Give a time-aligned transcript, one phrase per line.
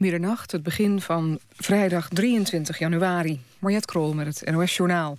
[0.00, 3.40] Middernacht, het begin van vrijdag 23 januari.
[3.58, 5.18] Mariette Krol met het NOS Journaal.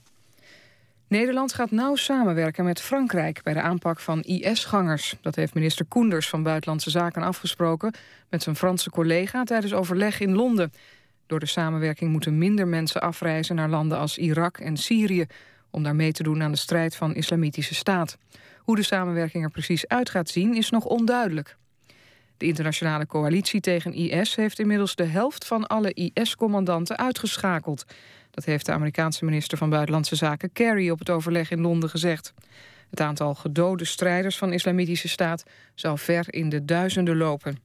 [1.07, 3.43] Nederland gaat nauw samenwerken met Frankrijk...
[3.43, 5.15] bij de aanpak van IS-gangers.
[5.21, 7.93] Dat heeft minister Koenders van Buitenlandse Zaken afgesproken...
[8.29, 10.73] met zijn Franse collega tijdens overleg in Londen.
[11.27, 13.55] Door de samenwerking moeten minder mensen afreizen...
[13.55, 15.25] naar landen als Irak en Syrië...
[15.69, 18.17] om daar mee te doen aan de strijd van Islamitische Staat.
[18.57, 21.57] Hoe de samenwerking er precies uit gaat zien is nog onduidelijk.
[22.41, 27.85] De internationale coalitie tegen IS heeft inmiddels de helft van alle IS-commandanten uitgeschakeld.
[28.31, 32.33] Dat heeft de Amerikaanse minister van Buitenlandse Zaken Kerry op het overleg in Londen gezegd.
[32.89, 35.43] Het aantal gedode strijders van Islamitische Staat
[35.75, 37.57] zal ver in de duizenden lopen.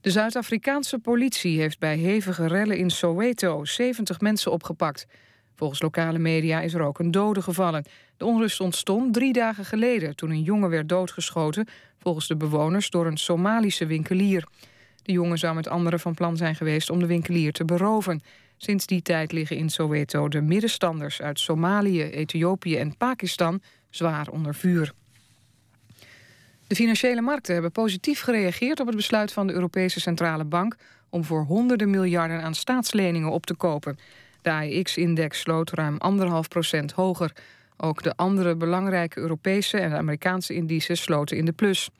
[0.00, 5.06] De Zuid-Afrikaanse politie heeft bij hevige rellen in Soweto 70 mensen opgepakt.
[5.54, 7.84] Volgens lokale media is er ook een dode gevallen.
[8.18, 11.66] De onrust ontstond drie dagen geleden toen een jongen werd doodgeschoten...
[11.98, 14.44] volgens de bewoners door een Somalische winkelier.
[15.02, 18.22] De jongen zou met anderen van plan zijn geweest om de winkelier te beroven.
[18.56, 23.60] Sinds die tijd liggen in Soweto de middenstanders uit Somalië, Ethiopië en Pakistan
[23.90, 24.92] zwaar onder vuur.
[26.66, 30.76] De financiële markten hebben positief gereageerd op het besluit van de Europese Centrale Bank
[31.08, 33.98] om voor honderden miljarden aan staatsleningen op te kopen.
[34.42, 37.32] De AEX-index sloot ruim 1,5 procent hoger.
[37.80, 41.90] Ook de andere belangrijke Europese en Amerikaanse indices sloten in de plus.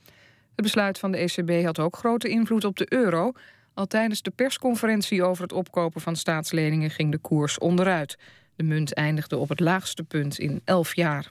[0.54, 3.32] Het besluit van de ECB had ook grote invloed op de euro.
[3.74, 8.18] Al tijdens de persconferentie over het opkopen van staatsleningen ging de koers onderuit.
[8.56, 11.30] De munt eindigde op het laagste punt in 11 jaar.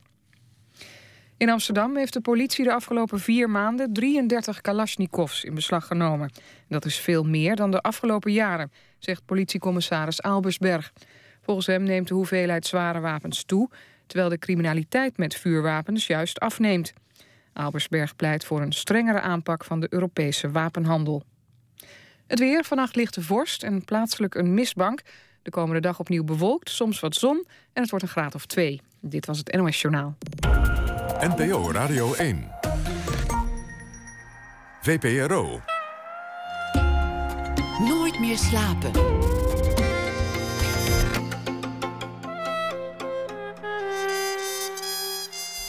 [1.37, 6.31] In Amsterdam heeft de politie de afgelopen vier maanden 33 Kalashnikovs in beslag genomen.
[6.67, 10.93] Dat is veel meer dan de afgelopen jaren, zegt politiecommissaris Albersberg.
[11.41, 13.69] Volgens hem neemt de hoeveelheid zware wapens toe,
[14.07, 16.93] terwijl de criminaliteit met vuurwapens juist afneemt.
[17.53, 21.23] Albersberg pleit voor een strengere aanpak van de Europese wapenhandel.
[22.27, 25.01] Het weer, vannacht ligt de vorst en plaatselijk een mistbank.
[25.41, 28.81] De komende dag opnieuw bewolkt, soms wat zon en het wordt een graad of twee.
[29.01, 30.17] Dit was het NOS Journaal.
[31.19, 32.51] NPO Radio 1.
[34.81, 35.61] VPRO.
[37.79, 38.91] Nooit meer slapen.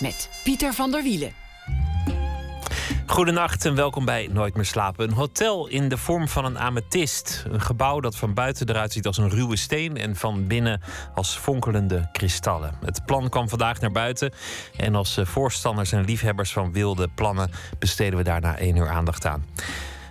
[0.01, 1.33] Met Pieter van der Wielen.
[3.07, 5.09] Goedenacht en welkom bij Nooit meer slapen.
[5.09, 7.45] Een hotel in de vorm van een amethyst.
[7.51, 10.81] Een gebouw dat van buiten eruit ziet als een ruwe steen en van binnen
[11.15, 12.75] als fonkelende kristallen.
[12.85, 14.33] Het plan kwam vandaag naar buiten
[14.77, 19.27] en als eh, voorstanders en liefhebbers van wilde plannen besteden we daarna één uur aandacht
[19.27, 19.45] aan.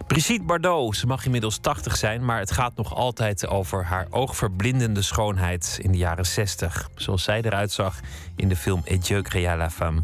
[0.07, 5.01] Brigitte Bardot, ze mag inmiddels 80 zijn, maar het gaat nog altijd over haar oogverblindende
[5.01, 6.89] schoonheid in de jaren 60.
[6.95, 7.99] Zoals zij eruit zag
[8.35, 10.01] in de film Et Dieu créa la femme.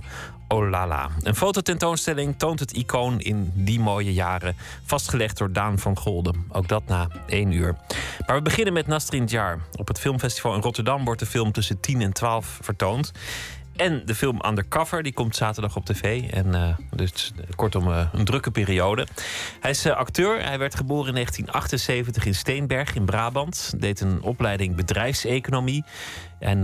[0.48, 1.10] Oh la la.
[1.22, 4.56] Een fototentoonstelling toont het icoon in die mooie jaren,
[4.86, 6.46] vastgelegd door Daan van Golden.
[6.52, 7.76] Ook dat na één uur.
[8.26, 9.60] Maar we beginnen met Nastrin Jar.
[9.76, 13.12] Op het filmfestival in Rotterdam wordt de film tussen 10 en 12 vertoond.
[13.76, 16.32] En de film Undercover, die komt zaterdag op tv.
[16.32, 19.08] En uh, dus kortom, uh, een drukke periode.
[19.60, 20.44] Hij is acteur.
[20.44, 23.74] Hij werd geboren in 1978 in Steenberg in Brabant.
[23.78, 25.84] Deed een opleiding bedrijfseconomie.
[26.40, 26.64] En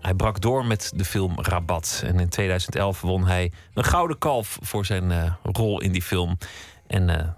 [0.00, 2.02] hij brak door met de film Rabat.
[2.04, 6.38] En in 2011 won hij een gouden kalf voor zijn rol in die film.
[6.86, 7.36] En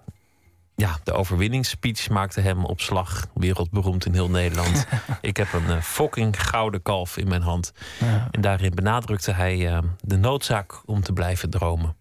[0.83, 4.87] ja, de overwinningsspeech maakte hem op slag wereldberoemd in heel Nederland.
[5.21, 7.73] ik heb een uh, fucking gouden kalf in mijn hand.
[8.01, 8.29] Ja.
[8.31, 11.97] En daarin benadrukte hij uh, de noodzaak om te blijven dromen.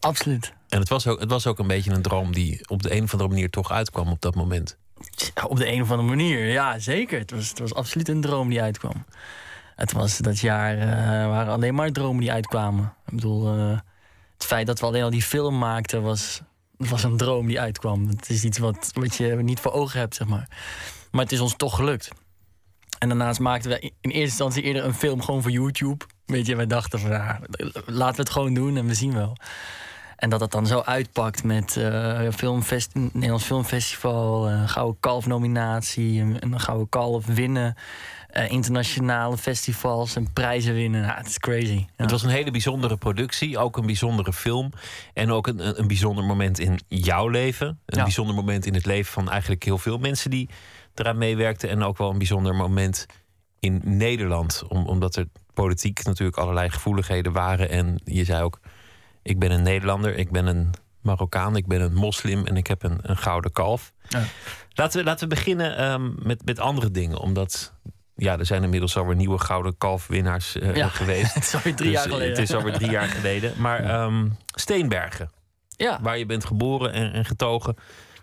[0.00, 0.52] Absoluut.
[0.68, 3.02] En het was, ook, het was ook een beetje een droom die op de een
[3.02, 4.78] of andere manier toch uitkwam op dat moment.
[5.48, 7.18] Op de een of andere manier, ja, zeker.
[7.18, 9.04] Het was, het was absoluut een droom die uitkwam.
[9.76, 10.86] Het was dat jaar uh,
[11.28, 12.94] waren alleen maar dromen die uitkwamen.
[13.06, 13.46] Ik bedoel,
[14.32, 16.42] het feit dat we alleen al die film maakten was,
[16.84, 18.08] het was een droom die uitkwam.
[18.08, 20.48] Het is iets wat, wat je niet voor ogen hebt, zeg maar.
[21.10, 22.10] Maar het is ons toch gelukt.
[22.98, 26.04] En daarnaast maakten we in eerste instantie eerder een film gewoon voor YouTube.
[26.26, 27.10] Weet je, wij dachten van
[27.86, 29.36] laten we het gewoon doen en we zien wel.
[30.16, 36.20] En dat het dan zo uitpakt met uh, filmfest Nederlands Filmfestival, een Gouden Kalf nominatie,
[36.20, 37.74] een, een Gouden Kalf winnen.
[38.36, 41.02] Uh, internationale festivals en prijzen winnen.
[41.02, 41.74] Nou, het is crazy.
[41.76, 41.86] Ja.
[41.96, 44.72] Het was een hele bijzondere productie, ook een bijzondere film.
[45.12, 47.66] En ook een, een bijzonder moment in jouw leven.
[47.66, 48.02] Een ja.
[48.02, 50.48] bijzonder moment in het leven van eigenlijk heel veel mensen die
[50.94, 51.68] eraan meewerkten.
[51.68, 53.06] En ook wel een bijzonder moment
[53.60, 54.62] in Nederland.
[54.68, 57.68] Om, omdat er politiek natuurlijk allerlei gevoeligheden waren.
[57.68, 58.60] En je zei ook,
[59.22, 60.70] ik ben een Nederlander, ik ben een
[61.00, 63.92] Marokkaan, ik ben een moslim en ik heb een, een gouden kalf.
[64.08, 64.22] Ja.
[64.72, 67.18] Laten, we, laten we beginnen um, met, met andere dingen.
[67.18, 67.73] Omdat
[68.16, 71.34] ja, er zijn inmiddels alweer nieuwe gouden kalfwinnaars uh, ja, geweest.
[71.34, 72.28] Het is alweer drie dus, jaar geleden.
[72.28, 73.52] Het is alweer drie jaar geleden.
[73.56, 75.30] Maar um, Steenbergen,
[75.76, 75.98] ja.
[76.02, 77.76] waar je bent geboren en, en, getogen.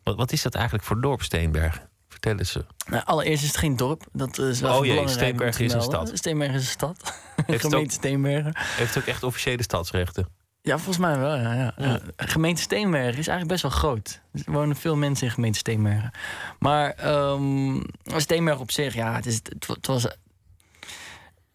[0.03, 1.81] Wat, wat is dat eigenlijk voor dorp, Steenberg?
[2.09, 2.55] Vertel eens.
[2.55, 2.63] eh.
[2.85, 4.05] Nou, allereerst is het geen dorp.
[4.11, 6.11] Dat is wel Oh jee, Steenbergen te is een stad.
[6.13, 6.97] Steenbergen is een stad.
[7.35, 8.53] het Gemeente ook- Steenbergen.
[8.55, 10.27] Heeft ook echt officiële stadsrechten?
[10.63, 11.35] Ja, volgens mij wel.
[11.35, 11.73] Ja, ja.
[11.77, 11.99] Ja.
[12.15, 14.21] Gemeente Steenbergen is eigenlijk best wel groot.
[14.45, 16.11] Er wonen veel mensen in gemeente Steenbergen.
[16.59, 20.03] Maar ehm Steenbergen op zich, ja, het, is, het, het was.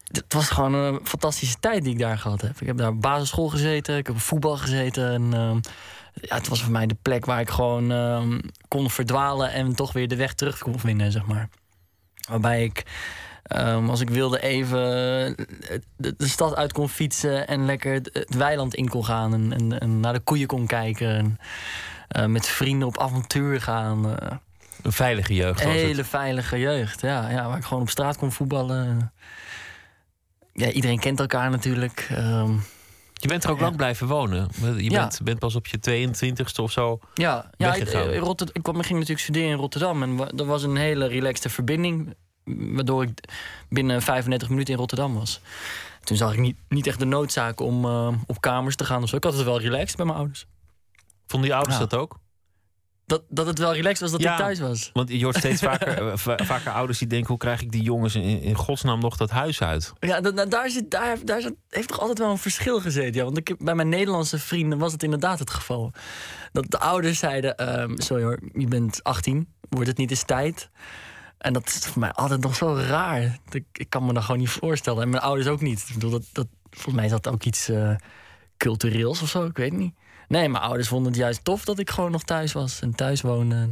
[0.07, 2.61] Het was gewoon een fantastische tijd die ik daar gehad heb.
[2.61, 5.11] Ik heb daar op basisschool gezeten, ik heb op voetbal gezeten.
[5.11, 5.59] En, ehm,
[6.13, 9.93] ja, het was voor mij de plek waar ik gewoon ehm, kon verdwalen en toch
[9.93, 11.49] weer de weg terug kon vinden, zeg maar.
[12.29, 12.83] Waarbij ik,
[13.47, 14.79] ehm, als ik wilde, even
[15.97, 19.53] de, de stad uit kon fietsen en lekker het, het weiland in kon gaan en,
[19.53, 21.09] en, en naar de koeien kon kijken.
[21.17, 21.37] En,
[22.07, 24.19] eh, met vrienden op avontuur gaan.
[24.19, 24.37] eh,
[24.81, 26.07] Een veilige jeugd was hele het.
[26.07, 27.47] veilige jeugd, ja, ja.
[27.47, 29.11] Waar ik gewoon op straat kon voetballen.
[30.53, 32.07] Ja, iedereen kent elkaar natuurlijk.
[32.09, 32.51] ehm,
[33.13, 33.63] Je bent er ook Ja.
[33.63, 34.47] lang blijven wonen.
[34.77, 34.99] Je Ja.
[34.99, 36.99] bent, bent pas op je 22ste of zo.
[37.13, 38.13] Ja, ja ik, Weggegaan.
[38.53, 40.03] ik kwam, ik ging natuurlijk studeren in Rotterdam.
[40.03, 42.15] En er was een hele relaxte verbinding.
[42.57, 43.09] Waardoor ik
[43.69, 45.41] binnen 35 minuten in Rotterdam was.
[46.03, 49.09] Toen zag ik niet, niet echt de noodzaak om eh, op kamers te gaan of
[49.09, 49.15] zo.
[49.15, 50.45] Ik had het wel relaxed bij mijn ouders.
[51.27, 51.85] Vonden je ouders Ja.
[51.85, 52.17] dat ook?
[53.05, 54.31] Dat, dat het wel relaxed was dat Ja.
[54.31, 54.89] ik thuis was.
[54.93, 57.27] Want je hoort steeds vaker, eh, va- vaker ouders die denken...
[57.27, 59.93] hoe krijg ik die jongens in, in godsnaam nog dat huis uit?
[59.99, 63.13] Ja, da- da- daar, zit, daar, daar zit, heeft toch altijd wel een verschil gezeten.
[63.13, 63.23] Ja?
[63.23, 65.91] Want ik, bij mijn Nederlandse vrienden was het inderdaad het geval.
[66.51, 70.69] Dat de ouders zeiden: ehm, Sorry hoor, je bent 18, wordt het niet eens tijd?
[71.47, 73.39] En dat is voor mij altijd nog zo raar.
[73.49, 75.03] Ik, ik kan me dat gewoon niet voorstellen.
[75.03, 75.85] En mijn ouders ook niet.
[75.87, 77.95] Ik bedoel, dat, dat, volgens mij is dat ook iets eh,
[78.57, 79.93] cultureels of zo, ik weet het niet.
[80.27, 83.21] Nee, mijn ouders vonden het juist tof dat ik gewoon nog thuis was en thuis
[83.21, 83.69] woonde.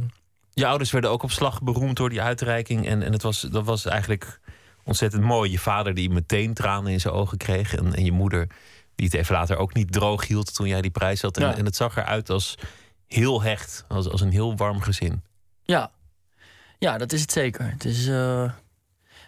[0.52, 2.86] Je ouders werden ook op slag beroemd door die uitreiking.
[2.86, 4.40] En, en het was, dat was eigenlijk
[4.84, 5.50] ontzettend mooi.
[5.50, 7.74] Je vader die meteen tranen in zijn ogen kreeg.
[7.74, 8.46] En, en je moeder
[8.94, 11.36] die het even later ook niet droog hield toen jij die prijs had.
[11.36, 11.56] En, Ja.
[11.56, 12.54] en het zag eruit als
[13.06, 13.84] heel hecht.
[13.88, 15.22] Als, als een heel warm gezin.
[15.62, 15.90] Ja.
[16.78, 17.70] Ja, dat is het zeker.
[17.70, 18.50] Het is, eh,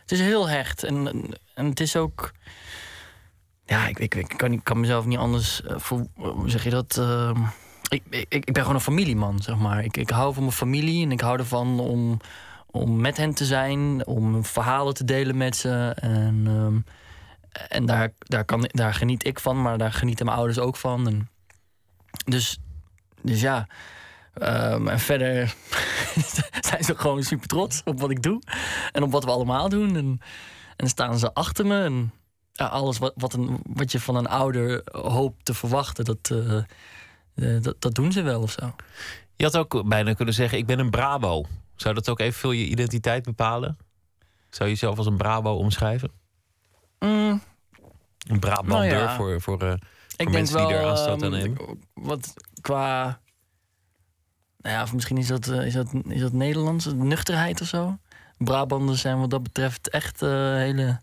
[0.00, 0.84] het is heel hecht.
[0.84, 1.24] En,
[1.54, 2.32] en het is ook.
[3.64, 5.62] Ja, ik, ik, kan, ik kan mezelf niet anders.
[5.62, 5.76] eh,
[6.14, 6.96] hoe zeg je dat?
[6.96, 7.42] ehm,
[7.88, 9.84] ik, ik, ik ben gewoon een familieman, zeg maar.
[9.84, 12.20] Ik, ik hou van mijn familie en ik hou ervan om,
[12.66, 15.92] om met hen te zijn, om verhalen te delen met ze.
[15.94, 16.78] En, ehm,
[17.68, 21.28] en daar, daar, kan, daar geniet ik van, maar daar genieten mijn ouders ook van.
[22.24, 22.58] Dus,
[23.22, 23.66] dus ja.
[24.34, 25.54] Ehm, en verder
[26.70, 28.42] zijn ze gewoon super trots op wat ik doe
[28.92, 29.96] en op wat we allemaal doen.
[29.96, 30.20] En,
[30.76, 31.82] en staan ze achter me.
[31.82, 32.12] En
[32.52, 36.56] ja, alles wat, wat, een, wat je van een ouder hoopt te verwachten, dat, eh,
[37.34, 38.74] eh, dat, dat doen ze wel of zo.
[39.36, 41.44] Je had ook bijna kunnen zeggen: Ik ben een Brabo.
[41.76, 43.78] Zou dat ook evenveel je identiteit bepalen?
[44.50, 46.10] Zou je jezelf als een Brabo omschrijven?
[46.98, 47.42] Mm,
[48.28, 49.16] Een Brabander Nou ja.
[49.16, 50.76] voor, voor eh, ik denk mensen die wel.
[50.78, 51.78] er aanstoot aan ehm, nemen?
[51.94, 53.20] wat qua.
[54.58, 57.98] Nou ja, of misschien is dat, eh, is dat, is dat Nederlands, nuchterheid of zo.
[58.38, 61.00] Brabanders zijn wat dat betreft echt eh, hele.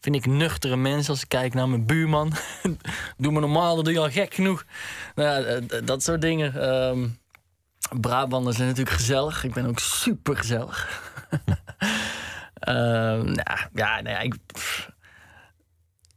[0.00, 2.32] Vind ik nuchtere mensen als ik kijk naar mijn buurman.
[3.16, 4.64] doe me normaal, dat doe je al gek genoeg.
[5.14, 6.54] Nou, ja, eh, dat soort dingen.
[6.62, 7.08] Ehm
[8.00, 9.44] Brabanders zijn natuurlijk gezellig.
[9.44, 10.88] Ik ben ook super gezellig.
[12.62, 14.34] Ehm, nou, ja, nou ja, ik.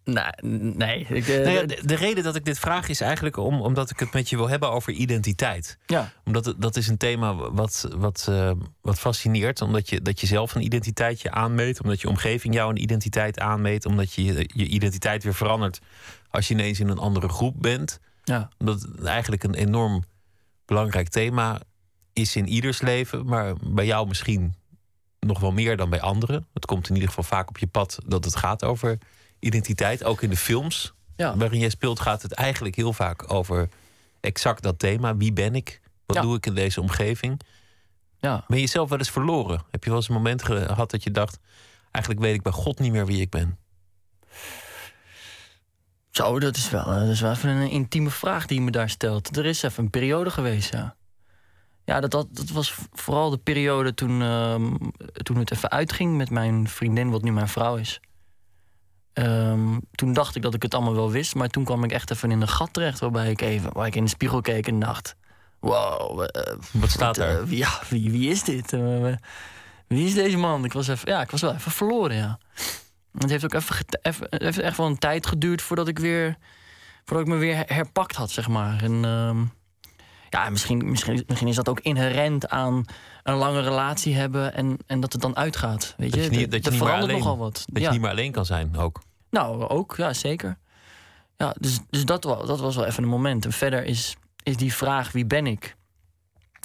[0.06, 0.34] Nou,
[0.76, 1.06] nee.
[1.10, 3.90] Ik, eh, Nou ja, de, de reden dat ik dit vraag is eigenlijk om, omdat
[3.90, 5.78] ik het met je wil hebben over identiteit.
[5.86, 6.12] ja.
[6.24, 9.62] Omdat dat is een thema wat, wat, eh, wat fascineert.
[9.62, 11.82] Omdat je, dat je zelf een identiteitje aanmeet.
[11.82, 13.86] Omdat je omgeving jou een identiteit aanmeet.
[13.86, 15.80] Omdat je je je identiteit weer verandert
[16.30, 18.00] als je ineens in een andere groep bent.
[18.24, 18.50] Ja.
[18.58, 20.04] Dat het eigenlijk een enorm
[20.66, 21.60] belangrijk thema
[22.14, 23.26] is in ieders leven.
[23.26, 24.56] Maar bij jou misschien
[25.20, 26.48] nog wel meer dan bij anderen.
[26.54, 28.98] Het komt in ieder geval vaak op je pad dat het gaat over
[29.40, 30.04] identiteit.
[30.04, 31.38] Ook in de films Ja.
[31.38, 33.70] waarin jij speelt gaat het eigenlijk heel vaak over
[34.22, 35.18] exact dat thema.
[35.18, 35.82] Wie ben ik?
[36.06, 36.22] Wat Ja.
[36.22, 37.40] doe ik in deze omgeving?
[38.20, 38.44] ja.
[38.48, 39.64] Ben je jezelf wel eens verloren?
[39.72, 41.40] Heb je wel eens een moment gehad dat je dacht...
[41.92, 43.58] eigenlijk weet ik bij God niet meer wie ik ben?
[46.12, 48.72] Zo, dat is wel, eh, dat is wel even een intieme vraag die je me
[48.72, 49.38] daar stelt.
[49.38, 50.96] Er is even een periode geweest, ja.
[51.86, 54.76] Ja, dat, dat, dat was vooral de periode toen, ehm,
[55.14, 58.00] toen het even uitging met mijn vriendin, wat nu mijn vrouw is.
[59.16, 62.12] Ehm, toen dacht ik dat ik het allemaal wel wist, maar toen kwam ik echt
[62.12, 64.80] even in een gat terecht waarbij ik even, waar ik in de spiegel keek en
[64.80, 65.16] dacht:
[65.60, 67.38] wow, eh, Wat staat daar?
[67.40, 68.74] eh, wie- ja, wie, wie is dit?
[68.74, 69.14] Eh,
[69.88, 70.66] wie is deze man?
[70.66, 72.40] Ik was, even, ja, ik was wel even verloren, ja.
[73.18, 76.36] Het heeft ook even, even, heeft echt wel een tijd geduurd voordat ik weer,
[77.06, 78.84] voordat ik me weer her- herpakt had, zeg maar.
[78.84, 79.38] En ehm,
[80.30, 82.86] ja, misschien, misschien, misschien is dat ook inherent aan
[83.24, 85.94] een lange relatie hebben en, en dat het dan uitgaat.
[85.98, 87.64] Weet je, Dat je niet- Er- dat je er niet meer verandert alleen- nogal wat.
[87.66, 87.88] Dat ja.
[87.88, 89.02] je niet meer alleen kan zijn ook.
[89.36, 90.58] Nou, ook, ja, zeker.
[91.38, 93.46] Ja, dus, dus dat, was, dat was wel even een moment.
[93.46, 95.76] En verder is, is die vraag, wie ben ik?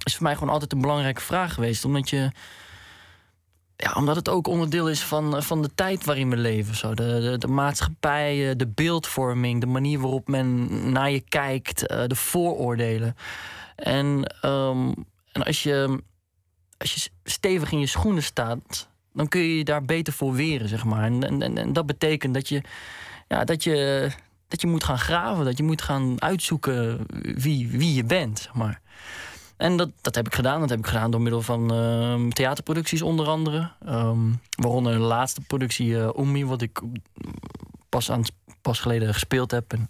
[0.04, 1.84] is voor mij gewoon altijd een belangrijke vraag geweest.
[1.84, 2.30] Omdat je.
[3.76, 6.74] Ja, omdat het ook onderdeel is van, van de tijd waarin we leven.
[6.74, 6.94] Zo.
[6.94, 13.16] De, de, maatschappij, de beeldvorming, de manier waarop men naar je kijkt, de vooroordelen.
[13.76, 14.92] En, ehm,
[15.32, 16.02] en als, je,
[16.78, 20.68] als je stevig in je schoenen staat, dan kun je je daar beter voor weren,
[20.68, 21.04] zeg maar.
[21.04, 22.62] En, en, en dat betekent dat je,
[23.28, 24.10] ja, dat, je,
[24.48, 28.54] dat je moet gaan graven, dat je moet gaan uitzoeken wie, wie je bent, zeg
[28.54, 28.80] maar.
[29.56, 30.60] En dat, dat heb ik gedaan.
[30.60, 33.70] Dat heb ik gedaan door middel van uh, theaterproducties onder andere.
[33.88, 36.80] Um, waaronder de laatste productie uh, wat ik
[37.88, 38.22] pas, aan,
[38.62, 39.72] pas geleden gespeeld heb.
[39.72, 39.86] En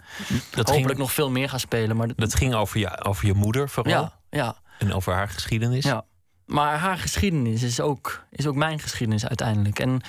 [0.50, 1.96] dat hopelijk ging, nog veel meer ga spelen.
[1.96, 3.92] Maar dat ging over je, over je moeder vooral?
[3.92, 4.56] Ja, ja.
[4.78, 5.84] En over haar geschiedenis?
[5.84, 6.04] Ja.
[6.50, 9.78] Maar haar geschiedenis is ook, is ook mijn geschiedenis uiteindelijk.
[9.78, 10.00] En,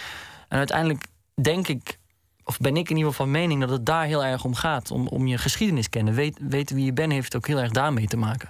[0.48, 1.06] en uiteindelijk
[1.42, 2.00] denk ik,
[2.44, 4.92] of ben ik in ieder geval van mening dat het daar heel erg om gaat.
[4.92, 6.14] Om, om je geschiedenis kennen.
[6.14, 8.50] Weet, weten wie je bent heeft ook heel erg daarmee te maken.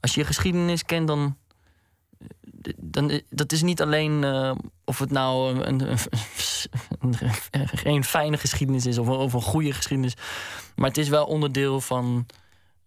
[0.00, 1.36] Als je je geschiedenis kent, dan.
[2.76, 4.54] dan dat is niet alleen uh,
[4.84, 5.98] of het nou een, een,
[7.00, 7.14] een,
[7.84, 10.14] een, fijne geschiedenis is of een, of een goede geschiedenis.
[10.76, 12.26] Maar het is wel onderdeel van,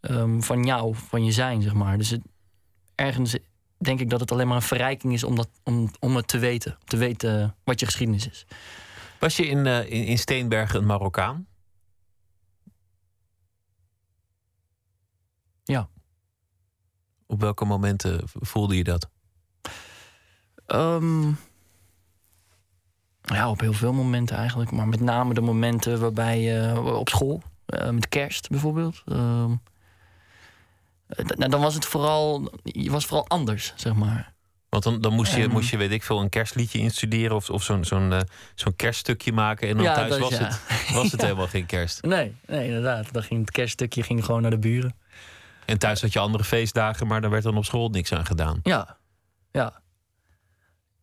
[0.01, 1.97] um, van jou, van je zijn, zeg maar.
[1.97, 2.21] Dus het,
[2.95, 3.37] ergens
[3.77, 6.37] denk ik dat het alleen maar een verrijking is om, dat, om, om het te
[6.37, 6.77] weten.
[6.83, 8.45] Te weten wat je geschiedenis is.
[9.19, 11.47] Was je in, uh, in, in Steenbergen een Marokkaan?
[15.63, 15.89] Ja.
[17.27, 19.09] Op welke momenten voelde je dat?
[20.67, 21.37] Um,
[23.21, 24.71] ja, op heel veel momenten eigenlijk.
[24.71, 29.03] Maar met name de momenten waarbij je uh, op school, uh, met kerst bijvoorbeeld.
[31.09, 34.33] Uh, dan was het vooral, je was vooral anders, zeg maar.
[34.69, 37.63] Want dan, dan moest, je, moest je, weet ik veel, een kerstliedje instuderen of, of
[37.63, 38.19] zo'n zo'n uh,
[38.55, 39.67] zo'n kerststukje maken.
[39.67, 40.59] En dan thuis was, het,
[40.93, 42.01] was het helemaal geen kerst.
[42.01, 43.13] Nee, nee, inderdaad.
[43.13, 44.95] Dan ging het kerststukje ging gewoon naar de buren.
[45.65, 48.59] En thuis had je andere feestdagen, maar daar werd dan op school niks aan gedaan.
[48.63, 48.97] Ja,
[49.51, 49.81] ja.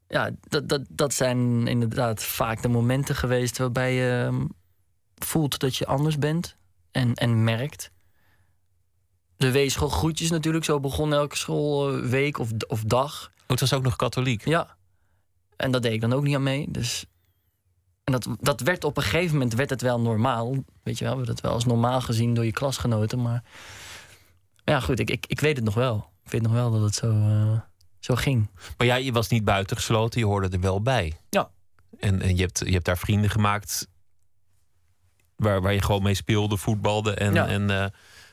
[0.09, 4.47] Ja, dat, dat, dat zijn inderdaad vaak de momenten geweest waarbij je ehm,
[5.19, 6.57] voelt dat je anders bent
[6.91, 7.92] en, en merkt.
[9.43, 13.31] De weeschool groetjes natuurlijk, zo begon elke schoolweek of, of dag.
[13.37, 14.45] Oh, het was ook nog katholiek?
[14.45, 14.77] Ja.
[15.57, 16.67] En dat deed ik dan ook niet aan mee.
[16.71, 17.07] Dus
[18.05, 20.55] en dat, dat werd op een gegeven moment werd het wel normaal.
[20.83, 23.23] Weet je wel, werd het wel als normaal gezien door je klasgenoten.
[23.23, 23.43] Maar
[24.65, 26.11] ja, goed, ik, ik, ik weet het nog wel.
[26.25, 27.61] Ik weet nog wel dat het zo, uh,
[27.99, 28.51] zo ging.
[28.77, 31.17] Maar ja, je was niet buitengesloten, je hoorde er wel bij.
[31.31, 31.51] Ja.
[31.99, 33.89] En, en je, hebt, je hebt daar vrienden gemaakt
[35.37, 37.15] waar, waar je gewoon mee speelde, voetbalde.
[37.15, 37.47] En, ja.
[37.47, 37.85] en uh,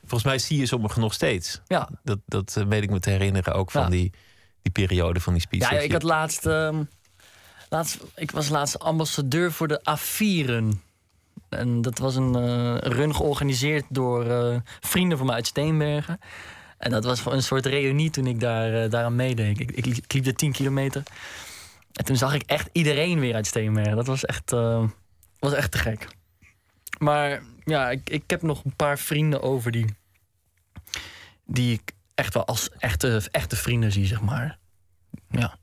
[0.09, 1.61] volgens mij zie je sommigen nog steeds.
[1.67, 1.89] Ja.
[2.03, 3.89] Dat, dat uh, weet ik me te herinneren ook van ja.
[3.89, 4.11] die,
[4.61, 5.69] die periode van die speech.
[5.69, 6.79] Ja, ik had laatst, uh,
[7.69, 7.97] laatst...
[8.15, 10.87] Ik was laatst ambassadeur voor de A4'en.
[11.49, 16.19] En dat was een uh, run georganiseerd door uh, vrienden van mij uit Steenbergen.
[16.77, 19.59] En dat was een soort reunie toen ik daar, uh, daaraan meedeed.
[19.59, 21.03] Ik, ik, ik, liep de 10 kilometer.
[21.93, 23.95] En toen zag ik echt iedereen weer uit Steenbergen.
[23.95, 24.51] Dat was echt,
[25.39, 26.07] was echt te gek.
[26.97, 29.85] Maar ja, ik, ik heb nog een paar vrienden over die,
[31.45, 34.57] die ik echt wel als echte, echte vrienden zie, zeg maar.
[35.29, 35.57] Ja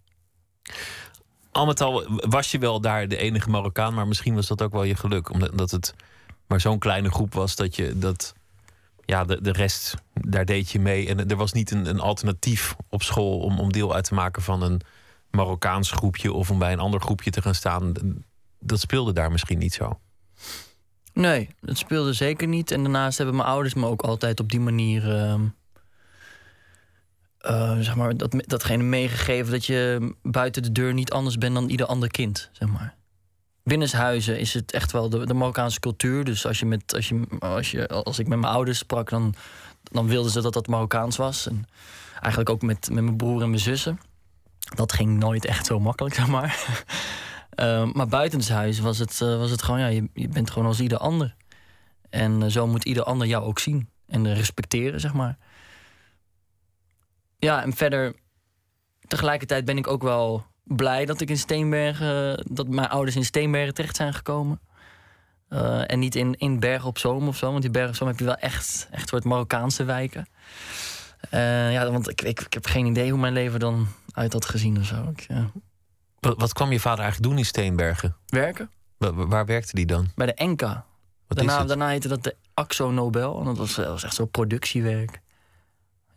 [1.57, 4.73] al met al was je wel daar de enige Marokkaan, maar misschien was dat ook
[4.73, 5.31] wel je geluk.
[5.31, 5.95] Omdat het
[6.47, 8.35] maar zo'n kleine groep was dat je dat.
[9.05, 11.09] Ja, de, de rest, daar deed je mee.
[11.09, 14.43] En er was niet een, een alternatief op school om, om deel uit te maken
[14.43, 14.81] van een
[15.31, 17.93] Marokkaans groepje of om bij een ander groepje te gaan staan.
[18.59, 20.01] Dat speelde daar misschien niet zo.
[21.17, 22.71] Nee, dat speelde zeker niet.
[22.71, 25.07] En daarnaast hebben mijn ouders me ook altijd op die manier.
[25.09, 25.35] Uh
[27.51, 31.69] uh, zeg maar, dat, datgene meegegeven dat je buiten de deur niet anders bent dan
[31.69, 32.49] ieder ander kind.
[32.53, 32.95] Zeg maar.
[33.63, 36.25] Binnenshuizen is het echt wel de, de Marokkaanse cultuur.
[36.25, 39.35] Dus als, je met, als, je, als, je, als ik met mijn ouders sprak, dan,
[39.83, 41.49] dan wilden ze dat dat Marokkaans was.
[41.49, 41.69] En
[42.21, 44.01] eigenlijk ook met, met mijn broer en mijn zussen.
[44.75, 46.85] Dat ging nooit echt zo makkelijk, zeg maar.
[47.57, 50.81] Uh, maar buitenshuis was het, uh, was het gewoon, ja, je, je bent gewoon als
[50.81, 51.35] ieder ander.
[52.11, 55.39] En zo moet ieder ander jou ook zien en respecteren, zeg maar.
[57.39, 58.15] Ja, en verder,
[59.07, 63.75] tegelijkertijd ben ik ook wel blij dat ik in Steenbergen, dat mijn ouders in Steenbergen
[63.75, 64.61] terecht zijn gekomen.
[65.87, 68.19] En niet in, in Bergen op Zoom of zo, want die Bergen op Zoom heb
[68.19, 70.27] je wel echt, echt soort Marokkaanse wijken.
[71.31, 74.79] Ja, want ik, ik, ik, heb geen idee hoe mijn leven dan uit had gezien
[74.79, 75.09] of zo.
[75.17, 75.51] Ik, ja.
[76.21, 78.17] Wat, wat, kwam je vader eigenlijk doen in Steenbergen?
[78.27, 78.71] Werken.
[78.97, 80.11] Waar, waar werkte die dan?
[80.15, 80.85] Bij de Enka.
[81.27, 83.39] daarna, daarna heette dat de Axo Nobel.
[83.39, 85.21] En dat was, dat was echt zo'n productiewerk.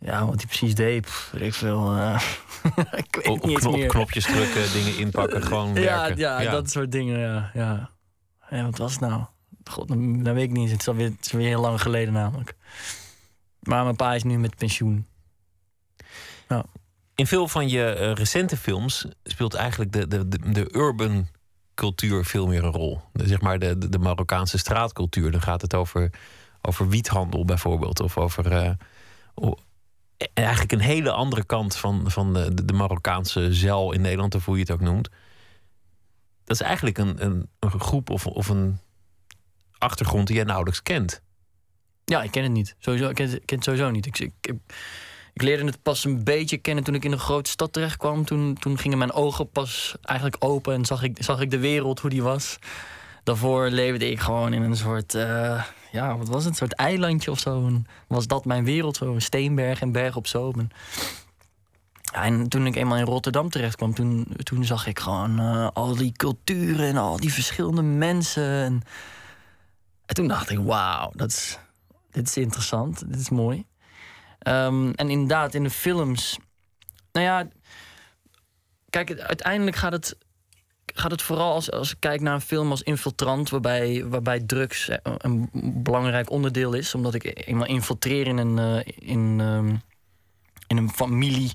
[0.00, 1.96] Ja, wat hij precies deed, pff, ik veel.
[1.96, 2.22] Uh,
[2.92, 3.88] ik weet op, niet knop, meer.
[3.88, 6.16] Knopjes drukken, dingen inpakken, gewoon werken.
[6.16, 7.50] Ja, ja, dat soort dingen, ja.
[7.54, 7.90] ja.
[8.50, 9.24] ja wat was het nou?
[9.64, 9.88] God,
[10.24, 10.70] dat weet ik niet.
[10.70, 12.54] Het is, alweer, het is weer heel lang geleden namelijk.
[13.60, 15.06] Maar mijn pa is nu met pensioen.
[17.20, 21.28] In veel van je eh, recente films speelt eigenlijk de, de, de, de urban
[21.74, 23.00] cultuur veel meer een rol.
[23.12, 25.30] De, zeg maar de, de, Marokkaanse straatcultuur.
[25.30, 26.10] Dan gaat het over,
[26.60, 28.00] over wiethandel bijvoorbeeld.
[28.00, 28.70] Of over eh,
[29.34, 29.54] o-
[30.16, 34.44] e- eigenlijk een hele andere kant van, van de, de, Marokkaanse zeil in Nederland, of
[34.44, 35.08] hoe je het ook noemt.
[36.44, 38.78] Dat is eigenlijk een, een, een groep of, of een
[39.78, 41.22] achtergrond die jij nauwelijks kent.
[42.04, 42.76] Ja, ik ken het niet.
[42.78, 44.06] Sowieso, ken, het- ken het sowieso niet.
[44.06, 44.54] Ik, ik, ik,
[45.32, 48.24] ik leerde het pas een beetje kennen toen ik in een grote stad terecht kwam.
[48.24, 52.00] Toen, toen gingen mijn ogen pas eigenlijk open en zag ik, zag ik de wereld
[52.00, 52.58] hoe die was.
[53.24, 56.52] Daarvoor leefde ik gewoon in een soort, eh, ja, wat was het?
[56.52, 57.70] Een soort eilandje of zo.
[58.06, 60.68] Was dat mijn wereld, zo een steenberg en berg op zoom.
[62.12, 65.96] En, toen ik eenmaal in Rotterdam terecht kwam, toen, toen zag ik gewoon eh, al
[65.96, 68.44] die culturen en al die verschillende mensen.
[68.44, 68.82] En,
[70.06, 71.58] en toen dacht ik, wauw, dat is,
[72.10, 73.64] dit is interessant, dit is mooi.
[74.40, 76.38] Ehm, en inderdaad, in de films.
[77.12, 77.48] Nou ja,
[78.90, 80.16] kijk, uiteindelijk gaat het,
[80.86, 84.88] gaat het vooral als, als ik kijk naar een film als Infiltrant, waarbij, waarbij drugs
[84.88, 85.48] eh, een
[85.82, 89.76] belangrijk onderdeel is, omdat ik eenmaal infiltreer in een, eh, in, ehm,
[90.66, 91.52] in een familie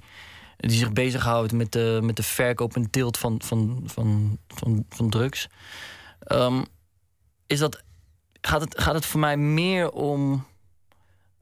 [0.58, 5.10] die zich bezighoudt met de, met de verkoop en teelt van, van, van, van, van
[5.10, 5.48] drugs.
[6.20, 6.64] Ehm,
[7.48, 7.84] is dat,
[8.42, 10.46] gaat, het, gaat het voor mij meer om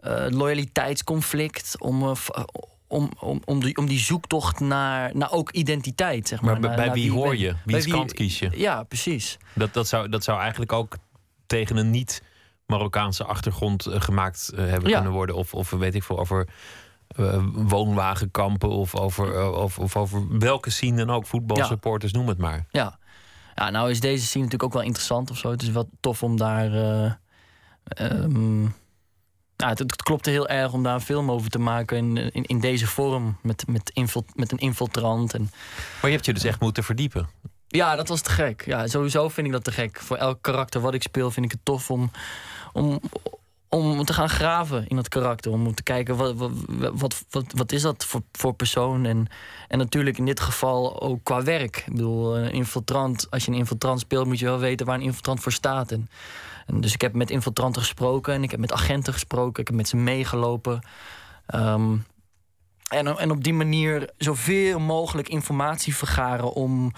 [0.03, 2.43] eh, loyaliteitsconflict, om, eh, eh,
[2.87, 6.51] om, om, om, die, om die zoektocht naar, naar ook identiteit, zeg maar.
[6.51, 7.55] Maar bij, Naar- bij naar wie hoor je?
[7.65, 8.49] Wie kant kies je?
[8.55, 9.37] Ja, precies.
[9.55, 10.95] Dat, dat, zou, dat zou eigenlijk ook
[11.45, 14.95] tegen een niet-Marokkaanse achtergrond gemaakt hebben Ja.
[14.95, 15.35] kunnen worden.
[15.35, 16.47] Of, of weet ik veel, over
[17.53, 21.25] woonwagenkampen of over, of, of over welke scene dan ook.
[21.25, 22.65] Voetbalsupporters, noem het maar.
[22.71, 22.99] Ja.
[23.55, 25.51] ja, nou is deze scene natuurlijk ook wel interessant of zo.
[25.51, 26.73] Het is wel tof om daar.
[26.73, 27.11] eh,
[27.83, 28.65] ehm,
[29.57, 32.43] nou, het, het klopte heel erg om daar een film over te maken in, in,
[32.43, 33.37] in deze vorm.
[33.41, 33.91] Met, met,
[34.35, 35.33] met een infiltrant.
[35.33, 35.41] En,
[36.01, 37.29] Maar je hebt je dus echt moeten verdiepen.
[37.67, 38.65] ja, dat was te gek.
[38.65, 39.99] Ja, sowieso vind ik dat te gek.
[39.99, 42.11] Voor elk karakter wat ik speel vind ik het tof om,
[42.73, 42.99] om,
[43.69, 45.51] om te gaan graven in dat karakter.
[45.51, 46.51] Om te kijken wat, wat,
[46.93, 49.05] wat, wat, wat is dat voor, voor persoon.
[49.05, 49.27] En,
[49.67, 51.77] en natuurlijk in dit geval ook qua werk.
[51.77, 55.01] Ik bedoel, een infiltrant, als je een infiltrant speelt moet je wel weten waar een
[55.01, 55.91] infiltrant voor staat.
[55.91, 56.09] En,
[56.65, 59.61] en dus ik heb met infiltranten gesproken en ik heb met agenten gesproken.
[59.61, 60.81] Ik heb met ze meegelopen.
[61.45, 61.97] Ehm,
[62.87, 66.93] en, en op die manier zoveel mogelijk informatie vergaren om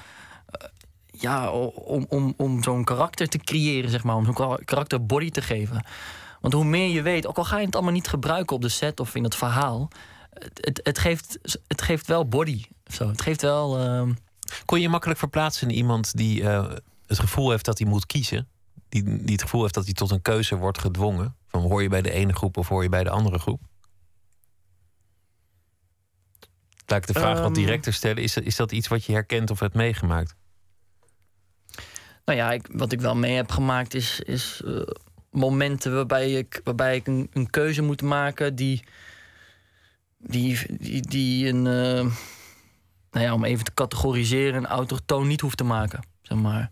[1.12, 4.16] ja, om, om, om zo'n karakter te creëren, zeg maar.
[4.16, 5.86] Om zo'n karakter body te geven.
[6.42, 8.70] Want hoe meer je weet, ook al ga je het allemaal niet gebruiken op de
[8.70, 9.90] set of in het verhaal,
[10.54, 12.66] het, het, geeft, het geeft wel body.
[12.92, 13.08] Zo.
[13.08, 13.80] Het geeft wel.
[13.80, 14.14] ehm,
[14.66, 16.72] Kon je je makkelijk verplaatsen in iemand die eh,
[17.06, 18.48] het gevoel heeft dat hij moet kiezen?
[18.96, 21.36] Die, die het gevoel heeft dat hij tot een keuze wordt gedwongen?
[21.48, 23.62] Van hoor je bij de ene groep of hoor je bij de andere groep?
[26.86, 27.54] Laat ik de vraag wat Ehm.
[27.54, 28.24] directer stellen.
[28.24, 30.36] Is dat, is dat iets wat je herkent of hebt meegemaakt?
[32.26, 34.82] Nou ja, ik, wat ik wel mee heb gemaakt is, is eh,
[35.32, 38.84] momenten waarbij ik, waarbij ik een, een keuze moet maken die,
[40.18, 42.12] die, die, die een, eh,
[43.12, 46.04] nou ja, om even te categoriseren, een autochtoon niet hoeft te maken.
[46.22, 46.72] Zeg maar.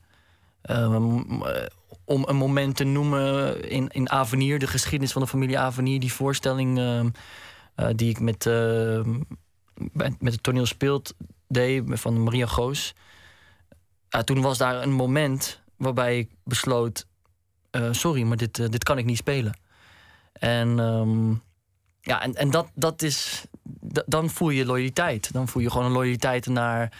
[0.61, 1.65] Ehm, eh,
[2.05, 6.13] om een moment te noemen in, in Avenir, de geschiedenis van de familie Avenir, die
[6.13, 7.09] voorstelling ehm,
[7.75, 8.43] eh, die ik met,
[9.75, 11.13] bij- met het toneel speelt
[11.47, 12.93] deed van Maria Goos
[14.21, 17.05] toen was daar een moment waarbij ik besloot:
[17.69, 19.59] eh, sorry, maar dit, eh, dit kan ik niet spelen.
[20.33, 21.29] En, ehm,
[22.01, 23.45] ja, en, en dat, dat is.
[24.05, 25.33] dan voel je loyaliteit.
[25.33, 26.91] Dan voel je gewoon een loyaliteit naar,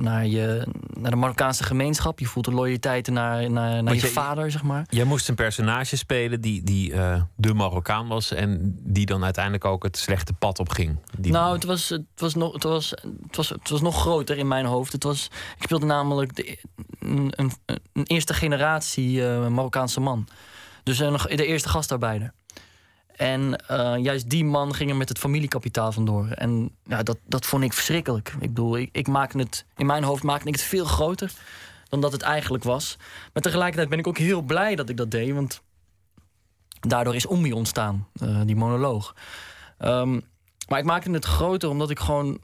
[0.00, 0.66] naar, je,
[1.00, 2.18] naar de Marokkaanse gemeenschap.
[2.18, 4.84] Je voelt een loyaliteit naar, naar, naar je je- vader, zeg maar.
[4.88, 9.64] Jij moest een personage spelen die, die eh, de Marokkaan was en die dan uiteindelijk
[9.64, 10.98] ook het slechte pad op ging.
[11.18, 12.90] Die, Nou, het was, het, was nog, het, was,
[13.26, 14.92] het, was, het was nog groter in mijn hoofd.
[14.92, 16.58] Het was, ik speelde namelijk de,
[17.00, 17.52] een, een,
[17.92, 20.26] een eerste generatie eh, Marokkaanse man.
[20.82, 22.32] Dus eh, nog de eerste gastarbeider.
[23.20, 26.28] En eh, juist die man ging er met het familiekapitaal vandoor.
[26.28, 28.28] En ja, dat, dat vond ik verschrikkelijk.
[28.28, 31.32] Ik bedoel, ik, ik maakte het, in mijn hoofd maakte ik het veel groter
[31.88, 32.96] dan dat het eigenlijk was.
[33.32, 35.34] Maar tegelijkertijd ben ik ook heel blij dat ik dat deed.
[35.34, 35.62] Want
[36.80, 39.14] daardoor is Ombi ontstaan, eh, die monoloog.
[39.78, 40.20] Ehm,
[40.68, 42.40] maar ik maakte het groter omdat ik gewoon.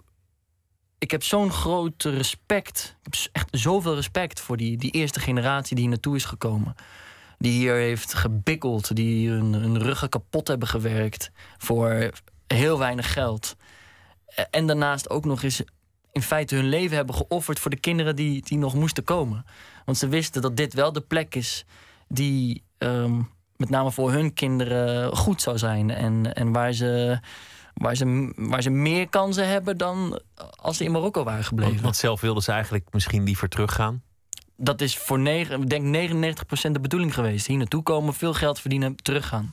[0.98, 2.96] Ik heb zo'n groot respect.
[3.02, 6.74] Ik heb echt zoveel respect voor die, die eerste generatie die hier naartoe is gekomen.
[7.38, 12.10] Die hier heeft gebikkeld, die hun, ruggen kapot hebben gewerkt voor
[12.46, 13.56] heel weinig geld.
[14.26, 15.62] Eh, En daarnaast ook nog eens
[16.12, 19.44] in feite hun leven hebben geofferd voor de kinderen die, die nog moesten komen.
[19.84, 21.64] Want ze wisten dat dit wel de plek is
[22.08, 23.22] die ehm,
[23.56, 25.90] met name voor hun kinderen goed zou zijn.
[25.90, 27.20] En, en waar ze
[27.76, 30.20] waar ze, waar ze meer kansen hebben dan
[30.56, 31.72] als ze in Marokko waren gebleven.
[31.72, 34.02] Want, want zelf wilden ze eigenlijk misschien liever teruggaan.
[34.56, 37.46] Dat is voor negen, denk 99% de bedoeling geweest.
[37.46, 39.52] Hier naartoe komen, veel geld verdienen, teruggaan.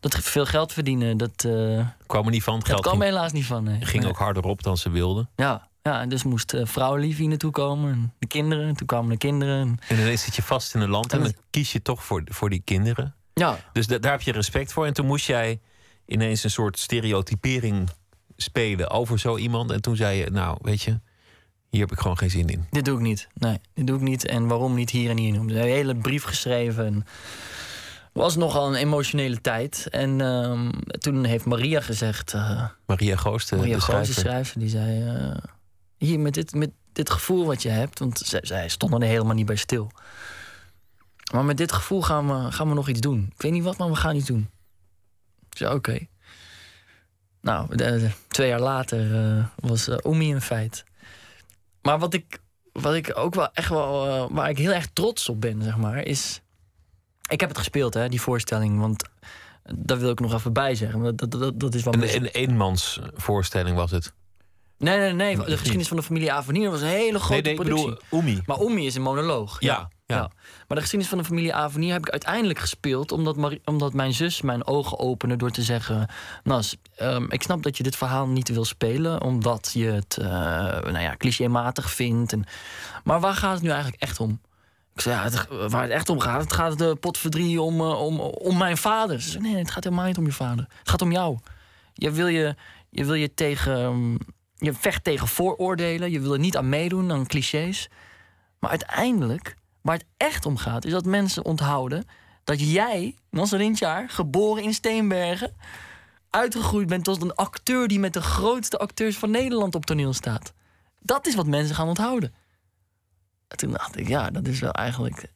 [0.00, 2.54] Dat veel geld verdienen, dat, eh Kwam er niet van.
[2.54, 3.64] Het dat geld kwam ging, helaas niet van.
[3.64, 3.80] nee.
[3.84, 4.12] ging Nee.
[4.12, 5.28] ook harder op dan ze wilden.
[5.36, 7.92] Ja, ja, en dus moest uh, vrouwenlief hier naartoe komen.
[7.92, 9.78] En de kinderen, toen kwamen de kinderen.
[9.88, 12.04] En, ineens zit je vast in een land en En dan het- kies je toch
[12.04, 13.14] voor, voor die kinderen.
[13.34, 14.86] ja, Dus da- daar heb je respect voor.
[14.86, 15.60] En toen moest jij
[16.06, 17.88] ineens een soort stereotypering
[18.36, 19.70] spelen over zo iemand.
[19.70, 21.00] En toen zei je, nou, weet je,
[21.70, 22.66] hier heb ik gewoon geen zin in.
[22.70, 23.28] dit doe ik niet.
[23.34, 24.26] Nee, dit doe ik niet.
[24.26, 25.50] En waarom niet hier en hier noemen.
[25.50, 26.86] Ze hebben een hele brief geschreven.
[26.86, 27.06] En
[28.12, 29.86] was nogal een emotionele tijd.
[29.90, 32.34] En ehm, toen heeft Maria gezegd...
[32.34, 34.58] eh, Maria Goost, de, Maria de Goos, de schrijver.
[34.60, 35.08] die zei...
[35.16, 35.36] eh,
[35.96, 37.98] hier, met dit, met dit gevoel wat je hebt...
[37.98, 39.90] want zij, zij stonden er helemaal niet bij stil.
[41.32, 43.30] Maar met dit gevoel gaan we, gaan we nog iets doen.
[43.34, 44.50] Ik weet niet wat, maar we gaan iets doen.
[45.50, 45.98] Ik zei, oké.
[47.40, 50.84] Nou, de- de- twee jaar later eh, was uh, Omi een feit.
[51.86, 52.38] Maar wat ik,
[52.72, 54.06] wat ik ook wel echt wel...
[54.06, 56.40] eh, waar ik heel erg trots op ben, zeg maar, is...
[57.28, 58.78] Ik heb het gespeeld, hè, die voorstelling.
[58.80, 59.04] Want
[59.74, 61.02] daar wil ik nog even bij zeggen.
[61.02, 61.92] Dat, dat, dat, dat is wel...
[61.94, 64.12] Een, mijn- een eenmansvoorstelling was het.
[64.78, 65.36] Nee, nee, nee.
[65.36, 67.84] De geschiedenis van de familie Avenier was een hele grote nee, nee, ik productie.
[67.90, 68.42] bedoel Oemi.
[68.46, 69.60] Maar Omi is een monoloog.
[69.60, 69.88] Ja, ja.
[70.06, 70.28] Maar
[70.68, 73.12] de geschiedenis van de familie Avenier heb ik uiteindelijk gespeeld...
[73.12, 76.08] omdat, omdat mijn zus mijn ogen opende door te zeggen...
[76.42, 79.22] Nas, ehm, ik snap dat je dit verhaal niet wil spelen...
[79.22, 82.32] omdat je het uh, nou ja, clichématig vindt.
[82.32, 82.44] En,
[83.04, 84.40] maar waar gaat het nu eigenlijk echt om?
[84.94, 86.40] Ik zei, ja, het, waar het echt om gaat...
[86.40, 89.20] het gaat de potverdrie om, uh, om, om mijn vader.
[89.20, 90.66] Ze zei, nee, het gaat helemaal niet om je vader.
[90.78, 91.38] Het gaat om jou.
[91.92, 92.54] Je wil je,
[92.90, 93.80] je, wil je tegen...
[93.80, 94.18] Um,
[94.58, 96.10] je vecht tegen vooroordelen.
[96.10, 97.88] Je wil er niet aan meedoen, aan clichés.
[98.58, 102.04] Maar uiteindelijk, waar het echt om gaat, is dat mensen onthouden
[102.44, 105.56] dat jij, Nasser Rintjaar, geboren in Steenbergen,
[106.30, 110.52] uitgegroeid bent tot een acteur die met de grootste acteurs van Nederland op toneel staat.
[111.00, 112.34] Dat is wat mensen gaan onthouden.
[113.48, 115.32] En toen dacht ik, ja, dat is wel eigenlijk.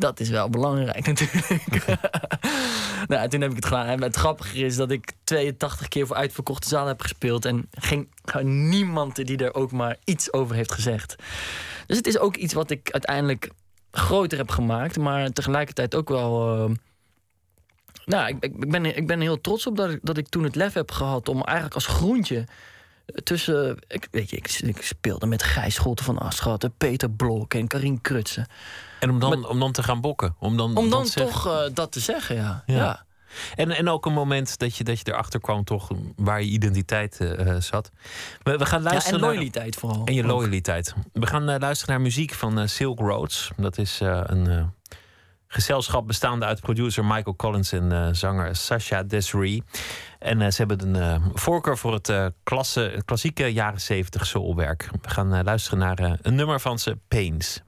[0.00, 1.84] Dat is wel belangrijk natuurlijk.
[3.08, 3.86] nou, toen heb ik het gedaan.
[3.86, 7.44] En het grappige is dat ik 82 keer voor uitverkochte zaal heb gespeeld.
[7.44, 8.08] En geen,
[8.68, 11.16] niemand die er ook maar iets over heeft gezegd.
[11.86, 13.50] Dus het is ook iets wat ik uiteindelijk
[13.90, 14.98] groter heb gemaakt.
[14.98, 16.58] Maar tegelijkertijd ook wel.
[16.58, 16.76] Uh,
[18.04, 20.54] nou, ik, ik, ben, ik ben heel trots op dat ik, dat ik toen het
[20.54, 22.44] lef heb gehad om eigenlijk als groentje
[23.22, 23.78] tussen.
[23.88, 28.00] Ik, weet je, ik, ik speelde met Gijs Scholten van Aschat, Peter Blok en Karin
[28.00, 28.46] Krutsen.
[29.00, 30.34] En om dan, om dan te gaan bokken.
[30.38, 32.62] Om dan, om dan toch uh, dat te zeggen, ja.
[32.66, 32.76] ja.
[32.76, 33.04] ja.
[33.54, 37.18] En, en ook een moment dat je, dat je erachter kwam, toch waar je identiteit
[37.20, 37.90] uh, zat.
[38.42, 39.18] We, we gaan luisteren.
[39.18, 40.04] Ja, en loyaliteit naar, vooral.
[40.04, 40.94] En je loyaliteit.
[41.12, 43.50] We gaan uh, luisteren naar muziek van Silk Roads.
[43.56, 44.72] Dat is een
[45.52, 49.62] gezelschap bestaande uit producer Michael Collins en zanger Sasha Desiree.
[50.18, 52.32] En ze hebben een voorkeur voor het
[53.04, 54.88] klassieke jaren 70 soulwerk.
[55.02, 57.62] We gaan luisteren naar een nummer van ze, Pains.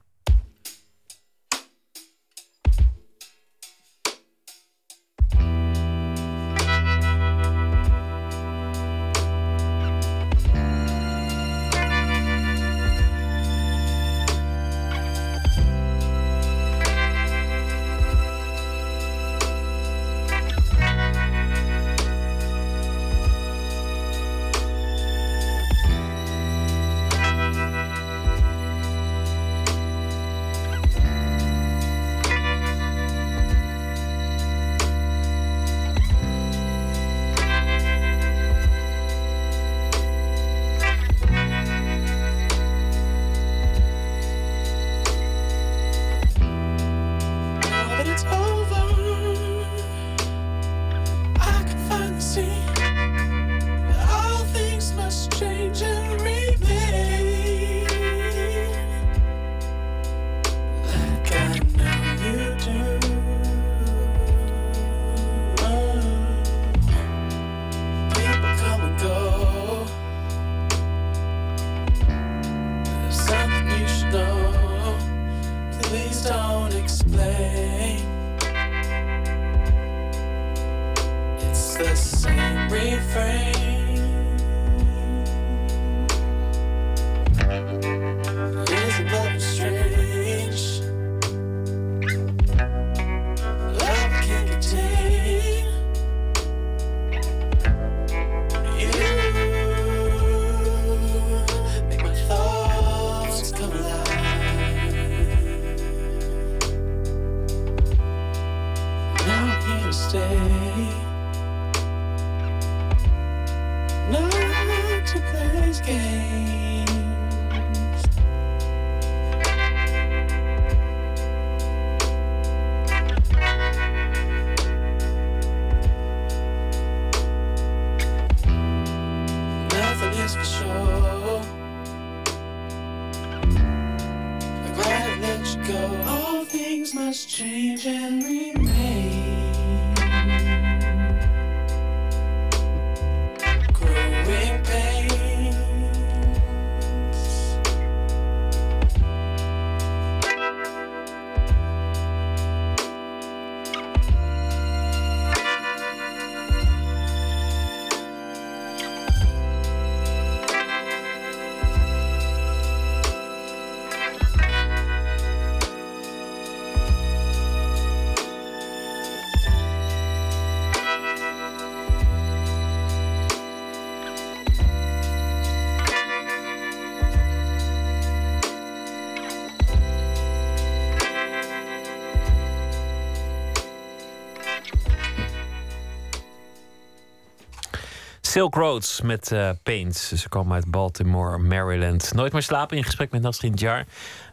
[188.43, 190.13] Silk Roads met eh Paints.
[190.13, 192.13] Ze komen uit Baltimore, Maryland.
[192.13, 193.85] Nooit meer slapen in gesprek met Nasrin Jar.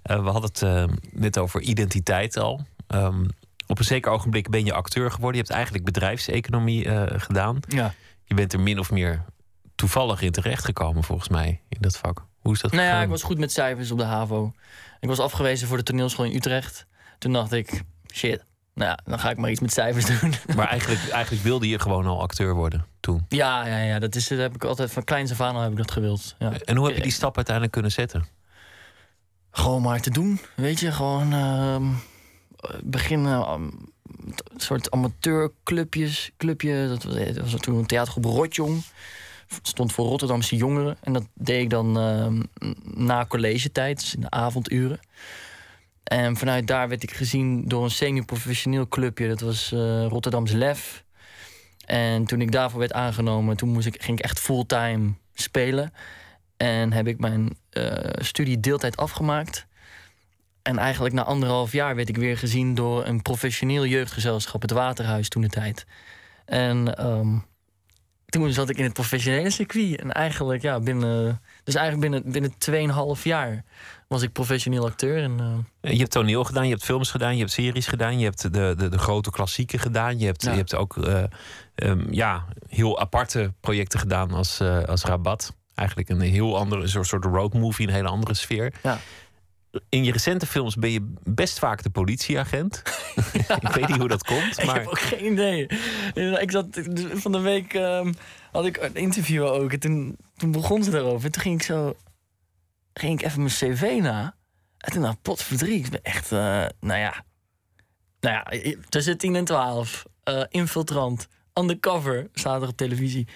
[0.03, 2.61] Eh, we hadden het eh, net over identiteit al.
[2.87, 3.25] Ehm,
[3.67, 5.37] op een zeker ogenblik ben je acteur geworden.
[5.37, 6.89] Je hebt eigenlijk bedrijfseconomie
[7.21, 7.59] gedaan.
[7.69, 7.95] Ja.
[8.25, 9.25] Je bent er min of meer
[9.75, 12.25] toevallig in terechtgekomen, volgens mij, in dat vak.
[12.41, 13.05] Hoe is dat Nou ja, gegaan?
[13.05, 14.53] ik was goed met cijfers op de HAVO.
[15.01, 16.87] Ik was afgewezen voor de toneelschool in Utrecht.
[17.19, 18.45] Toen dacht ik, shit,
[18.75, 20.35] nou ja, dan ga ik maar iets met cijfers doen.
[20.57, 23.25] Maar eigenlijk, eigenlijk wilde je gewoon al acteur worden toen.
[23.29, 25.71] ja, ja, ja, dat, is, dat heb ik altijd van kleins af aan al heb
[25.71, 26.35] ik dat gewild.
[26.39, 26.53] Ja.
[26.65, 28.27] En hoe heb je die stap uiteindelijk kunnen zetten?
[29.51, 31.85] Gewoon maar te doen, weet je, gewoon ehm,
[32.83, 33.43] beginnen.
[33.43, 36.89] ehm, een soort amateurclubjes, clubje.
[36.89, 38.83] Dat was, dat was toen een theatergroep Rotjong.
[39.63, 40.97] Stond voor Rotterdamse jongeren.
[41.03, 42.43] En dat deed ik dan ehm,
[42.85, 45.01] na collegetijd, dus in de avonduren.
[46.05, 49.29] En vanuit daar werd ik gezien door een semi-professioneel clubje.
[49.29, 51.05] Dat was eh Rotterdams Lef.
[51.87, 55.93] En toen ik daarvoor werd aangenomen, toen moest ik, ging ik echt fulltime spelen.
[56.57, 59.67] En heb ik mijn eh, studie deeltijd afgemaakt.
[60.63, 65.29] En eigenlijk na anderhalf jaar werd ik weer gezien door een professioneel jeugdgezelschap, het Waterhuis
[65.29, 65.87] toen de tijd.
[66.45, 67.39] En ehm,
[68.31, 70.01] toen zat ik in het professionele circuit.
[70.01, 71.41] En eigenlijk, ja, binnen.
[71.65, 73.65] Dus eigenlijk binnen, binnen 2,5 jaar
[74.09, 75.23] was ik professioneel acteur.
[75.23, 78.25] En, eh, Je hebt toneel gedaan, je hebt films gedaan, je hebt series gedaan, je
[78.25, 80.19] hebt de, de, de grote klassieken gedaan.
[80.19, 80.51] Je hebt, Ja.
[80.51, 81.23] je hebt ook eh,
[81.75, 85.55] ehm, ja, heel aparte projecten gedaan als, eh, als Rabat.
[85.75, 88.73] Eigenlijk een heel andere, een soort, soort roadmovie, een hele andere sfeer.
[88.83, 88.99] Ja.
[89.89, 92.83] In je recente films ben je best vaak de politieagent.
[93.61, 95.67] ik weet niet hoe dat komt, Ik maar heb ook geen idee.
[96.41, 96.67] Ik zat
[97.13, 98.13] van de week ehm,
[98.53, 99.73] had ik een interview ook.
[99.73, 101.25] En toen, toen begon ze daarover.
[101.27, 101.97] En toen ging ik zo.
[102.95, 104.35] Ging ik even mijn cv na.
[104.79, 105.79] En toen dacht ik, potverdrie.
[105.85, 106.33] Ik ben echt.
[106.33, 107.25] eh, nou ja.
[108.21, 110.05] Nou ja, tussen 10 en 12.
[110.23, 111.29] eh, infiltrant.
[111.55, 113.29] Undercover staat er op televisie.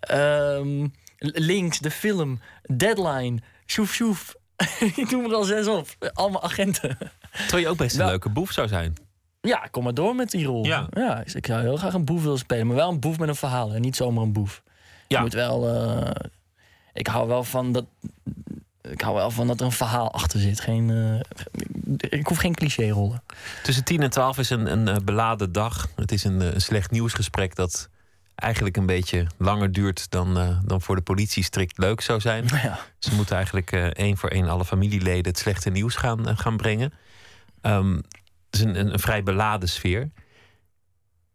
[0.00, 0.86] Ehm,
[1.18, 2.40] links, de film.
[2.76, 3.38] Deadline.
[3.66, 4.34] Sjoef, sjoef.
[5.02, 5.88] ik noem er al zes op.
[6.12, 6.98] Allemaal agenten.
[7.32, 8.94] terwijl je ook best een Nou, leuke boef zou zijn.
[9.40, 10.64] Ja, kom maar door met die rol.
[10.64, 10.88] Ja.
[10.90, 12.66] ja dus ik zou heel graag een boef willen spelen.
[12.66, 13.72] Maar wel een boef met een verhaal.
[13.74, 14.62] En niet zomaar een boef.
[15.08, 15.16] Ja.
[15.16, 15.68] Je moet wel...
[15.68, 16.10] eh,
[16.92, 17.84] ik hou wel van dat...
[18.82, 20.60] Ik hou wel van dat er een verhaal achter zit.
[20.60, 23.22] Geen, eh, ik hoef geen cliché-rollen.
[23.62, 25.88] Tussen 10 en 12 is een, een eh, beladen dag.
[25.96, 27.88] Het is een, een slecht nieuwsgesprek dat
[28.42, 32.44] eigenlijk een beetje langer duurt dan, eh, dan voor de politie strikt leuk zou zijn.
[32.62, 32.78] Ja.
[32.98, 36.56] Ze moeten eigenlijk eh, één voor één alle familieleden het slechte nieuws gaan, eh, gaan
[36.56, 36.92] brengen.
[37.60, 38.04] Ehm, het
[38.50, 40.10] is een, een, een vrij beladen sfeer.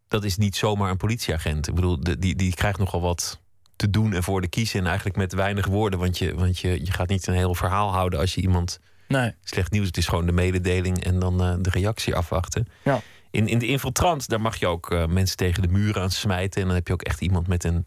[0.08, 1.68] Dat is niet zomaar een politieagent.
[1.68, 3.40] Ik bedoel, de, die, die krijgt nogal wat
[3.76, 4.80] te doen en voor de kiezen.
[4.80, 5.98] En eigenlijk met weinig woorden.
[5.98, 9.34] Want je, want je, je gaat niet een heel verhaal houden als je iemand Nee.
[9.44, 9.86] slecht nieuws.
[9.86, 12.68] Het is gewoon de mededeling en dan de reactie afwachten.
[12.84, 13.00] Ja.
[13.30, 16.60] In, in de infiltrant, daar mag je ook eh, mensen tegen de muren aan smijten.
[16.60, 17.84] En dan heb je ook echt iemand met een,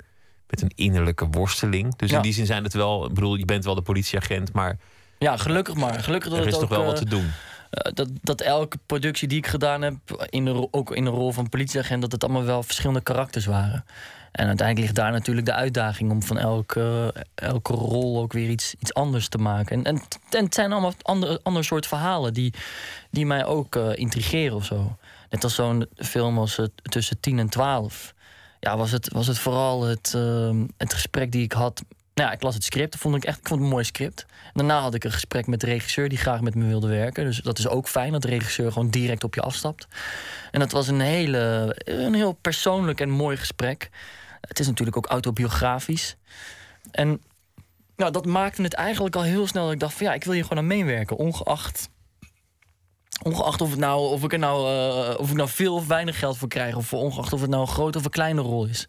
[0.48, 1.96] met een innerlijke worsteling.
[1.96, 2.16] Dus Ja.
[2.16, 4.78] in die zin zijn het wel, ik bedoel, je bent wel de politieagent, maar
[5.18, 6.04] Ja, gelukkig maar.
[6.04, 7.32] Gelukkig dat er is nog wel wat eh, te doen.
[7.70, 9.96] eh, dat, dat elke productie die ik gedaan heb,
[10.30, 13.86] in de, ook in de rol van politieagent, dat het allemaal wel verschillende karakters waren.
[14.32, 18.76] En uiteindelijk ligt daar natuurlijk de uitdaging om van elke, elke rol ook weer iets,
[18.80, 19.76] iets anders te maken.
[19.78, 22.54] En, en, en het zijn allemaal andere, ander soort verhalen die,
[23.10, 24.98] die mij ook intrigeren of zo.
[25.32, 28.14] Net als zo'n film als eh, Tussen 10 en 12.
[28.60, 31.84] Ja, was het, was het vooral het, eh, het gesprek die ik had.
[32.14, 34.26] Nou ik las het script, vond ik echt ik vond het een mooi script.
[34.54, 37.26] Daarna had ik een gesprek met de regisseur die graag met me wilde werken.
[37.26, 39.88] Dus dat is ook fijn dat de regisseur gewoon direct op je afstapt.
[40.52, 43.90] En dat was een, hele, een heel persoonlijk en mooi gesprek.
[44.42, 46.16] Het is natuurlijk ook autobiografisch.
[46.92, 47.22] En
[47.96, 50.34] nou, dat maakte het eigenlijk al heel snel dat ik dacht van ja, ik wil
[50.34, 51.18] hier gewoon aan meewerken.
[51.18, 51.90] Ongeacht,
[53.22, 56.20] ongeacht of, het nou, of, ik er nou, eh, of ik nou veel of weinig
[56.20, 56.76] geld voor krijg.
[56.76, 58.88] Of ongeacht of het nou een grote of een kleine rol is.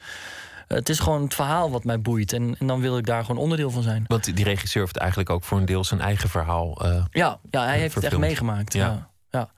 [0.68, 2.32] Het is gewoon het verhaal wat mij boeit.
[2.32, 4.04] En, en dan wil ik daar gewoon onderdeel van zijn.
[4.06, 6.84] Want die regisseur heeft eigenlijk ook voor een deel zijn eigen verhaal.
[6.84, 8.72] eh, Ja, ja hij heeft het echt meegemaakt.
[8.72, 8.86] Ja.
[8.86, 9.10] Ja.
[9.30, 9.50] Ja,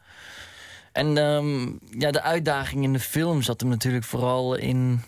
[0.93, 1.63] En ehm,
[2.01, 5.03] ja, de uitdaging in de film zat hem natuurlijk vooral in,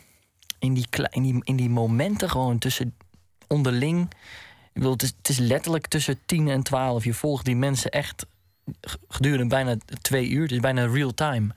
[0.59, 2.94] in, die, in, die, in die momenten gewoon tussen
[3.46, 4.02] onderling.
[4.72, 7.05] Ik bedoel, het is, het is letterlijk tussen 10 en 12.
[7.05, 8.26] Je volgt die mensen echt
[9.09, 10.42] gedurende bijna twee uur.
[10.42, 11.55] Het is bijna real time.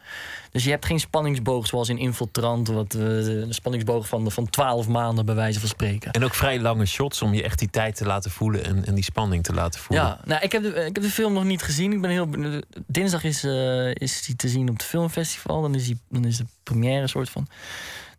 [0.51, 4.87] Dus je hebt geen spanningsboog zoals in Infiltrant, wat eh, de spanningsboog van, van 12
[4.87, 6.11] maanden bij wijze van spreken.
[6.11, 8.95] en ook vrij lange shots om je echt die tijd te laten voelen en, en
[8.95, 10.05] die spanning te laten voelen.
[10.05, 11.91] Ja, nou, ik, heb de, ik heb de film nog niet gezien.
[11.91, 12.29] Ik ben heel,
[12.87, 15.61] dinsdag is, eh is die te zien op het filmfestival.
[15.61, 17.47] Dan is, die, dan is de première soort van.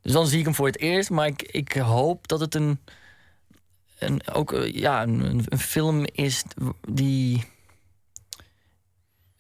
[0.02, 1.10] Dus dan zie ik hem voor het eerst.
[1.10, 2.78] Maar ik, ik hoop dat het een,
[3.98, 6.42] een, ook, eh, ja, een, een- een film is
[6.88, 7.44] die.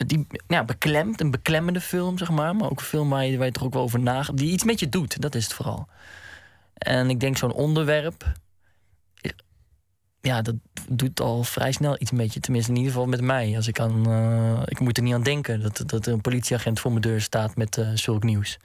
[0.06, 2.56] Die ja, beklemt, een beklemmende film, zeg maar.
[2.56, 4.38] Maar ook een film waar je, waar je toch ook wel over nagedacht.
[4.38, 5.88] Die iets met je doet, dat is het vooral.
[6.74, 8.32] En ik denk zo'n onderwerp
[10.20, 10.54] ja, dat
[10.88, 12.40] doet al vrij snel iets met je.
[12.40, 13.56] Tenminste, in ieder geval met mij.
[13.56, 16.80] Als ik, aan, eh, ik moet er niet aan denken dat, dat er een politieagent
[16.80, 18.58] voor mijn deur staat met eh, zulk nieuws.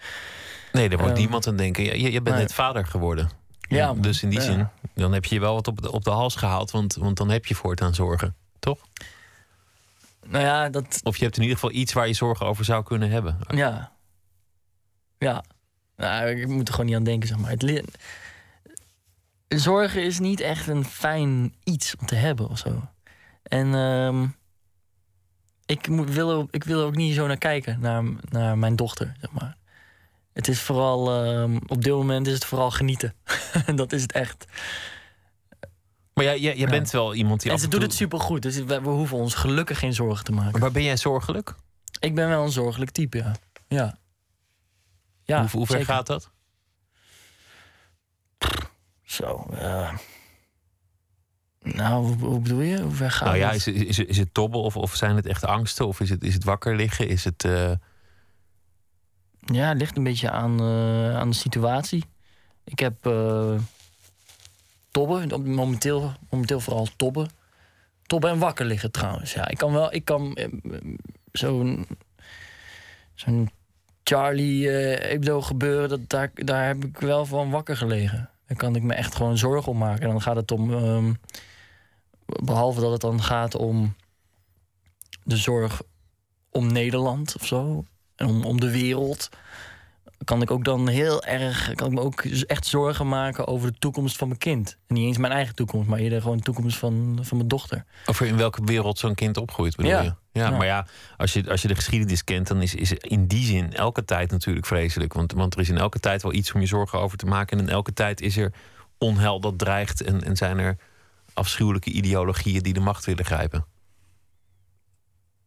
[0.71, 1.83] Nee, daar wordt Ehm, niemand aan denken.
[1.83, 3.29] Je, je bent net vader geworden.
[3.67, 4.45] Ja, dus in die Ja.
[4.45, 6.71] zin, dan heb je je wel wat op de, op de hals gehaald.
[6.71, 8.35] Want, want dan heb je voortaan zorgen.
[8.59, 8.77] Toch?
[10.27, 10.99] Nou ja, dat.
[11.03, 13.37] Of je hebt in ieder geval iets waar je zorgen over zou kunnen hebben.
[13.47, 13.91] Ja.
[15.17, 15.43] Ja.
[15.95, 17.49] Nou, ik moet er gewoon niet aan denken, zeg maar.
[17.49, 17.83] Het
[19.47, 22.81] Zorgen is niet echt een fijn iets om te hebben of zo.
[23.43, 24.27] En ehm,
[25.65, 28.75] ik, moet, wil er, ik wil er ook niet zo naar kijken, naar, naar mijn
[28.75, 29.57] dochter, zeg maar.
[30.33, 33.13] Het is vooral, ehm, op dit moment is het vooral genieten.
[33.75, 34.45] dat is het echt.
[36.15, 38.41] Maar jij, jij, jij bent wel iemand die en af ze en doet het supergoed,
[38.41, 40.59] dus we, we hoeven ons gelukkig geen zorgen te maken.
[40.59, 41.55] Maar ben jij zorgelijk?
[41.99, 43.31] Ik ben wel een zorgelijk type, ja.
[43.67, 43.97] Ja.
[45.23, 45.93] ja hoe, hoe ver zeker.
[45.93, 46.31] gaat dat?
[49.03, 49.93] Zo, eh.
[51.61, 52.81] Nou, hoe, hoe bedoel je?
[52.81, 53.55] Hoe ver gaat nou ja, het?
[53.55, 55.87] is, het- is, het- is het tobben of, of zijn het echt angsten?
[55.87, 57.07] Of is het, is het wakker liggen?
[57.07, 57.43] Is het...
[57.43, 57.71] eh,
[59.39, 62.03] Ja, het ligt een beetje aan, eh, aan de situatie.
[62.63, 63.55] Ik heb eh
[64.95, 66.13] tobben, momenteel,
[66.59, 67.29] vooral tobben.
[68.05, 69.33] Tobben en wakker liggen trouwens.
[69.33, 70.47] Ja, ik kan wel, ik kan eh,
[71.31, 71.87] zo'n
[73.13, 73.49] zo'n
[74.03, 78.29] Charlie eh Hebdo gebeuren, dat, daar, daar heb ik wel van wakker gelegen.
[78.47, 80.03] Daar kan ik me echt gewoon zorgen om maken.
[80.03, 81.13] En dan gaat het om, ehm,
[82.25, 83.95] behalve dat het dan gaat om
[85.23, 85.81] de zorg
[86.49, 89.29] om Nederland of zo, en om, om de wereld,
[90.23, 93.77] kan ik ook dan heel erg, kan ik me ook echt zorgen maken over de
[93.79, 94.77] toekomst van mijn kind.
[94.87, 97.85] En niet eens mijn eigen toekomst, maar eerder gewoon de toekomst van, van mijn dochter.
[98.05, 100.01] Over in welke wereld zo'n kind opgroeit, bedoel Ja.
[100.01, 100.13] je?
[100.31, 100.57] Ja, Ja.
[100.57, 103.73] maar ja, als je, als je de geschiedenis kent, dan is, is in die zin
[103.73, 105.13] elke tijd natuurlijk vreselijk.
[105.13, 107.57] Want, want er is in elke tijd wel iets om je zorgen over te maken.
[107.57, 108.53] En in elke tijd is er
[108.97, 110.01] onheil dat dreigt.
[110.01, 110.77] En, en zijn er
[111.33, 113.65] afschuwelijke ideologieën die de macht willen grijpen.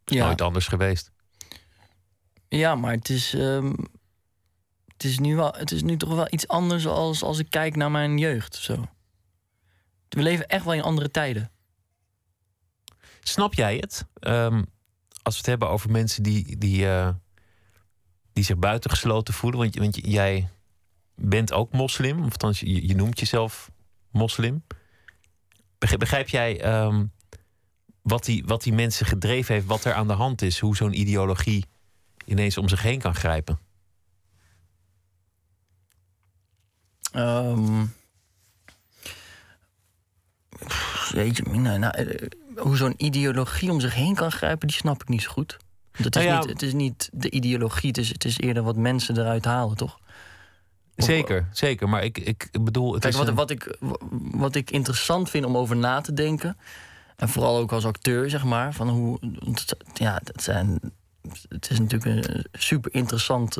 [0.05, 0.25] Ja.
[0.25, 1.11] nooit anders geweest.
[2.47, 3.73] Ja, maar het is, ehm,
[4.99, 7.75] het is, nu, wel, het is nu toch wel iets anders als, als ik kijk
[7.75, 8.67] naar mijn jeugd.
[10.09, 11.51] We leven echt wel in andere tijden.
[13.19, 14.05] Snap jij het?
[14.19, 14.63] Ehm,
[15.21, 17.09] als we het hebben over mensen die, die, eh,
[18.33, 19.59] die zich buitengesloten voelen.
[19.59, 20.49] Want, want jij
[21.15, 22.23] bent ook moslim.
[22.23, 23.71] Of je, noemt jezelf
[24.11, 24.63] moslim.
[25.77, 27.05] Begrijp, begrijp jij ehm,
[28.01, 29.67] wat, die, wat die mensen gedreven heeft?
[29.67, 30.59] Wat er aan de hand is?
[30.59, 31.65] Hoe zo'n ideologie
[32.25, 33.67] ineens om zich heen kan grijpen?
[37.11, 37.83] Ehm
[40.67, 45.01] pff, jeetje, mina, nou, eh, hoe zo'n ideologie om zich heen kan grijpen, die snap
[45.01, 45.57] ik niet zo goed.
[45.91, 48.37] Want Het is, Nou ja, niet, het is niet de ideologie, het is, het is
[48.37, 49.99] eerder wat mensen eruit halen, toch?
[50.95, 51.89] Of- Zeker, zeker.
[51.89, 53.77] Maar ik, ik bedoel, het Kijk, is wat, een- wat, ik,
[54.31, 56.57] wat ik interessant vind om over na te denken.
[57.15, 58.73] En vooral ook als acteur, zeg maar.
[58.73, 59.19] Van hoe,
[59.93, 60.79] ja, dat zijn,
[61.49, 63.57] het is natuurlijk een super interessant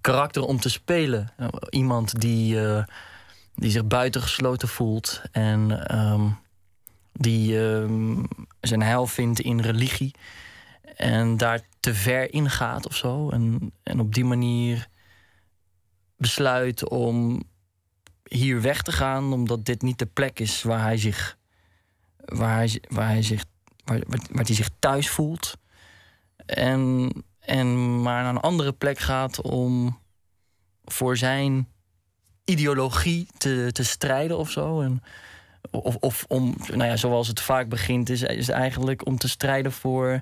[0.00, 1.32] karakter om te spelen.
[1.70, 2.84] Iemand die, eh,
[3.54, 5.22] die zich buitengesloten voelt.
[5.32, 6.28] En ehm,
[7.12, 8.24] die ehm,
[8.60, 10.14] zijn heil vindt in religie.
[10.96, 13.30] En daar te ver in gaat of zo.
[13.30, 14.88] En, en op die manier
[16.16, 17.42] besluit om
[18.22, 21.38] hier weg te gaan, omdat dit niet de plek is waar hij zich,
[22.16, 23.44] waar hij, waar hij zich,
[23.84, 25.56] waar, waar, waar hij zich thuis voelt.
[26.46, 27.10] En,
[27.48, 29.98] en maar naar een andere plek gaat om
[30.84, 31.68] voor zijn
[32.44, 34.80] ideologie te, te strijden of zo.
[34.80, 35.02] En,
[35.70, 39.72] of, of om, nou ja, zoals het vaak begint, is, is eigenlijk om te strijden
[39.72, 40.20] voor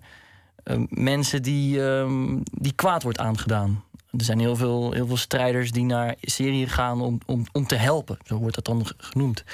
[0.63, 3.85] eh, mensen die, ehm, die kwaad wordt aangedaan.
[4.11, 7.77] Er zijn heel veel, heel veel strijders die naar Syrië gaan om, om, om te
[7.77, 8.19] helpen.
[8.25, 9.45] Zo wordt dat dan genoemd.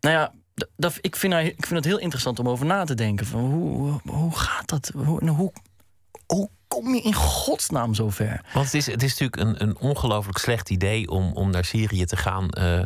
[0.00, 0.32] Nou ja,
[0.76, 3.26] dat, ik, vind, ik vind het heel interessant om over na te denken.
[3.26, 4.90] Van hoe, hoe, hoe gaat dat?
[4.94, 5.52] Hoe, nou, hoe,
[6.26, 8.44] hoe kom je in godsnaam zover?
[8.52, 12.04] Want het is, het is natuurlijk een, een ongelooflijk slecht idee om, om naar Syrië
[12.04, 12.50] te gaan.
[12.50, 12.84] eh,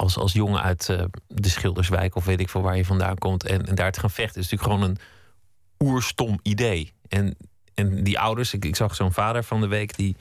[0.00, 3.46] als, als jongen uit eh, de Schilderswijk of weet ik veel waar je vandaan komt.
[3.46, 4.40] En, en daar te gaan vechten.
[4.40, 6.92] Het is natuurlijk gewoon een oerstom idee.
[7.08, 7.36] En,
[7.74, 10.16] en die ouders, ik, ik zag zo'n vader van de week die,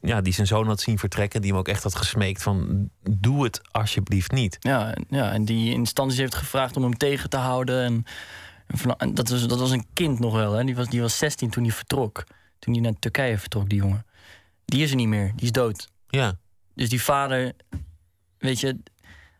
[0.00, 1.40] ja, die zijn zoon had zien vertrekken.
[1.40, 4.56] Die hem ook echt had gesmeekt van doe het alsjeblieft niet.
[4.60, 7.84] Ja, ja, en die instanties heeft gevraagd om hem tegen te houden.
[7.84, 8.04] En,
[8.96, 10.52] en dat, was, dat was een kind nog wel.
[10.52, 10.64] Hè?
[10.64, 12.24] Die, was, die was 16 toen hij vertrok.
[12.58, 14.06] Toen hij naar Turkije vertrok, die jongen.
[14.64, 15.32] Die is er niet meer.
[15.34, 15.88] Die is dood.
[16.08, 16.38] Ja,
[16.74, 17.52] Dus die vader,
[18.38, 18.78] weet je,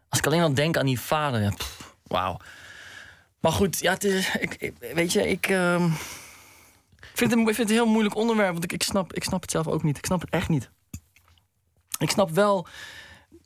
[0.08, 1.52] als ik alleen al denk aan die vader, ja,
[2.02, 2.36] wauw.
[3.40, 5.84] Maar goed, ja, het is, ik, ik- weet je, ik, ehm,
[6.96, 9.12] ik, vind het, een- ik vind het een heel moeilijk onderwerp, want ik, ik, snap,
[9.12, 9.98] ik snap het zelf ook niet.
[9.98, 10.70] Ik snap het echt niet.
[11.98, 12.66] Ik snap wel,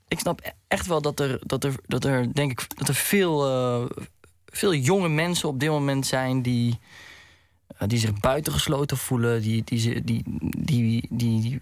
[0.09, 2.95] ik snap e- echt wel dat er, dat er, dat er denk ik, dat er
[2.95, 4.05] veel, eh,
[4.51, 6.78] veel jonge mensen op dit moment zijn die,
[7.66, 10.22] eh, die zich buitengesloten voelen, die, die, die,
[10.59, 11.59] die, die,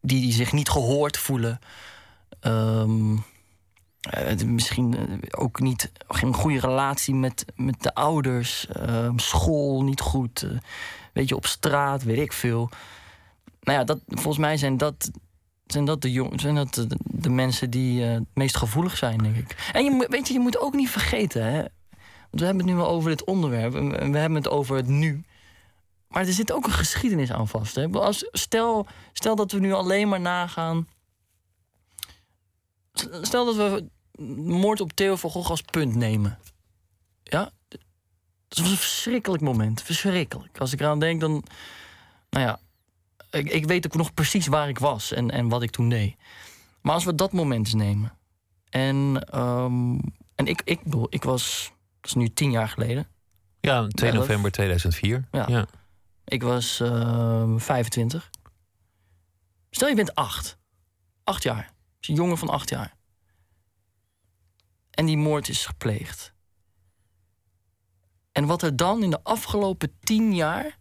[0.00, 1.58] die, zich niet gehoord voelen.
[2.40, 3.16] Ehm,
[4.00, 10.00] eh, misschien eh, ook niet, geen goede relatie met, met de ouders, ehm, school niet
[10.00, 10.46] goed,
[11.12, 12.70] weet je, op straat, weet ik veel.
[13.60, 15.10] Nou ja, dat, volgens mij zijn dat,
[15.66, 19.70] zijn dat, de, jong, zijn dat de, mensen die het meest gevoelig zijn, denk ik.
[19.72, 21.64] En je, weet je, je moet ook niet vergeten, hè,
[22.30, 23.72] we hebben het nu wel over dit onderwerp.
[23.72, 25.24] We en we hebben het over het nu.
[26.08, 27.74] Maar er zit ook een geschiedenis aan vast.
[27.74, 27.88] Hè?
[27.88, 30.88] Als, stel, stel dat we nu alleen maar nagaan.
[33.22, 33.88] Stel dat we
[34.36, 36.38] moord op Theo van Gogh als punt nemen.
[37.22, 37.50] Ja?
[38.48, 39.82] Dat was een verschrikkelijk moment.
[39.82, 40.58] Verschrikkelijk.
[40.58, 41.44] Als ik eraan denk, dan.
[42.30, 42.58] Nou ja.
[43.30, 46.16] Ik, ik weet ook nog precies waar ik was en, en wat ik toen deed.
[46.80, 48.12] Maar als we dat moment eens nemen.
[48.68, 49.98] En, ehm,
[50.34, 51.72] en ik, ik bedoel, ik was.
[52.00, 53.06] Dat is nu tien jaar geleden.
[53.60, 54.20] ja 2 Elf.
[54.20, 55.28] november 2004.
[55.30, 55.44] Ja.
[55.48, 55.66] ja.
[56.24, 58.30] Ik was eh 25.
[59.70, 60.58] Stel je bent acht.
[61.24, 61.72] Acht jaar.
[61.98, 62.94] Dus een jongen van acht jaar.
[64.90, 66.32] En die moord is gepleegd.
[68.32, 70.78] En wat er dan in de afgelopen tien jaar...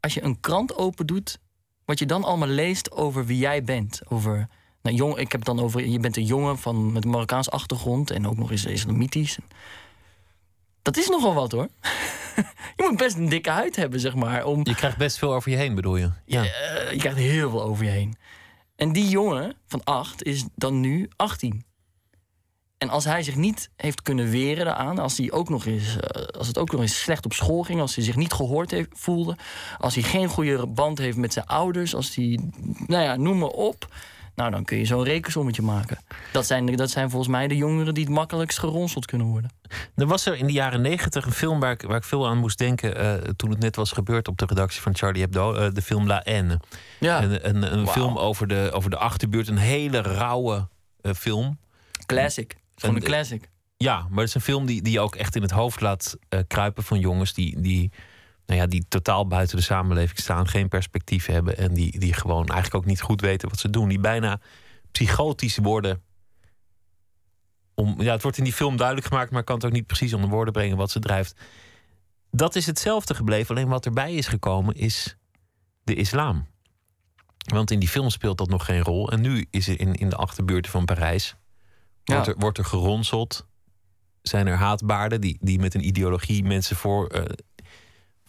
[0.00, 1.38] als je een krant open doet...
[1.84, 4.00] wat je dan allemaal leest over wie jij bent.
[4.08, 4.48] Over,
[4.82, 5.86] nou, jong, ik heb het dan over...
[5.86, 8.10] je bent een jongen van, met een Marokkaans achtergrond...
[8.10, 9.38] en ook nog eens islamitisch.
[10.82, 11.68] Dat is nogal wat, hoor.
[12.76, 14.44] je moet best een dikke huid hebben, zeg maar...
[14.44, 16.10] om, Je krijgt best veel over je heen, bedoel je?
[16.24, 16.42] Ja.
[16.42, 18.16] eh, je krijgt heel veel over je heen.
[18.76, 21.64] En die jongen van acht is dan nu 18.
[22.78, 26.22] En als hij zich niet heeft kunnen weren daaraan, als, hij ook nog eens, eh,
[26.22, 28.88] als het ook nog eens slecht op school ging, als hij zich niet gehoord heeft,
[28.92, 29.36] voelde,
[29.78, 32.40] als hij geen goede band heeft met zijn ouders, als hij,
[32.86, 33.94] nou ja, noem maar op.
[34.40, 35.98] Nou, dan kun je zo'n rekensommetje maken.
[36.32, 39.50] Dat zijn, dat zijn volgens mij de jongeren die het makkelijkst geronseld kunnen worden.
[39.96, 42.38] Er was er in de jaren negentig een film waar ik, waar ik veel aan
[42.38, 42.96] moest denken.
[42.96, 45.54] eh, toen het net was gebeurd op de redactie van Charlie Hebdo.
[45.54, 46.60] eh, de film La Haine.
[47.00, 49.48] Ja, Een, een, een film over de, over de achterbuurt.
[49.48, 50.68] Een hele rauwe
[51.00, 51.58] eh, film.
[52.06, 52.56] classic.
[52.76, 53.48] Gewoon een En- classic.
[53.76, 56.16] Ja, maar het is een film die, die ook echt in het hoofd laat
[56.46, 57.90] kruipen van jongens die, die,
[58.50, 62.46] nou ja, die totaal buiten de samenleving staan, geen perspectief hebben en die, die gewoon
[62.46, 63.88] eigenlijk ook niet goed weten wat ze doen.
[63.88, 64.40] Die bijna
[64.92, 66.02] psychotisch worden.
[67.74, 69.86] Om, ja, het wordt in die film duidelijk gemaakt, maar ik kan het ook niet
[69.86, 71.40] precies onder woorden brengen wat ze drijft.
[72.30, 75.16] Dat is hetzelfde gebleven, alleen wat erbij is gekomen is
[75.84, 76.46] de islam.
[77.44, 79.10] Want in die film speelt dat nog geen rol.
[79.10, 81.36] En nu is er in, in de achterbuurten van Parijs
[82.04, 82.32] Wordt, Ja.
[82.32, 83.46] er, wordt er geronseld?
[84.22, 87.24] Zijn er haatbaarden die, die met een ideologie mensen voor, eh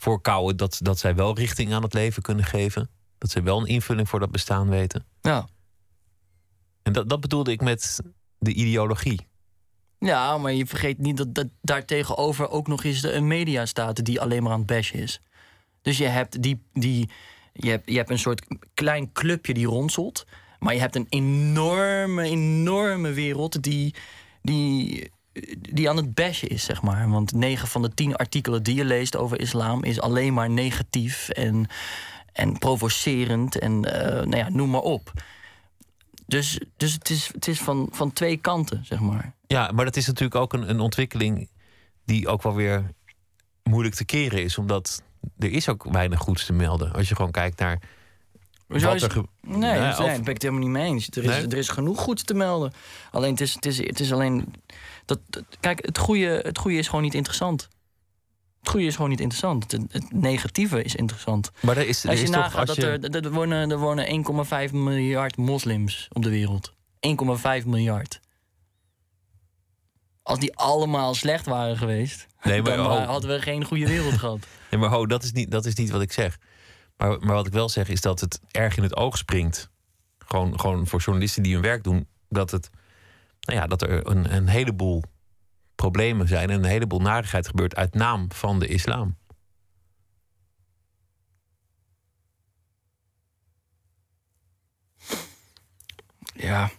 [0.01, 2.89] voorkouwen dat, dat zij wel richting aan het leven kunnen geven?
[3.17, 5.05] Dat zij wel een invulling voor dat bestaan weten?
[5.21, 5.47] Ja.
[6.83, 7.99] En dat, dat bedoelde ik met
[8.37, 9.27] de ideologie.
[9.99, 13.65] Ja, maar je vergeet niet dat, dat daar tegenover ook nog eens de, een media
[13.65, 15.21] staat die alleen maar aan het bashen is.
[15.81, 17.09] Dus je hebt, die, die,
[17.53, 20.25] je hebt, je hebt een soort klein clubje die ronselt.
[20.59, 23.95] Maar je hebt een enorme, enorme wereld die,
[24.41, 25.11] die,
[25.59, 27.09] die aan het bashen is, zeg maar.
[27.09, 31.29] Want negen van de tien artikelen die je leest over islam is alleen maar negatief
[31.29, 31.67] en,
[32.33, 35.11] en provocerend en eh, nou ja, noem maar op.
[36.25, 39.33] Dus, dus het is, het is van, van twee kanten, zeg maar.
[39.47, 41.49] Ja, maar dat is natuurlijk ook een, een ontwikkeling
[42.05, 42.91] die ook wel weer
[43.63, 44.57] moeilijk te keren is.
[44.57, 45.03] Omdat
[45.37, 46.93] er is ook weinig goeds te melden.
[46.93, 47.79] Als je gewoon kijkt naar
[48.67, 49.23] wat er...
[49.41, 51.07] Nee, Nee, of- ben ik het helemaal niet mee eens.
[51.09, 51.47] Er is, Nee?
[51.47, 52.73] er is genoeg goeds te melden.
[53.11, 54.53] Alleen het is, het is, het is alleen.
[55.11, 57.67] Dat, dat- kijk, het goede, het goede is gewoon niet interessant.
[58.59, 59.71] Het goede is gewoon niet interessant.
[59.71, 61.51] Het, het negatieve is interessant.
[61.59, 62.39] Maar er is, er Als je is toch...
[62.39, 64.25] nagaat Als dat je, er, er, er wonen, er wonen
[64.67, 66.73] 1,5 miljard moslims op de wereld.
[67.61, 68.19] 1,5 miljard.
[70.23, 74.17] Als die allemaal slecht waren geweest, nee, maar, dan oh, hadden we geen goede wereld
[74.23, 74.47] gehad.
[74.71, 76.37] nee, maar ho, dat, is niet, dat is niet wat ik zeg.
[76.97, 79.69] Maar, maar wat ik wel zeg is dat het erg in het oog springt.
[80.17, 82.07] Gewoon, gewoon voor journalisten die hun werk doen.
[82.29, 82.69] Dat, het,
[83.41, 85.03] nou ja, dat er een, een heleboel
[85.75, 89.17] problemen zijn en een heleboel narigheid gebeurt uit naam van de islam.
[96.33, 96.71] Ja.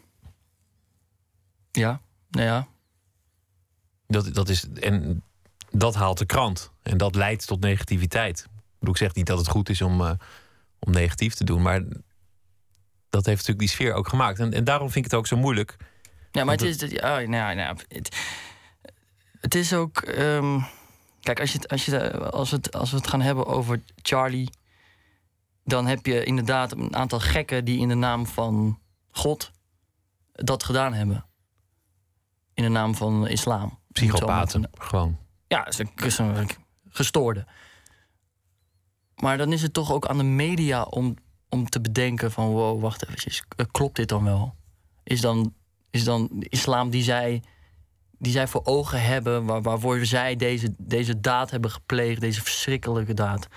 [1.73, 2.01] Ja,
[2.31, 2.69] nou ja.
[4.07, 5.23] Dat, dat is, en
[5.71, 6.73] dat haalt de krant.
[6.83, 8.39] En dat leidt tot negativiteit.
[8.39, 10.13] Ik, bedoel, ik zeg niet dat het goed is om, eh,
[10.79, 11.83] om negatief te doen, maar
[13.09, 14.39] dat heeft natuurlijk die sfeer ook gemaakt.
[14.39, 15.77] En, en daarom vind ik het ook zo moeilijk.
[16.33, 18.17] Ja, maar het is, ja, nou, nou, het,
[19.41, 19.99] het is ook.
[19.99, 20.61] ehm,
[21.21, 24.51] kijk, als, je, als, je, als, we het, als we het gaan hebben over Charlie,
[25.65, 28.79] dan heb je inderdaad een aantal gekken die in de naam van
[29.11, 29.51] God
[30.33, 31.25] dat gedaan hebben.
[32.55, 33.81] In de naam van islam.
[33.93, 35.19] Psychopaten, gewoon.
[35.47, 36.49] ja, ze zijn
[36.89, 37.47] gestoorde.
[39.15, 41.17] Maar dan is het toch ook aan de media om,
[41.49, 42.47] om te bedenken van...
[42.47, 44.57] wow, wacht even, klopt dit dan wel?
[45.03, 45.55] Is dan,
[45.93, 47.43] is dan de islam die zij,
[48.19, 49.45] die zij voor ogen hebben...
[49.45, 53.49] Waar, waarvoor zij deze, deze daad hebben gepleegd, deze verschrikkelijke daad...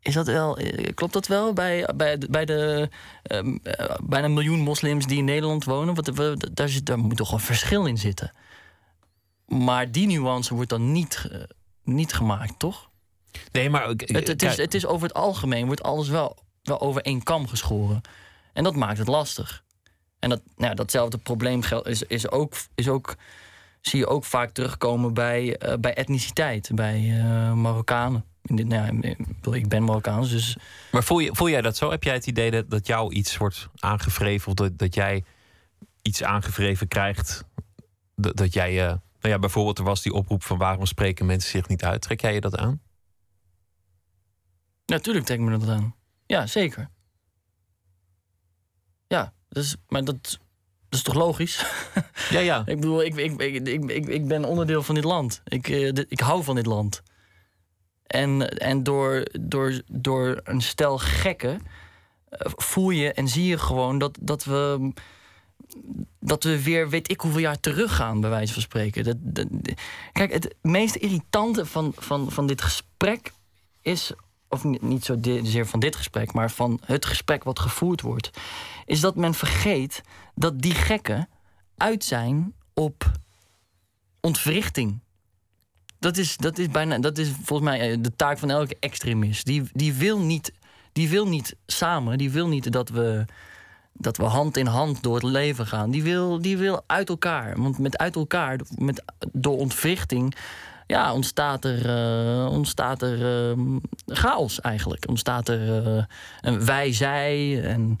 [0.00, 2.90] Is dat wel, eh, klopt dat wel bij, bij, bij de
[3.22, 5.94] ehm, eh, bijna een miljoen moslims die in Nederland wonen?
[5.94, 8.32] Want we- daar, zit, daar moet toch een verschil in zitten.
[9.46, 11.40] Maar die nuance wordt dan niet, eh,
[11.84, 12.90] niet gemaakt, toch?
[13.52, 17.02] Nee, maar Het, het, is, het is over het algemeen, wordt alles wel, wel over
[17.02, 18.00] één kam geschoren.
[18.52, 19.64] En dat maakt het lastig.
[20.18, 23.14] En dat, nou, datzelfde probleem is, is, ook, is ook,
[23.80, 28.24] zie je ook vaak terugkomen bij, eh, bij etniciteit, bij eh, Marokkanen.
[28.42, 29.16] In dit, nou
[29.52, 30.56] ik ben Marokkaans, dus
[30.92, 31.90] maar voel, je, voel jij dat zo?
[31.90, 34.48] Heb jij het idee dat, dat jou iets wordt aangevreven...
[34.48, 35.24] of dat, dat jij
[36.02, 37.44] iets aangevreven krijgt...
[38.14, 38.70] dat, dat jij...
[38.70, 38.86] eh,
[39.20, 40.58] nou ja, bijvoorbeeld er was die oproep van...
[40.58, 42.02] waarom spreken mensen zich niet uit?
[42.02, 42.80] Trek jij je dat aan?
[44.86, 45.94] Natuurlijk trek ik me dat aan.
[46.26, 46.90] Ja, zeker.
[49.48, 50.38] Dus, maar dat, dat
[50.98, 51.64] is toch logisch?
[52.30, 52.62] Ja, ja.
[52.66, 55.42] ik bedoel, ik, ik, ik, ik, ben onderdeel van dit land.
[55.44, 57.02] Ik, eh, ik hou van dit land.
[58.06, 61.60] En, en door, door, door een stel gekken
[62.28, 64.92] eh, voel je en zie je gewoon dat, dat we
[66.20, 69.04] dat we weer weet ik hoeveel jaar teruggaan, bij wijze van spreken.
[69.04, 69.46] Dat, dat-
[70.12, 73.32] kijk, het meest irritante van, van, van dit gesprek
[73.82, 74.12] is,
[74.48, 78.30] of niet zozeer van dit gesprek, maar van het gesprek wat gevoerd wordt,
[78.86, 80.00] is dat men vergeet
[80.34, 81.28] dat die gekken
[81.76, 83.10] uit zijn op
[84.20, 85.00] ontwrichting.
[85.98, 89.44] Dat is, dat is, bijna, dat is volgens mij eh, de taak van elke extremist.
[89.44, 90.52] Die, die, wil niet,
[90.92, 93.24] die wil niet samen, die wil niet dat we,
[93.92, 95.90] dat we hand in hand door het leven gaan.
[95.90, 97.60] Die wil, die wil uit elkaar.
[97.62, 100.34] Want met uit elkaar, met, door ontwrichting,
[100.86, 103.58] ja, ontstaat er, eh, ontstaat er eh,
[104.06, 105.08] chaos eigenlijk.
[105.08, 106.04] Ontstaat er eh,
[106.40, 107.62] een wij-zij.
[107.62, 107.96] En,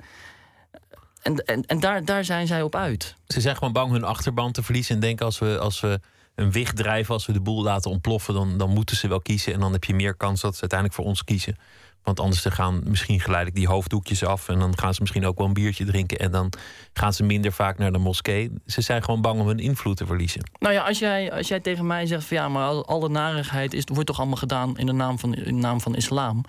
[1.26, 3.14] en, en, en daar, daar zijn zij op uit.
[3.26, 4.94] Ze zijn gewoon bang hun achterban te verliezen.
[4.94, 6.00] En denken als we, als we
[6.34, 9.52] een wicht drijven, als we de boel laten ontploffen, dan, dan moeten ze wel kiezen.
[9.52, 11.56] En dan heb je meer kans dat ze uiteindelijk voor ons kiezen.
[12.02, 14.48] Want anders dan gaan misschien geleidelijk die hoofddoekjes af.
[14.48, 16.18] En dan gaan ze misschien ook wel een biertje drinken.
[16.18, 16.52] En dan
[16.92, 18.52] gaan ze minder vaak naar de moskee.
[18.66, 20.50] Ze zijn gewoon bang om hun invloed te verliezen.
[20.58, 23.74] Nou ja, als jij, als jij tegen mij zegt van ja, maar al- alle narigheid
[23.74, 26.44] is, wordt toch allemaal gedaan in de naam van, in de naam van islam.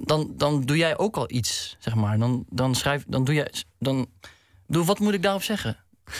[0.00, 2.18] Dan, dan doe jij ook al iets, zeg maar.
[2.18, 4.06] Dan, dan schrijf, dan doe jij, dan,
[4.66, 5.76] doe, wat moet ik daarop zeggen?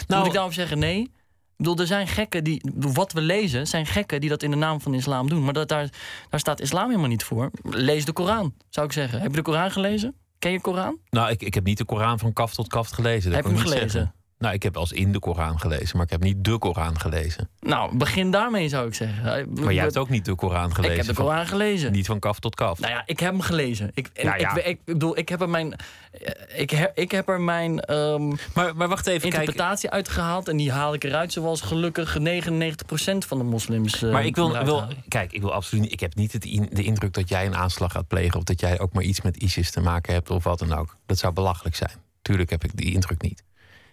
[0.06, 1.00] Nou- moet ik daarop zeggen nee?
[1.00, 4.56] Ik bedoel, er zijn gekken die, wat we lezen, zijn gekken die dat in de
[4.56, 5.44] naam van islam doen.
[5.44, 5.88] Maar dat, daar,
[6.30, 7.50] daar staat islam helemaal niet voor.
[7.62, 9.20] Lees de Koran, zou ik zeggen.
[9.20, 10.14] Heb je de Koran gelezen?
[10.38, 10.98] Ken je de Koran?
[11.10, 13.30] Nou, ik, ik heb niet de Koran van kaf tot kaf gelezen.
[13.30, 13.90] Dat Heb je hem niet gelezen?
[13.90, 14.14] zeggen.
[14.38, 17.48] Nou, ik heb als in de Koran gelezen, maar ik heb niet de Koran gelezen.
[17.60, 19.52] Nou, begin daarmee zou ik zeggen.
[19.54, 20.96] Maar jij hebt ook niet de Koran gelezen.
[20.98, 21.92] Ik heb de Koran gelezen.
[21.92, 22.78] Niet van kaf tot kaf.
[22.78, 23.90] Nou ja, ik heb hem gelezen.
[23.94, 24.56] Ik, en Ja, ja.
[24.56, 25.74] Ik, ik bedoel, ik heb er mijn,
[26.12, 29.34] eh, ik heb, ik heb er mijn ehm, Maar, maar wacht even, kijk.
[29.42, 30.48] interpretatie uitgehaald.
[30.48, 34.02] En die haal ik eruit zoals gelukkig 99% van de moslims.
[34.02, 35.92] eh, Maar ik wil, wil kijk, ik wil absoluut niet.
[35.92, 38.36] Ik heb niet het in- de indruk dat jij een aanslag gaat plegen.
[38.38, 40.96] of dat jij ook maar iets met ISIS te maken hebt of wat dan ook.
[41.06, 41.90] Dat zou belachelijk zijn.
[42.22, 43.42] Tuurlijk heb ik die indruk niet.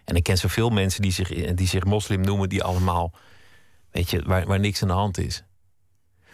[0.06, 3.14] En ik ken zoveel mensen die zich, die zich moslim noemen, die allemaal.
[3.92, 5.44] weet je, waar, waar niks aan de hand is.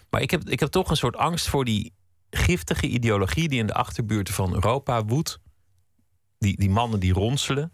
[0.10, 1.94] Maar ik heb, ik heb toch een soort angst voor die
[2.30, 5.40] giftige ideologie die in de achterbuurten van Europa woedt.
[6.40, 7.74] Die, die mannen die ronselen.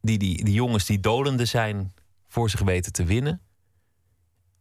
[0.00, 1.94] Die, die, die jongens die dolende zijn
[2.28, 3.40] voor zich weten te winnen.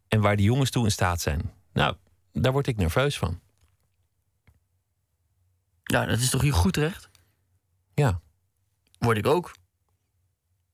[0.08, 1.52] En waar die jongens toe in staat zijn.
[1.74, 1.96] Nou,
[2.32, 3.40] daar word ik nerveus van.
[5.84, 7.10] Ja, dat is toch je goed recht?
[7.94, 8.22] Ja.
[8.98, 9.54] Word ik ook.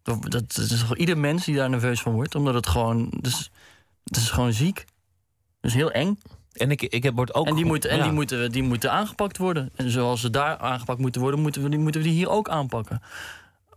[0.10, 3.12] Dat, dat, is ieder mens die daar nerveus van wordt, omdat het gewoon.
[3.22, 3.52] Dus,
[4.04, 4.86] het is gewoon ziek.
[5.62, 6.20] Dat is heel eng.
[6.54, 7.48] En ik, ik heb, word ook...
[7.48, 8.04] En, die, moeten, en ja.
[8.04, 9.70] die, moeten, die moeten aangepakt worden.
[9.76, 12.50] En zoals ze daar aangepakt moeten worden, moeten we die, moeten we die hier ook
[12.50, 13.02] aanpakken.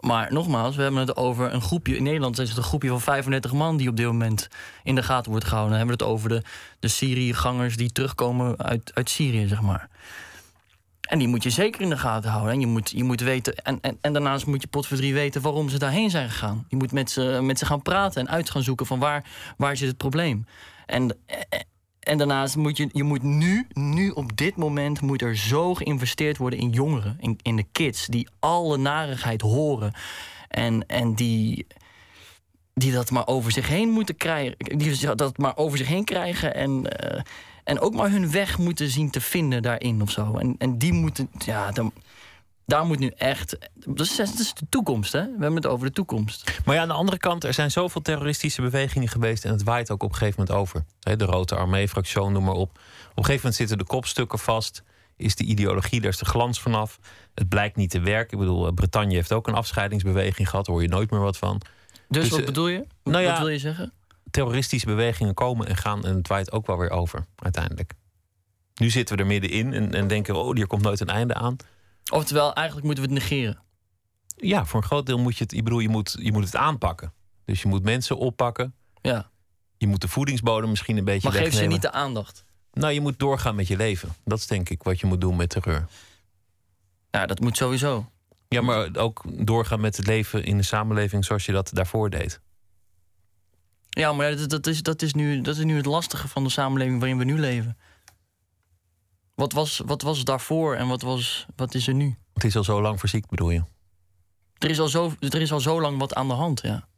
[0.00, 1.96] Maar nogmaals, we hebben het over een groepje.
[1.96, 4.48] In Nederland is het een groepje van 35 man die op dit moment
[4.82, 5.78] in de gaten wordt gehouden.
[5.78, 6.42] Dan hebben we het over de,
[6.78, 9.88] de Syriëgangers die terugkomen uit, uit Syrië, zeg maar.
[11.12, 12.52] En die moet je zeker in de gaten houden.
[12.52, 13.56] En je moet, je moet weten.
[13.56, 16.64] En, en, en daarnaast moet je potverdrie weten waarom ze daarheen zijn gegaan.
[16.68, 19.24] Je moet met ze, met ze gaan praten en uit gaan zoeken van waar,
[19.56, 20.46] waar zit het probleem.
[20.86, 21.16] En,
[22.00, 26.36] en daarnaast moet je, je moet nu, nu op dit moment, moet er zo geïnvesteerd
[26.36, 29.92] worden in jongeren, in, in de kids, die alle narigheid horen.
[30.48, 31.66] En, en die,
[32.74, 34.54] die dat maar over zich heen moeten krijgen.
[34.58, 36.54] Die dat maar over zich heen krijgen.
[36.54, 37.20] En, eh,
[37.64, 40.36] en ook maar hun weg moeten zien te vinden daarin of zo.
[40.36, 41.92] En, en die moeten, ja, dan,
[42.66, 43.56] daar moet nu echt.
[43.74, 45.20] Dat is, dat is de toekomst, hè?
[45.22, 46.60] We hebben het over de toekomst.
[46.64, 49.90] Maar ja, aan de andere kant, er zijn zoveel terroristische bewegingen geweest en het waait
[49.90, 50.84] ook op een gegeven moment over.
[51.16, 52.70] De Rote Armee-fractie, noem maar op.
[52.70, 52.78] Op
[53.18, 54.82] een gegeven moment zitten de kopstukken vast.
[55.16, 56.98] Is de ideologie, daar is de glans vanaf.
[57.34, 58.32] Het blijkt niet te werken.
[58.32, 61.36] Ik bedoel, eh, Bretagne heeft ook een afscheidingsbeweging gehad, daar hoor je nooit meer wat
[61.38, 61.60] van.
[62.08, 62.86] Dus, Dus, wat eh, bedoel je?
[63.04, 63.92] nou ja, wat wil je zeggen?
[64.32, 67.92] Terroristische bewegingen komen en gaan en het waait ook wel weer over, uiteindelijk.
[68.74, 71.56] Nu zitten we er middenin en, en denken, oh, hier komt nooit een einde aan.
[72.12, 73.58] Oftewel, eigenlijk moeten we het negeren.
[74.36, 76.56] Ja, voor een groot deel moet je het, ik bedoel, je moet, je moet het
[76.56, 77.12] aanpakken.
[77.44, 78.74] Dus je moet mensen oppakken.
[79.00, 79.30] Ja.
[79.76, 81.72] Je moet de voedingsbodem misschien een beetje Maar geef ze wegnemen.
[81.72, 82.44] niet de aandacht.
[82.72, 84.08] Nou, je moet doorgaan met je leven.
[84.24, 85.86] Dat is denk ik wat je moet doen met terreur.
[87.10, 88.10] Ja, dat moet sowieso.
[88.48, 92.40] Ja, maar ook doorgaan met het leven in de samenleving zoals je dat daarvoor deed.
[93.94, 96.50] Ja, maar dat, dat, is, dat, is nu, dat is nu het lastige van de
[96.50, 97.76] samenleving waarin we nu leven.
[99.34, 102.16] Wat was, wat was daarvoor en wat, was, wat is er nu?
[102.34, 103.62] Het is al zo lang verziekt, bedoel je?
[104.58, 106.88] Er is al zo, er is al zo lang wat aan de hand, ja.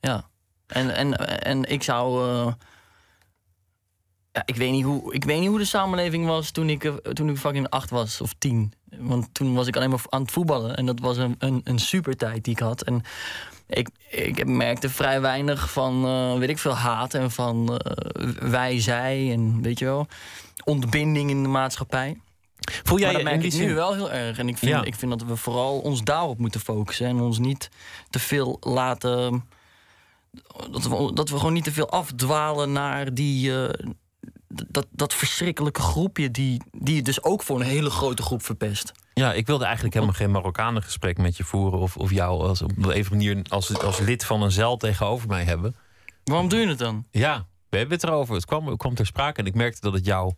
[0.00, 0.28] Ja.
[0.66, 2.28] En, en, en ik zou.
[2.28, 2.52] eh,
[4.32, 6.94] ja, ik, weet niet hoe, ik weet niet hoe de samenleving was toen ik, eh,
[6.94, 8.72] toen ik fucking acht was of tien.
[8.98, 10.76] Want toen was ik alleen maar aan het voetballen.
[10.76, 12.82] En dat was een, een, een super tijd die ik had.
[12.82, 13.02] En
[13.68, 18.80] ik, ik merkte vrij weinig van, eh, weet ik veel, haat en van eh, wij,
[18.80, 20.06] zij en weet je wel,
[20.64, 22.20] ontbinding in de maatschappij.
[22.82, 24.38] Voel jij dat merk ik nu wel heel erg.
[24.38, 24.84] En ik vind, Ja.
[24.84, 27.06] ik vind dat we vooral ons daarop moeten focussen.
[27.06, 27.70] En ons niet
[28.10, 29.44] te veel laten...
[30.70, 33.66] Dat we, dat we gewoon niet te veel afdwalen naar die...
[33.66, 33.86] eh,
[34.48, 38.92] dat, dat verschrikkelijke groepje die, die het dus ook voor een hele grote groep verpest.
[39.14, 41.78] Ja, ik wilde eigenlijk helemaal geen Marokkanengesprek met je voeren...
[41.78, 45.28] of, of jou als, op een of manier als, als lid van een zeil tegenover
[45.28, 45.76] mij hebben.
[46.24, 47.06] Waarom doe je het dan?
[47.10, 48.34] Ja, we hebben het erover.
[48.34, 50.32] Het kwam, het kwam ter sprake en ik merkte dat het jou...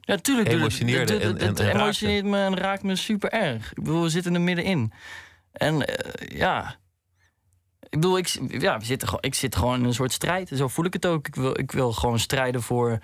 [0.00, 0.48] Ja, tuurlijk.
[0.48, 3.70] Emotioneerde het- emotioneert me en raakt me super erg.
[3.70, 4.92] Ik bedoel, we zitten er middenin.
[5.52, 6.76] En eh, ja...
[7.90, 10.48] Ik bedoel, ik, ja, we zitten, gewoon- ik zit gewoon in een soort strijd.
[10.54, 11.26] Zo voel ik het ook.
[11.26, 12.98] Ik wil, ik wil gewoon strijden voor,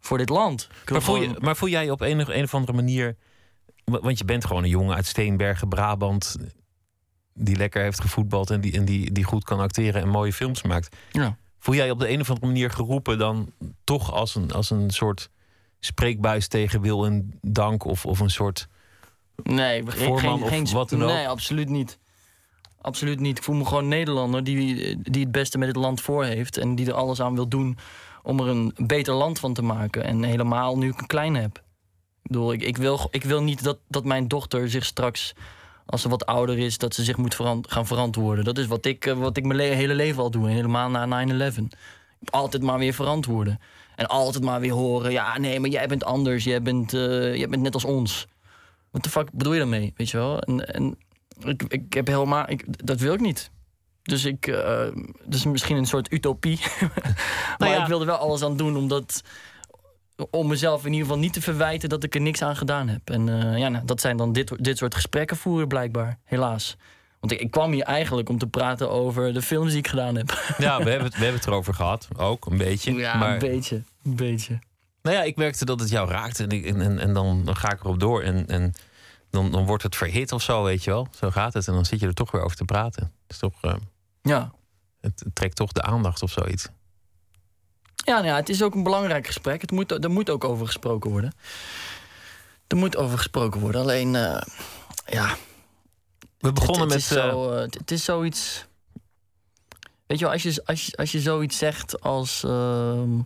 [0.00, 0.68] voor dit land.
[0.90, 3.16] Maar voel, je, maar voel jij op een, een of andere manier...
[3.84, 6.36] wa- Want je bent gewoon een jongen uit Steenbergen, Brabant...
[7.34, 10.62] die lekker heeft gevoetbald en die, en die, die goed kan acteren en mooie films
[10.62, 10.96] maakt.
[11.12, 11.36] Ja.
[11.58, 13.52] Voel jij op de een of andere manier geroepen dan
[13.84, 15.30] toch als een, als een soort
[15.80, 17.84] spreekbuis tegen wil en dank...
[17.84, 18.68] of, of een soort...
[19.42, 21.08] Nee, Voorman geen, of geen, wat dan ook?
[21.10, 21.98] Nee, absoluut niet.
[22.80, 23.36] Absoluut niet.
[23.38, 26.56] Ik voel me gewoon Nederlander die, die het beste met het land voor heeft.
[26.56, 27.78] En die er alles aan wil doen
[28.22, 30.04] om er een beter land van te maken.
[30.04, 31.56] En helemaal nu ik een klein heb.
[32.22, 35.32] Ik bedoel, ik, ik, wil, ik wil niet dat, dat mijn dochter zich straks,
[35.86, 37.34] als ze wat ouder is, dat ze zich moet
[37.68, 38.44] gaan verantwoorden.
[38.44, 40.48] Dat is wat ik, eh, wat ik mijn le- hele leven al doe.
[40.48, 41.68] Helemaal na 9-11.
[42.30, 43.60] Altijd maar weer verantwoorden.
[43.96, 46.44] En altijd maar weer horen, ja, nee, maar jij bent anders.
[46.44, 48.26] Jij bent, eh, jij bent net als ons.
[48.90, 50.40] Wat de fuck bedoel je daarmee, weet je wel?
[50.40, 50.96] En, en
[51.44, 52.50] ik, ik heb helemaal...
[52.50, 53.50] Ik, dat wil ik niet.
[54.02, 54.46] Dus ik...
[55.28, 56.60] is misschien een soort utopie.
[56.80, 57.82] maar Nou ja.
[57.82, 59.22] ik wil er wel alles aan doen, omdat...
[60.30, 63.10] Om mezelf in ieder geval niet te verwijten dat ik er niks aan gedaan heb.
[63.10, 66.76] En eh, ja, nou, dat zijn dan dit, dit soort gesprekken voeren blijkbaar, helaas.
[67.20, 70.16] Want ik, ik kwam hier eigenlijk om te praten over de films die ik gedaan
[70.16, 70.54] heb.
[70.58, 72.92] Ja, we hebben, het, we hebben het erover gehad, ook een beetje.
[72.92, 73.82] Ja, maar een beetje.
[74.04, 74.58] Een beetje.
[75.02, 77.56] Nou ja, ik merkte dat het jou raakte en, ik, en, en, en dan, dan
[77.56, 78.74] ga ik erop door en, en
[79.30, 81.08] dan, dan wordt het verhit of zo, weet je wel.
[81.18, 83.02] Zo gaat het en dan zit je er toch weer over te praten.
[83.02, 83.74] Het, is toch, eh,
[84.22, 84.52] Ja.
[85.00, 86.68] het, het trekt toch de aandacht of zoiets.
[87.94, 89.60] Ja, nou ja, het is ook een belangrijk gesprek.
[89.60, 91.34] Het moet, er moet ook over gesproken worden.
[92.66, 93.80] Er moet over gesproken worden.
[93.80, 94.40] Alleen, eh,
[95.06, 95.36] ja.
[96.38, 97.26] We begonnen het, het met...
[97.26, 98.66] Is zo, eh, het, is zoiets.
[100.06, 102.44] Weet je wel, als je, als je, als je zoiets zegt als.
[102.44, 103.18] ehm,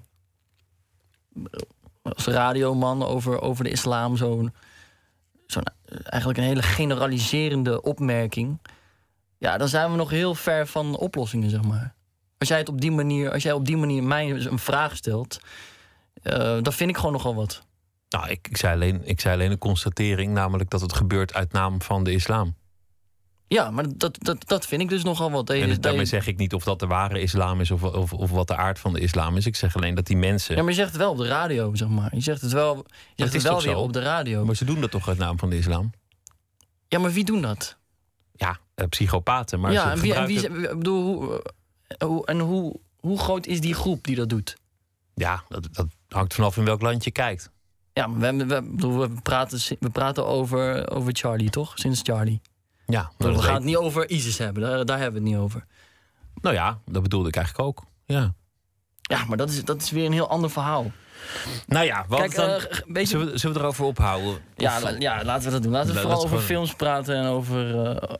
[2.02, 4.54] als radioman over, over de islam zo'n
[5.46, 5.64] zo'n
[6.02, 8.58] eigenlijk een hele generaliserende opmerking.
[9.38, 11.94] Ja, dan zijn we nog heel ver van oplossingen, zeg maar.
[12.38, 15.40] Als jij het op die manier, als jij op die manier mij een vraag stelt,
[16.22, 17.66] eh, dan vind ik gewoon nogal wat.
[18.08, 21.52] Nou, ik, ik, zei alleen, ik zei alleen een constatering, namelijk dat het gebeurt uit
[21.52, 22.54] naam van de islam.
[23.54, 25.50] Ja, maar dat, dat, dat vind ik dus nogal wat.
[25.50, 28.30] En je- daarmee zeg ik niet of dat de ware islam is of, of, of
[28.30, 29.46] wat de aard van de islam is.
[29.46, 30.56] Ik zeg alleen dat die mensen.
[30.56, 32.14] Ja, maar je zegt het wel op de radio, zeg maar.
[32.14, 32.82] Je zegt het wel, je
[33.16, 33.80] zegt is het wel toch weer zo?
[33.80, 34.44] op de radio.
[34.44, 35.90] Maar ze doen dat toch uit naam van de islam?
[36.88, 37.76] Ja, maar wie doen dat?
[38.32, 39.60] Ja, eh, psychopaten.
[39.60, 41.42] Maar ja, ze en wie, en wie, gebruiken- ik bedoel, hoe,
[41.86, 44.56] eh, hoe, en hoe, hoe groot is die groep die dat doet?
[45.14, 47.50] Ja, dat, dat hangt vanaf in welk land je kijkt.
[47.92, 48.46] Ja, maar we,
[48.76, 51.72] we, we, praten, we praten over, over Charlie, toch?
[51.74, 52.40] Sinds Charlie.
[52.86, 55.44] Ja, we gaan weet- het niet over ISIS hebben, daar, daar hebben we het niet
[55.44, 55.64] over.
[56.40, 57.84] Nou ja, dat bedoelde ik eigenlijk ook.
[58.06, 58.34] Ja.
[59.02, 60.90] Ja, maar dat is, dat is weer een heel ander verhaal.
[61.66, 64.38] Nou ja, wat Kijk, dan, eh, g- weet je- zullen, we, zullen we erover ophouden?
[64.56, 65.72] Ja, la- ja, laten we dat doen.
[65.72, 68.14] Laten we La- vooral we over films praten en over, eh,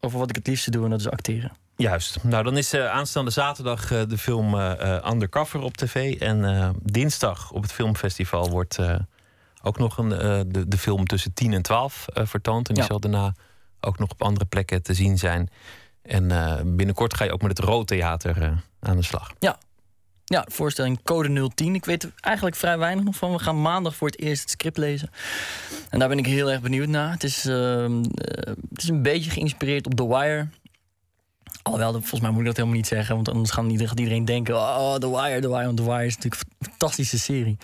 [0.00, 1.52] over wat ik het liefste doe, en dat is acteren.
[1.76, 2.22] Juist.
[2.24, 4.54] Nou, dan is eh, aanstaande zaterdag de film
[5.10, 6.20] Undercover op tv.
[6.20, 8.78] En dinsdag op het filmfestival wordt
[9.62, 10.08] ook nog een,
[10.52, 12.68] de, de film tussen 10 en 12 eh, vertoond.
[12.68, 12.88] En die Ja.
[12.88, 13.34] zal daarna
[13.80, 15.50] ook nog op andere plekken te zien zijn.
[16.02, 19.32] En eh, binnenkort ga je ook met het Rood Theater eh, aan de slag.
[20.24, 21.74] Ja, voorstelling Code 010.
[21.74, 23.32] Ik weet er eigenlijk vrij weinig nog van.
[23.32, 25.10] We gaan maandag voor het eerst het script lezen.
[25.88, 27.10] En daar ben ik heel erg benieuwd naar.
[27.10, 30.48] Het is, ehm, eh, het is een beetje geïnspireerd op The Wire.
[31.62, 33.14] Alhoewel, volgens mij moet ik dat helemaal niet zeggen.
[33.14, 34.54] Want anders gaan iedereen, iedereen denken...
[34.54, 35.64] Oh, The Wire, The Wire.
[35.64, 37.56] Want The Wire is natuurlijk een fantastische serie.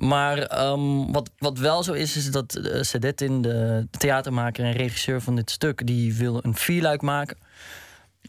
[0.00, 5.20] Maar ehm, wat, wat wel zo is, is dat uh, Sadetin, de theatermaker en regisseur
[5.20, 5.86] van dit stuk...
[5.86, 7.36] die wil een vierluik maken...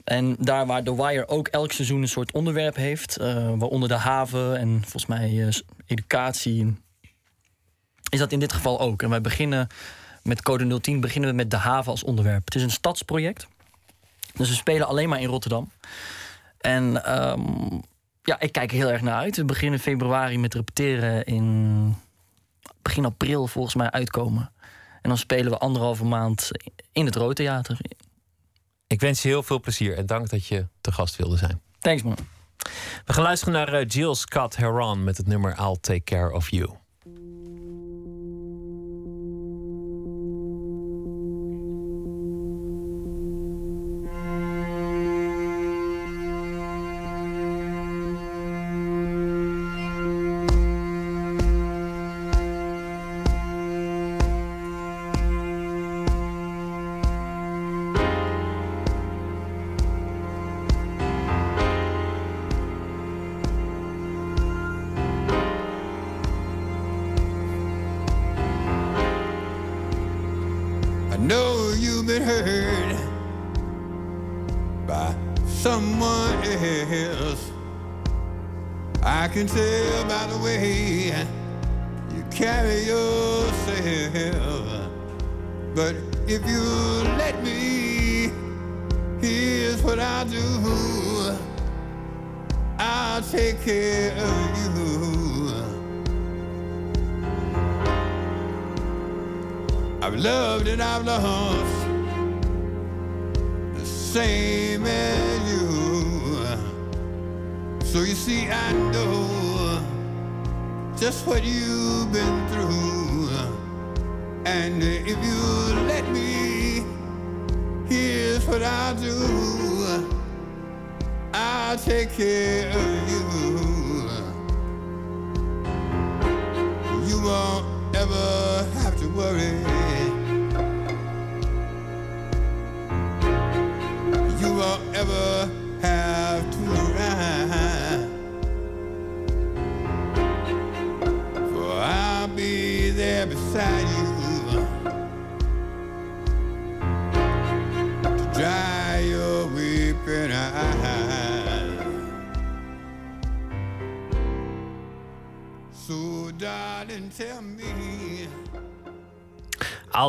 [0.03, 3.95] En daar waar The Wire ook elk seizoen een soort onderwerp heeft, eh, waaronder de
[3.95, 5.53] haven en volgens mij eh,
[5.85, 6.75] educatie,
[8.09, 9.01] is dat in dit geval ook.
[9.01, 9.67] En wij beginnen
[10.23, 12.45] met Code 010 beginnen we met de haven als onderwerp.
[12.45, 13.47] Het is een stadsproject,
[14.33, 15.71] dus we spelen alleen maar in Rotterdam.
[16.57, 17.79] En ehm,
[18.23, 19.35] ja, ik kijk er heel erg naar uit.
[19.35, 21.95] We beginnen februari met repeteren in
[22.81, 24.51] begin april volgens mij uitkomen.
[25.01, 26.51] En dan spelen we anderhalve maand
[26.91, 27.77] in het Rood Theater.
[28.87, 31.61] Ik wens je heel veel plezier en dank dat je te gast wilde zijn.
[31.79, 32.17] Thanks man.
[33.05, 36.49] We gaan luisteren naar eh, Jill Scott Heron met het nummer I'll Take Care of
[36.49, 36.80] You.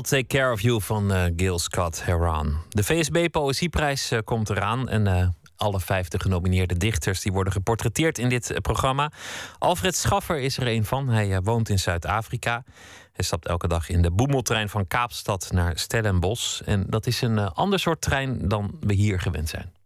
[0.03, 2.57] I'll Take Care of You van eh, Gil Scott Heron.
[2.69, 4.89] De VSB Poëzieprijs eh, komt eraan.
[4.89, 9.13] En eh, alle vijftig genomineerde dichters die worden geportretteerd in dit programma.
[9.59, 11.09] Alfred Schaffer is er een van.
[11.09, 12.65] Hij woont in Zuid-Afrika.
[13.13, 16.61] Hij stapt elke dag in de boemeltrein van Kaapstad naar Stellenbosch.
[16.61, 19.82] En dat is een ander soort trein dan we hier gewend zijn.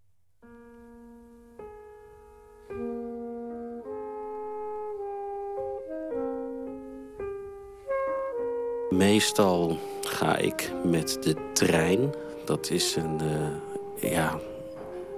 [8.91, 12.15] Meestal ga ik met de trein.
[12.45, 14.41] Dat is een, uh, ja,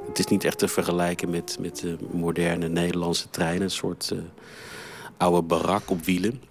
[0.06, 3.62] het is niet echt te vergelijken met, met de moderne Nederlandse treinen.
[3.62, 4.18] Een soort uh,
[5.16, 6.42] oude barak op wielen.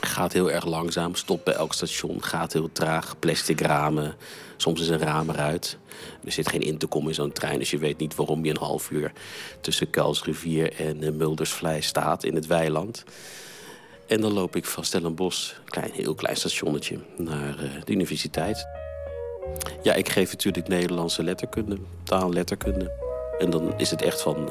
[0.00, 3.18] Gaat heel erg langzaam, stopt bij elk station, gaat heel traag.
[3.18, 4.14] Plastic ramen,
[4.56, 5.78] soms is een raam eruit.
[6.24, 8.90] Er zit geen intercom in zo'n trein, dus je weet niet waarom je een half
[8.90, 9.12] uur...
[9.60, 13.04] tussen Kuilsrivier en uh, Muldersvlei staat in het weiland.
[14.06, 18.66] En dan loop ik van Stellenbosch, klein, heel klein stationnetje, naar uh, de universiteit.
[19.82, 22.92] Ja, ik geef natuurlijk Nederlandse letterkunde, taalletterkunde.
[23.38, 24.48] En dan is het echt van,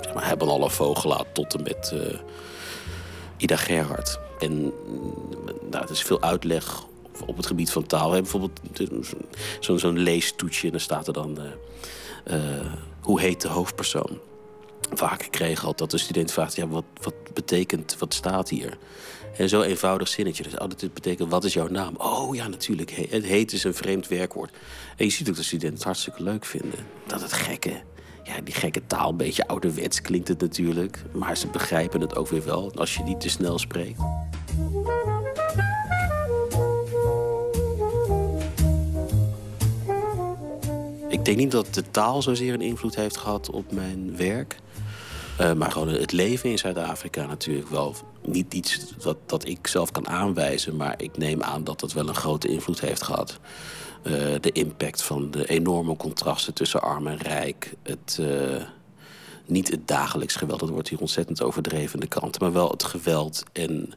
[0.00, 2.18] zeg maar, hebben alle vogelaar tot en met uh,
[3.36, 4.18] Ida Gerhard.
[4.38, 4.62] En
[5.70, 6.84] nou, er is veel uitleg
[7.26, 8.10] op het gebied van taal.
[8.10, 8.60] We bijvoorbeeld
[9.60, 11.38] zo'n zo leestoetje en dan staat er dan...
[13.00, 14.18] Hoe heet de hoofdpersoon?
[14.92, 16.56] Vaak kreeg al dat de student vraagt...
[16.56, 18.78] Ja, wat, wat betekent, wat staat hier?
[19.36, 20.42] En zo eenvoudig zinnetje.
[20.42, 21.94] Dus, oh, dat betekent, wat is jouw naam?
[21.96, 22.90] Oh ja, natuurlijk.
[22.90, 24.50] Het heet is een vreemd werkwoord.
[24.96, 26.86] En je ziet ook dat studenten het hartstikke leuk vinden.
[27.06, 27.82] Dat het gekke,
[28.24, 31.02] ja, die gekke taal, een beetje ouderwets klinkt het natuurlijk.
[31.12, 34.00] Maar ze begrijpen het ook weer wel als je niet te snel spreekt.
[41.08, 44.56] Ik denk niet dat de taal zozeer een invloed heeft gehad op mijn werk.
[45.40, 47.94] Uh, maar gewoon het leven in Zuid-Afrika natuurlijk wel.
[48.22, 52.08] Niet iets dat, dat ik zelf kan aanwijzen, maar ik neem aan dat dat wel
[52.08, 53.38] een grote invloed heeft gehad.
[54.02, 57.74] Uh, de impact van de enorme contrasten tussen arm en rijk.
[57.82, 58.62] Het, uh,
[59.46, 62.42] niet het dagelijks geweld, dat wordt hier ontzettend overdreven de kranten.
[62.42, 63.92] Maar wel het geweld en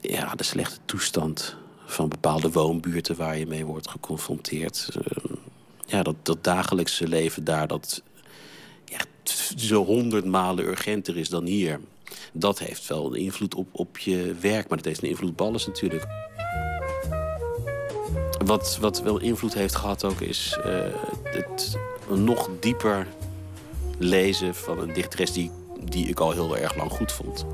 [0.00, 4.88] ja, de slechte toestand van bepaalde woonbuurten waar je mee wordt geconfronteerd.
[5.86, 8.02] ja, dat, dat dagelijkse leven daar, dat
[9.56, 11.80] zo honderd malen urgenter is dan hier.
[12.32, 15.40] Dat heeft wel een invloed op, op je werk, maar dat heeft een invloed op
[15.40, 16.06] alles natuurlijk.
[18.44, 20.84] Wat, wat wel invloed heeft gehad ook is uh,
[21.24, 21.78] het
[22.08, 23.06] nog dieper
[23.98, 25.50] lezen van een dichteres die,
[25.84, 27.46] die ik al heel erg lang goed vond.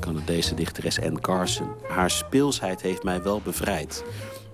[0.00, 1.68] Canadese dichteres Anne Carson.
[1.88, 4.04] Haar speelsheid heeft mij wel bevrijd.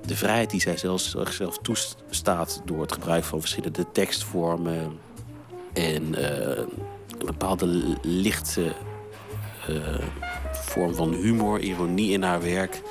[0.06, 4.98] De vrijheid die zij zelfs, zichzelf toestaat door het gebruik van verschillende tekstvormen
[5.72, 6.56] en uh,
[7.18, 8.72] een bepaalde lichte
[9.70, 9.98] uh,
[10.52, 12.82] vorm van humor, ironie in haar werk.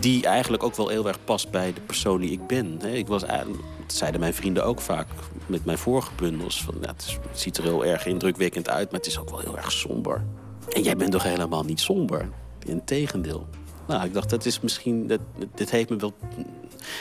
[0.00, 2.80] Die eigenlijk ook wel heel erg past bij de persoon die ik ben.
[2.82, 3.46] Ik was, dat
[3.86, 5.06] zeiden mijn vrienden ook vaak
[5.46, 6.62] met mijn vorige bundels.
[6.62, 9.56] Van, ja, het, ziet er heel erg indrukwekkend uit, maar het is ook wel heel
[9.56, 10.24] erg somber.
[10.68, 12.28] En jij bent toch helemaal niet somber?
[12.66, 13.46] Integendeel.
[13.86, 15.06] Nou, ik dacht, dat is misschien.
[15.06, 15.20] Dat,
[15.54, 16.14] dit heeft me wel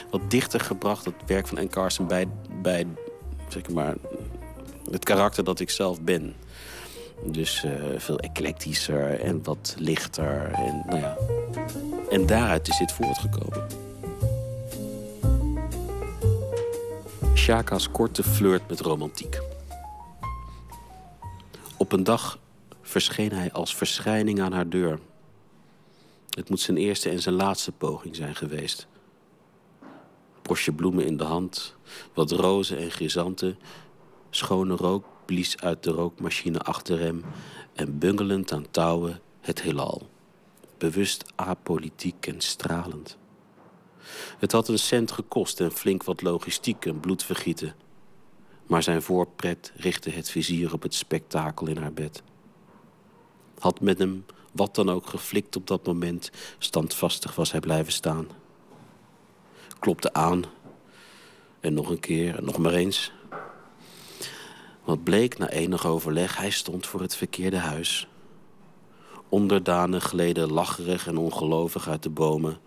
[0.10, 1.68] wat dichter gebracht, het werk van N.
[1.68, 2.28] Carson, bij,
[2.62, 2.88] bij
[3.48, 3.96] zeg maar,
[4.92, 6.36] het karakter dat ik zelf ben.
[7.24, 10.52] Dus uh, veel eclectischer en wat lichter.
[10.54, 11.18] En, nou ja.
[12.10, 13.68] en daaruit is dit voortgekomen.
[17.36, 19.40] Shaka's korte flirt met romantiek.
[21.78, 22.40] Op een dag
[22.82, 25.00] verscheen hij als verschijning aan haar deur.
[26.30, 28.88] Het moet zijn eerste en zijn laatste poging zijn geweest.
[30.42, 31.76] Bosje bloemen in de hand,
[32.14, 33.58] wat rozen en grisanten,
[34.38, 37.24] Schone rook blies uit de rookmachine achter hem
[37.74, 40.10] en bungelend aan touwen het heelal.
[40.78, 43.18] Bewust apolitiek en stralend.
[44.38, 47.76] Het had een cent gekost en flink wat logistiek en bloedvergieten.
[48.68, 52.24] Maar zijn voorpret richtte het vizier op het spektakel in haar bed.
[53.60, 58.28] Had met hem wat dan ook geflikt op dat moment, standvastig was hij blijven staan.
[59.80, 60.44] Klopte aan
[61.60, 63.16] en nog een keer en nog maar eens.
[64.88, 68.08] Wat bleek na enig overleg, hij stond voor het verkeerde huis.
[69.30, 72.58] Onderdanen gleden lacherig en ongelovig uit de bomen.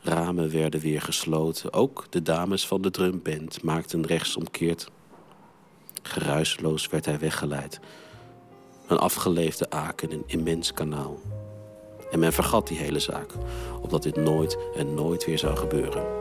[0.00, 1.72] Ramen werden weer gesloten.
[1.72, 4.90] Ook de dames van de drumband maakten rechtsomkeerd.
[6.02, 7.80] Geruisloos werd hij weggeleid.
[8.86, 11.18] Een afgeleefde aken, een immens kanaal.
[12.10, 13.32] En men vergat die hele zaak,
[13.80, 16.19] opdat dit nooit en nooit weer zou gebeuren.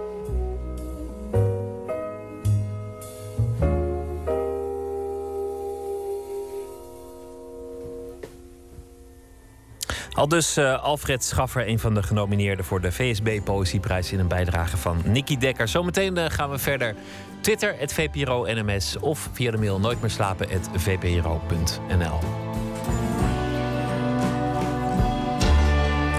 [10.19, 14.27] Al dus uh, Alfred Schaffer, een van de genomineerden voor de VSB Poëzieprijs in een
[14.27, 15.67] bijdrage van Nicky Dekker.
[15.67, 16.95] Zometeen uh, gaan we verder.
[17.41, 22.19] Twitter, het VPRO NMS of via de mail nooit meer slapen, VPRO.nl.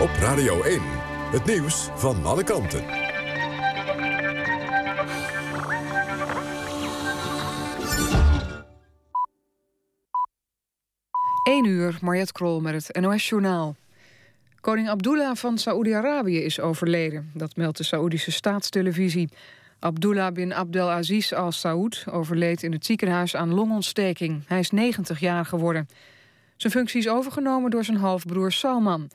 [0.01, 0.81] Op Radio 1,
[1.31, 2.85] het nieuws van alle kanten.
[11.43, 13.77] 1 uur, Mariette Krol met het NOS Journaal.
[14.61, 17.31] Koning Abdullah van Saoedi-Arabië is overleden.
[17.35, 19.29] Dat meldt de Saoedische staatstelevisie.
[19.79, 24.43] Abdullah bin Abdelaziz al Saud overleed in het ziekenhuis aan longontsteking.
[24.47, 25.89] Hij is 90 jaar geworden.
[26.57, 29.11] Zijn functie is overgenomen door zijn halfbroer Salman.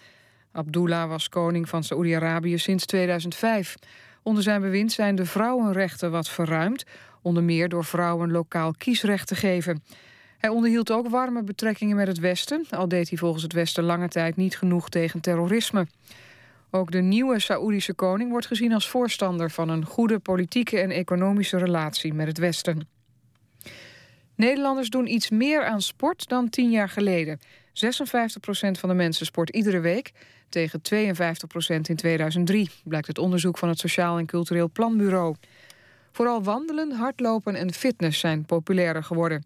[0.52, 3.76] Abdullah was koning van Saoedi-Arabië sinds 2005.
[4.24, 6.84] Onder zijn bewind zijn de vrouwenrechten wat verruimd...
[7.22, 9.84] onder meer door vrouwen lokaal kiesrecht te geven.
[10.38, 12.66] Hij onderhield ook warme betrekkingen met het Westen...
[12.70, 15.88] al deed hij volgens het Westen lange tijd niet genoeg tegen terrorisme.
[16.72, 19.52] Ook de nieuwe Saoedische koning wordt gezien als voorstander...
[19.52, 22.88] van een goede politieke en economische relatie met het Westen.
[24.36, 27.40] Nederlanders doen iets meer aan sport dan tien jaar geleden.
[27.40, 27.42] 56%
[28.80, 30.12] van de mensen sport iedere week...
[30.50, 30.96] tegen 52%
[31.82, 35.36] in 2003, blijkt het onderzoek van het Sociaal en Cultureel Planbureau.
[36.12, 39.44] Vooral wandelen, hardlopen en fitness zijn populairder geworden.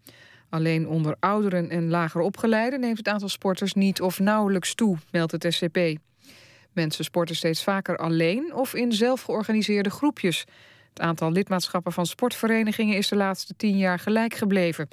[0.50, 5.32] Alleen onder ouderen en lager opgeleiden neemt het aantal sporters niet of nauwelijks toe, meldt
[5.32, 5.78] het SCP.
[6.72, 10.44] Mensen sporten steeds vaker alleen of in zelfgeorganiseerde groepjes.
[10.88, 14.88] Het aantal lidmaatschappen van sportverenigingen is de laatste tien jaar gelijk gebleven.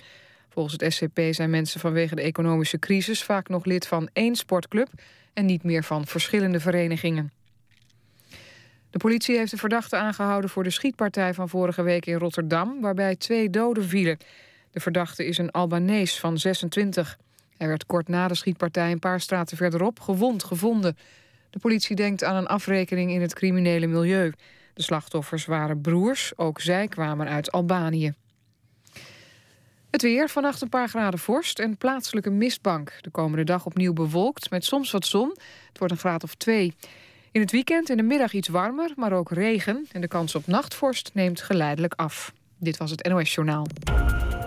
[0.49, 4.89] Volgens het SCP zijn mensen vanwege de economische crisis vaak nog lid van één sportclub
[5.33, 7.31] en niet meer van verschillende verenigingen.
[8.89, 13.15] De politie heeft de verdachte aangehouden voor de schietpartij van vorige week in Rotterdam, waarbij
[13.15, 14.17] twee doden vielen.
[14.77, 17.17] De verdachte is een Albanees van 26.
[17.57, 20.97] Hij werd kort na de schietpartij een paar straten verderop gewond gevonden.
[21.49, 24.33] De politie denkt aan een afrekening in het criminele milieu.
[24.73, 28.13] De slachtoffers waren broers, ook zij kwamen uit Albanië.
[29.89, 32.93] Het weer, vannacht een paar graden vorst en plaatselijke mistbank.
[33.01, 35.29] De komende dag opnieuw bewolkt, met soms wat zon.
[35.67, 36.73] Het wordt een graad of twee.
[37.31, 39.87] In het weekend in de middag iets warmer, maar ook regen.
[39.91, 42.33] En de kans op nachtvorst neemt geleidelijk af.
[42.57, 43.65] Dit was het NOS Journaal.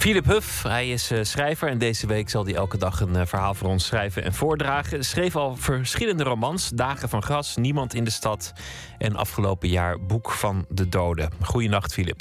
[0.00, 3.26] Philip Huff, hij is eh, schrijver en deze week zal hij elke dag een eh,
[3.26, 5.04] verhaal voor ons schrijven en voordragen.
[5.04, 8.52] Schreef al verschillende romans, Dagen van Gras, Niemand in de Stad
[8.98, 11.30] en afgelopen jaar Boek van de Doden.
[11.42, 12.20] Goeienacht, Philip.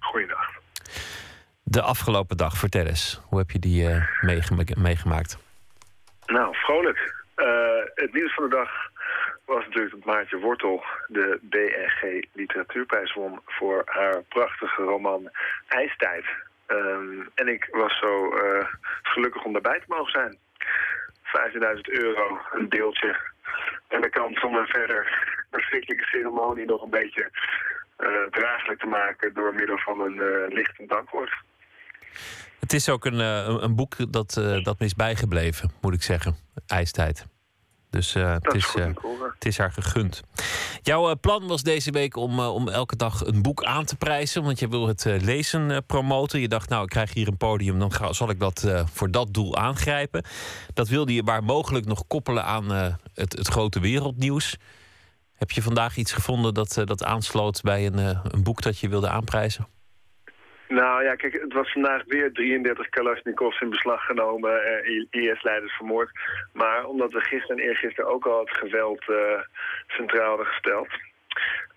[0.00, 0.50] Goeiedag.
[1.62, 3.20] De afgelopen dag, vertel eens.
[3.28, 5.38] Hoe heb je die eh, meegema- meegemaakt?
[6.26, 7.22] Nou, vrolijk.
[7.94, 8.70] Het nieuws van de dag
[9.44, 15.30] was natuurlijk dat Maartje Wortel de BNG Literatuurprijs won voor haar prachtige roman
[15.68, 16.24] IJstijd.
[16.66, 18.64] Ehm, en ik was zo eh,
[19.02, 20.38] gelukkig om daarbij te mogen zijn.
[21.22, 23.16] 15.000 euro, een deeltje.
[23.88, 27.30] En de kans om een verder verschrikkelijke ceremonie nog een beetje
[27.96, 31.32] eh, draaglijk te maken door middel van een eh, lichtend dankwoord.
[32.60, 36.36] Het is ook een, een- boek dat, dat me is bijgebleven, moet ik zeggen.
[36.66, 37.26] IJstijd.
[37.94, 38.86] Dus eh, het, is eh,
[39.34, 40.22] het is haar gegund.
[40.82, 44.42] Jouw eh, plan was deze week om, om elke dag een boek aan te prijzen.
[44.42, 46.40] Want je wil het lezen promoten.
[46.40, 49.34] Je dacht, nou, ik krijg hier een podium, dan ga, zal ik dat voor dat
[49.34, 50.24] doel aangrijpen.
[50.72, 54.56] Dat wilde je waar mogelijk nog koppelen aan het, het grote wereldnieuws.
[55.34, 57.98] Heb je vandaag iets gevonden dat, dat aansloot bij een,
[58.32, 59.66] een boek dat je wilde aanprijzen?
[60.68, 66.10] Nou ja, kijk, het was vandaag weer 33 Kalashnikovs in beslag genomen, eh, IS-leiders vermoord.
[66.52, 69.40] Maar omdat we gisteren en eergisteren ook al het geweld eh,
[69.86, 70.88] centraal hadden gesteld.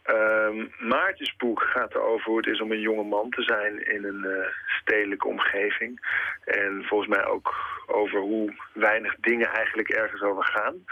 [0.04, 4.04] Ehm Maartjes boek gaat erover hoe het is om een jonge man te zijn in
[4.04, 4.48] een eh,
[4.82, 6.00] stedelijke omgeving.
[6.46, 10.86] En volgens mij ook over hoe weinig dingen eigenlijk ergens over gaan.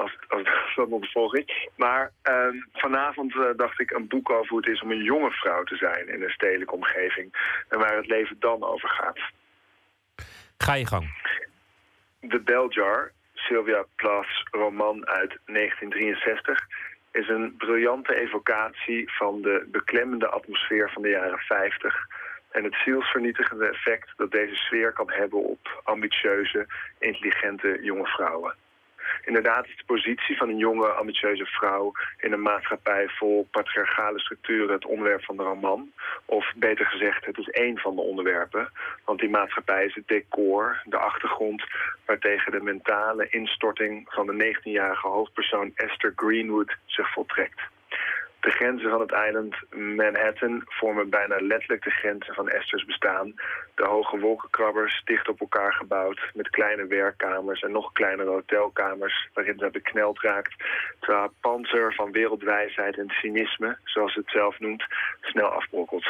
[0.00, 1.68] Als, als dat nog de volging.
[1.76, 5.30] Maar ehm, vanavond eh, dacht ik een boek over hoe het is om een jonge
[5.30, 7.32] vrouw te zijn in een stedelijke omgeving.
[7.68, 9.18] En waar het leven dan over gaat.
[10.58, 11.06] Ga je gang.
[12.28, 16.66] The Bell Jar, Sylvia Plath's roman uit 1963,
[17.12, 22.06] is een briljante evocatie van de beklemmende atmosfeer van de jaren 50
[22.50, 26.66] en het zielsvernietigende effect dat deze sfeer kan hebben op ambitieuze,
[26.98, 28.54] intelligente jonge vrouwen.
[29.24, 34.74] Inderdaad is de positie van een jonge, ambitieuze vrouw in een maatschappij vol patriarchale structuren
[34.74, 35.92] het onderwerp van de roman.
[36.24, 38.72] Of beter gezegd, het is één van de onderwerpen.
[39.04, 41.64] Want die maatschappij is het decor, de achtergrond
[42.06, 47.60] waartegen de mentale instorting van de 19-jarige hoofdpersoon Esther Greenwood zich voltrekt.
[48.40, 53.34] De grenzen van het eiland Manhattan vormen bijna letterlijk de grenzen van Esther's bestaan.
[53.74, 59.58] De hoge wolkenkrabbers, dicht op elkaar gebouwd, met kleine werkkamers en nog kleinere hotelkamers waarin
[59.58, 60.54] zij bekneld raakt,
[60.98, 64.84] terwijl haar panzer van wereldwijsheid en cynisme, zoals ze het zelf noemt,
[65.20, 66.06] snel afbrokkelt.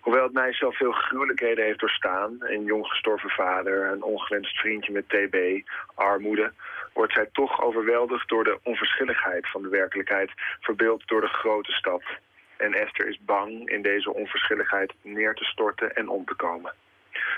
[0.00, 2.36] Hoewel het meisje al veel gruwelijkheden heeft doorstaan...
[2.40, 5.60] een jong gestorven vader, een ongewenst vriendje met TB,
[5.94, 6.52] armoede...
[6.96, 10.30] wordt zij toch overweldigd door de onverschilligheid van de werkelijkheid...
[10.60, 12.02] verbeeld door de grote stad.
[12.56, 16.74] En Esther is bang in deze onverschilligheid neer te storten en om te komen.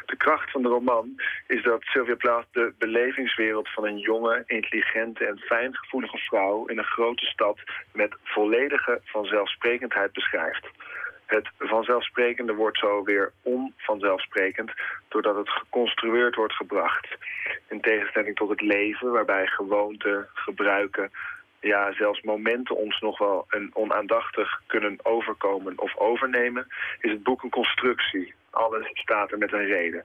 [0.07, 5.25] De kracht van de roman is dat Sylvia Plath de belevingswereld van een jonge, intelligente
[5.27, 7.59] en fijngevoelige vrouw in een grote stad
[7.93, 10.67] met volledige vanzelfsprekendheid beschrijft.
[11.29, 14.73] Het vanzelfsprekende wordt zo weer onvanzelfsprekend
[15.09, 17.07] doordat het geconstrueerd wordt gebracht.
[17.69, 21.11] In tegenstelling tot het leven waarbij gewoonten, gebruiken,
[21.61, 26.67] ja, zelfs momenten ons nog wel een onaandachtig kunnen overkomen of overnemen,
[27.01, 28.35] is het boek een constructie.
[28.51, 30.05] Alles staat er met een reden.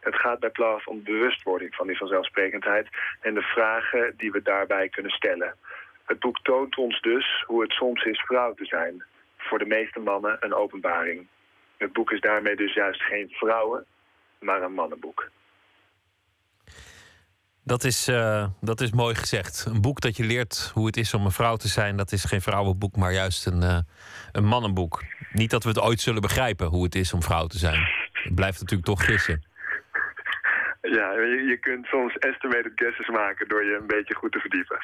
[0.00, 2.88] Het gaat bij Plath om bewustwording van die vanzelfsprekendheid
[3.20, 5.54] en de vragen die we daarbij kunnen stellen.
[6.04, 9.04] Het boek toont ons dus hoe het soms is vrouw te zijn.
[9.38, 11.26] Voor de meeste mannen een openbaring.
[11.76, 13.84] Het boek is daarmee dus juist geen vrouwen,
[14.38, 15.30] maar een mannenboek.
[17.64, 19.64] Dat is, eh, dat is mooi gezegd.
[19.64, 22.24] Een boek dat je leert hoe het is om een vrouw te zijn, dat is
[22.24, 23.78] geen vrouwenboek, maar juist een, eh,
[24.32, 25.02] een mannenboek.
[25.32, 27.88] Niet dat we het ooit zullen begrijpen hoe het is om vrouw te zijn.
[28.12, 29.42] Het blijft natuurlijk toch gissen.
[30.80, 34.78] Ja, je, je kunt soms estimated guesses maken door je een beetje goed te verdiepen.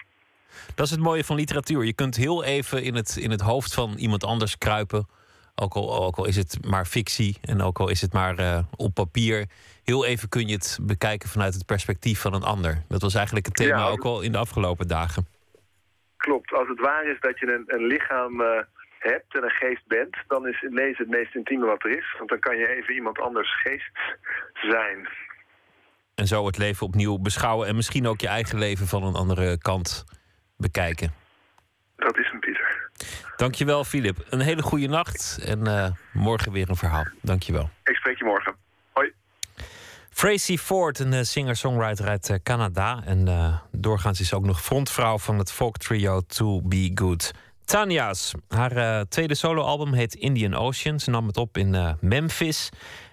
[0.74, 1.84] Dat is het mooie van literatuur.
[1.84, 5.06] Je kunt heel even in het, in het hoofd van iemand anders kruipen.
[5.54, 8.58] Ook al, ook al is het maar fictie en ook al is het maar eh,
[8.76, 9.46] op papier.
[9.84, 12.82] Heel even kun je het bekijken vanuit het perspectief van een ander.
[12.88, 13.88] Dat was eigenlijk het thema Ja.
[13.88, 15.26] ook al in de afgelopen dagen.
[16.16, 16.52] Klopt.
[16.52, 18.60] Als het waar is dat je een, een lichaam eh,
[18.98, 22.14] hebt en een geest bent, dan is lezen het meest intieme wat er is.
[22.18, 23.98] Want dan kan je even iemand anders geest
[24.52, 25.08] zijn.
[26.14, 29.58] En zo het leven opnieuw beschouwen en misschien ook je eigen leven van een andere
[29.58, 30.04] kant
[30.56, 31.12] bekijken.
[31.96, 32.90] Dat is een Pieter.
[33.36, 34.26] Dankjewel, Filip.
[34.28, 37.06] Een hele goede nacht en eh, morgen weer een verhaal.
[37.22, 37.70] Dankjewel.
[37.84, 38.54] Ik spreek je morgen.
[38.92, 39.12] Hoi.
[40.14, 43.02] Tracy Ford, een eh, singer-songwriter uit eh, Canada.
[43.04, 47.32] En doorgaans is ze ook nog frontvrouw van het folk trio To Be Good.
[47.64, 51.00] Tanya's, haar tweede soloalbum heet Indian Ocean.
[51.00, 52.68] Ze nam het op in Memphis.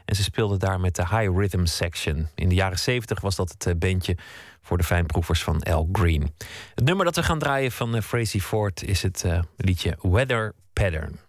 [0.05, 2.27] En ze speelde daar met de High Rhythm Section.
[2.35, 4.17] In de jaren 70 was dat het bandje
[4.61, 6.33] voor de fijnproevers van Al Green.
[6.75, 10.53] Het nummer dat we gaan draaien van eh, Tracy Ford is het eh, liedje Weather
[10.73, 11.19] Pattern.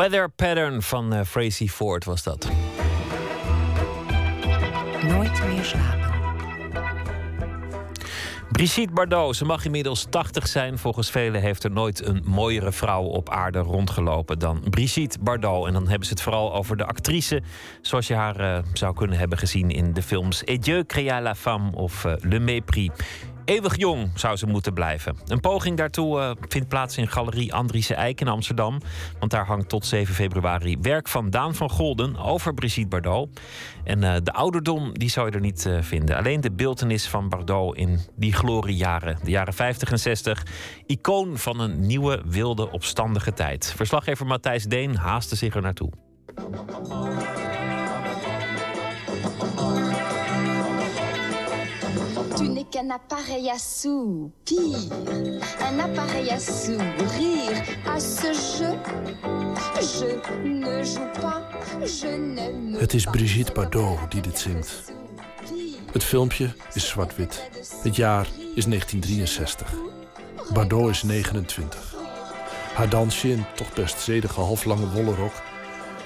[0.00, 2.48] Weather Pattern van uh, Tracy Ford was dat.
[5.02, 6.10] Nooit meer slapen.
[8.50, 10.78] Brigitte Bardot, ze mag inmiddels 80 zijn.
[10.78, 15.66] Volgens velen heeft er nooit een mooiere vrouw op aarde rondgelopen dan Brigitte Bardot.
[15.66, 17.42] En dan hebben ze het vooral over de actrice,
[17.80, 21.34] zoals je haar uh, zou kunnen hebben gezien in de films Et Dieu créa la
[21.34, 22.90] femme of uh, Le Mépris.
[23.50, 25.16] Eeuwig jong zou ze moeten blijven.
[25.26, 28.80] Een poging daartoe uh, vindt plaats in Galerie Andriese Eik in Amsterdam.
[29.18, 33.40] Want daar hangt tot 7 februari werk van Daan van Golden over Brigitte Bardot.
[33.84, 36.16] En uh, de ouderdom die zou je er niet uh, vinden.
[36.16, 39.18] Alleen de beeltenis van Bardot in die gloriejaren.
[39.24, 40.46] De jaren 50 en 60.
[40.86, 43.72] Icoon van een nieuwe, wilde, opstandige tijd.
[43.76, 45.90] Verslaggever Matthijs Deen haastte zich er naartoe.
[52.40, 54.78] Tu n'es qu'un appareil à soupir,
[55.60, 57.62] un appareil à sourire.
[57.86, 58.78] À ce jeu,
[59.78, 61.42] je ne joue pas,
[61.84, 64.92] je n'aime Het is Brigitte Bardot die dit zingt.
[65.92, 67.50] Het filmpje is zwart-wit.
[67.82, 69.72] Het jaar is 1963.
[70.52, 71.94] Bardot is 29.
[72.74, 75.42] Haar dansje in toch best zedige halflange wollen rok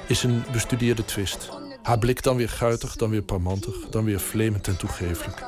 [0.07, 1.54] is een bestudeerde twist.
[1.85, 5.43] Haar blik dan weer guitig, dan weer parmantig, dan weer flemend en toegevelijk.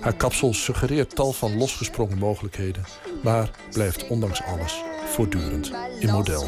[0.00, 2.84] Haar kapsel suggereert tal van losgesprongen mogelijkheden,
[3.22, 6.44] maar blijft ondanks alles voortdurend in model.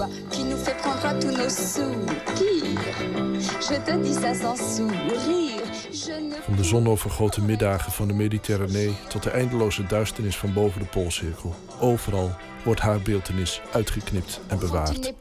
[6.45, 11.55] Van de zonovergoten middagen van de Mediterranee tot de eindeloze duisternis van boven de Poolcirkel.
[11.81, 15.15] Overal wordt haar beeltenis uitgeknipt en bewaard.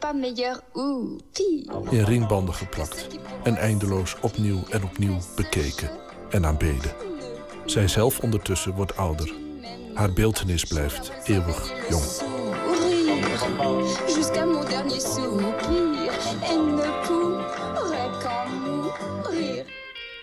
[1.90, 3.08] In ringbanden geplakt
[3.44, 5.90] en eindeloos opnieuw en opnieuw bekeken
[6.30, 6.92] en aanbeden.
[7.66, 9.34] Zij zelf ondertussen wordt ouder.
[9.94, 12.04] Haar beeltenis blijft eeuwig jong.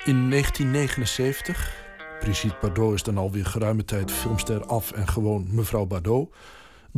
[0.04, 1.86] In 1979,
[2.20, 6.34] Brigitte Bardot is dan alweer geruime tijd filmster af en gewoon mevrouw Bardot,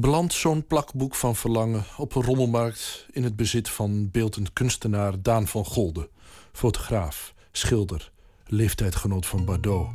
[0.00, 5.46] belandt zo'n plakboek van verlangen op een rommelmarkt in het bezit van beeldend kunstenaar Daan
[5.46, 6.08] van Golde,
[6.52, 8.10] fotograaf, schilder,
[8.46, 9.88] leeftijdgenoot van Bardot.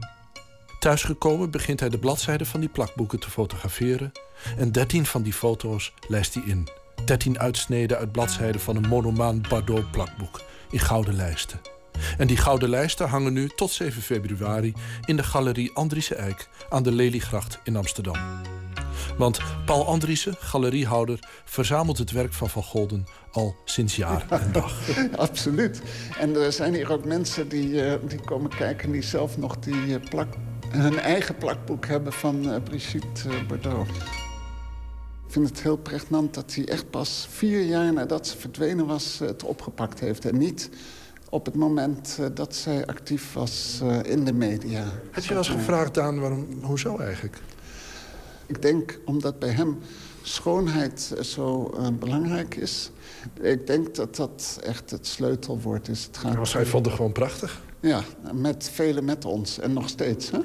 [0.79, 4.11] Thuisgekomen begint hij de bladzijden van die plakboeken te fotograferen
[4.57, 6.67] en 13 van die foto's lijst hij in.
[7.05, 11.59] 13 uitsneden uit bladzijden van een monomaan Bardot plakboek in gouden lijsten.
[12.17, 14.73] En die gouden lijsten hangen nu tot 7 februari
[15.05, 18.17] in de galerie Andriese Eik aan de Leliegracht in Amsterdam.
[19.17, 24.89] Want Paul Andriessen, galeriehouder, verzamelt het werk van Van Golden al sinds jaar en dag.
[25.15, 25.81] Absoluut.
[26.19, 29.85] En er zijn hier ook mensen die, uh, die komen kijken die zelf nog die
[29.85, 30.33] uh, plak,
[30.69, 33.87] hun eigen plakboek hebben van uh, Brigitte Bardot.
[35.27, 39.19] Ik vind het heel pregnant dat hij echt pas vier jaar nadat ze verdwenen was
[39.19, 40.25] het opgepakt heeft.
[40.25, 40.69] En niet
[41.29, 44.83] op het moment dat zij actief was in de media.
[45.11, 47.41] Had je wel eens gevraagd, Daan, waarom, hoezo eigenlijk?
[48.45, 49.77] Ik denk omdat bij hem
[50.21, 52.91] schoonheid zo uh, belangrijk is.
[53.41, 56.03] Ik denk dat dat echt het sleutelwoord is.
[56.03, 57.61] Het gaat hij vond het gewoon prachtig.
[57.79, 58.03] Ja,
[58.33, 60.31] met velen met ons en nog steeds.
[60.31, 60.39] Hè?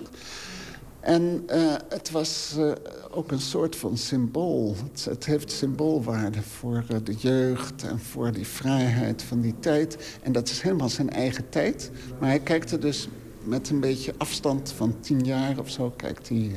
[1.01, 2.73] En uh, het was uh,
[3.11, 4.77] ook een soort van symbool.
[4.91, 10.19] Het, het heeft symboolwaarde voor uh, de jeugd en voor die vrijheid van die tijd.
[10.23, 11.91] En dat is helemaal zijn eigen tijd.
[12.19, 13.09] Maar hij kijkt er dus
[13.45, 16.51] met een beetje afstand van tien jaar of zo kijkt hij.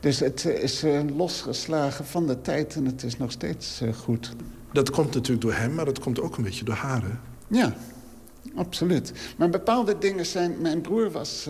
[0.00, 0.84] Dus het is
[1.16, 4.32] losgeslagen van de tijd en het is nog steeds goed.
[4.72, 7.14] Dat komt natuurlijk door hem, maar dat komt ook een beetje door haar, hè?
[7.58, 7.74] Ja,
[8.54, 9.12] absoluut.
[9.36, 10.56] Maar bepaalde dingen zijn...
[10.60, 11.48] Mijn broer was...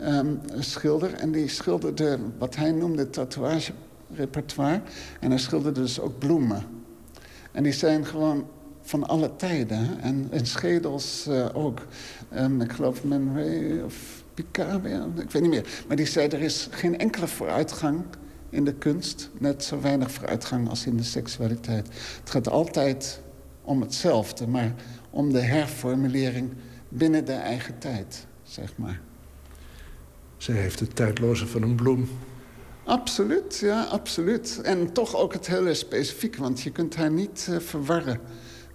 [0.00, 1.12] Um, schilder.
[1.14, 4.80] En die schilderde wat hij noemde tatoeage-repertoire.
[5.20, 6.64] En hij schilderde dus ook bloemen.
[7.52, 8.46] En die zijn gewoon
[8.82, 10.00] van alle tijden.
[10.00, 11.86] En, en schedels uh, ook.
[12.36, 14.84] Um, ik geloof Man Ray of Picard,
[15.16, 15.84] ik weet niet meer.
[15.88, 18.04] Maar die zei, er is geen enkele vooruitgang
[18.50, 19.30] in de kunst.
[19.38, 21.88] Net zo weinig vooruitgang als in de seksualiteit.
[22.20, 23.20] Het gaat altijd
[23.62, 24.74] om hetzelfde, maar
[25.10, 26.50] om de herformulering
[26.88, 29.00] binnen de eigen tijd, zeg maar.
[30.36, 32.08] Zij heeft het tijdloze van een bloem.
[32.84, 34.60] Absoluut, ja, absoluut.
[34.62, 38.20] En toch ook het hele specifiek, want je kunt haar niet uh, verwarren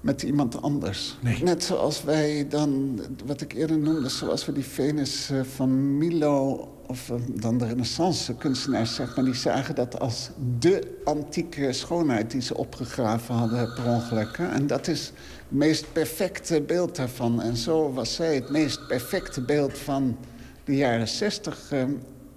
[0.08, 1.18] met iemand anders.
[1.20, 1.44] Nee.
[1.44, 6.72] Net zoals wij dan, wat ik eerder noemde, zoals we die Venus uh, van Milo...
[6.86, 9.26] of uh, dan de renaissance kunstenaars, zeg maar...
[9.26, 10.30] die zagen dat als
[10.60, 14.38] de antieke schoonheid die ze opgegraven hadden per ongeluk.
[14.38, 15.14] En dat is het
[15.48, 17.42] meest perfecte beeld daarvan.
[17.42, 20.18] En zo was zij het meest perfecte beeld van
[20.64, 21.72] de jaren zestig.
[21.72, 21.84] Uh,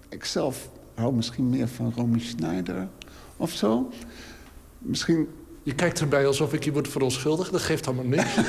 [0.08, 2.88] ik zelf hou misschien meer van Romy Schneider
[3.36, 3.90] of zo.
[4.78, 5.28] Misschien...
[5.70, 7.52] Je kijkt erbij alsof ik je word verontschuldigd.
[7.52, 8.34] Dat geeft allemaal niks.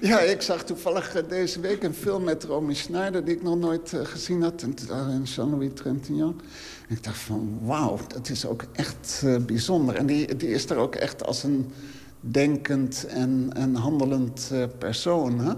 [0.00, 3.24] Ja, ik zag toevallig eh, deze week een film met Romy Schneider...
[3.24, 4.62] die ik nog nooit eh, gezien had.
[4.62, 6.42] En en Jean-Louis Trintignant.
[6.88, 9.94] En ik dacht van, wauw, dat is ook echt eh, bijzonder.
[9.94, 11.72] En die, die is er ook echt als een
[12.20, 15.38] denkend en, en handelend eh, persoon.
[15.38, 15.52] Hè?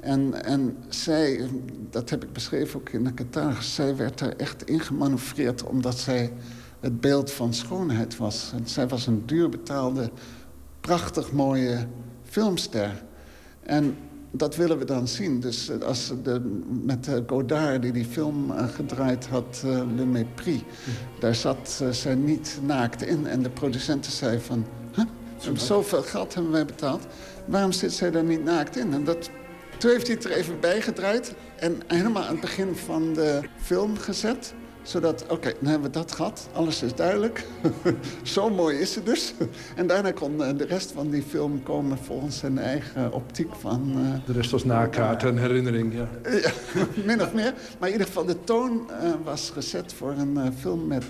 [0.00, 1.48] En, en zij,
[1.90, 3.74] dat heb ik beschreven ook in de catalogus...
[3.74, 6.32] zij werd er echt in gemanoeuvreerd omdat zij
[6.82, 8.50] het beeld van schoonheid was.
[8.54, 10.10] En zij was een duurbetaalde,
[10.80, 11.86] prachtig mooie
[12.22, 13.02] filmster.
[13.62, 13.96] En
[14.30, 15.40] dat willen we dan zien.
[15.40, 20.04] Dus eh, als de, met uh, Godard, die die film uh, gedraaid had, uh, Le
[20.04, 20.60] Mépris...
[21.20, 23.26] daar zat zij niet naakt in.
[23.26, 24.66] En de producenten zei van...
[24.94, 25.04] Huh?
[25.54, 27.06] Zoveel geld hebben wij betaald.
[27.44, 28.92] Waarom zit zij daar niet naakt in?
[28.92, 29.30] En dat,
[29.78, 31.34] toen heeft hij het er even bij gedraaid...
[31.56, 35.98] en helemaal aan het begin van de film gezet zodat, oké, okay, dan hebben we
[35.98, 36.48] dat gehad.
[36.52, 37.46] Alles is duidelijk.
[38.22, 39.34] Zo mooi is het dus.
[39.76, 43.92] en daarna kon de rest van die film komen volgens zijn eigen optiek van...
[43.96, 46.08] Uh, de rest was nakaart en herinnering, ja.
[46.30, 46.50] ja.
[47.06, 47.54] min of meer.
[47.78, 51.04] Maar in ieder geval, de toon uh, was gezet voor een uh, film met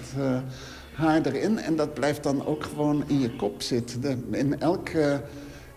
[0.95, 1.59] haar erin.
[1.59, 4.01] En dat blijft dan ook gewoon in je kop zitten.
[4.01, 5.23] De, in elke,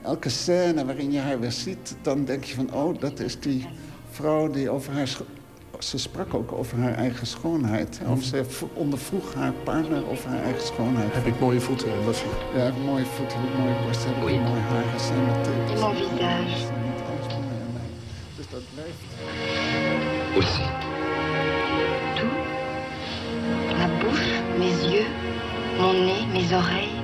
[0.03, 2.73] elke scène waarin je haar weer ziet, dan denk je van...
[2.73, 3.67] oh, dat is die
[4.09, 5.07] vrouw die over haar
[5.85, 7.99] ze sprak ook over haar eigen schoonheid.
[8.07, 11.13] Of ze ondervroeg haar partner over haar eigen schoonheid.
[11.13, 12.05] Heb ik mooie voeten?
[12.05, 12.21] Was
[12.55, 15.23] ja, heb mooie voeten, heb ik mooie borsten, heb ik mooie haren, zijn
[15.79, 16.73] mon visage.
[18.35, 18.97] Dus dat blijft.
[20.35, 20.63] Aussi.
[22.15, 22.31] Tout.
[23.77, 25.07] Ma bouche, mes yeux,
[25.77, 27.03] mon nez, mes oreilles.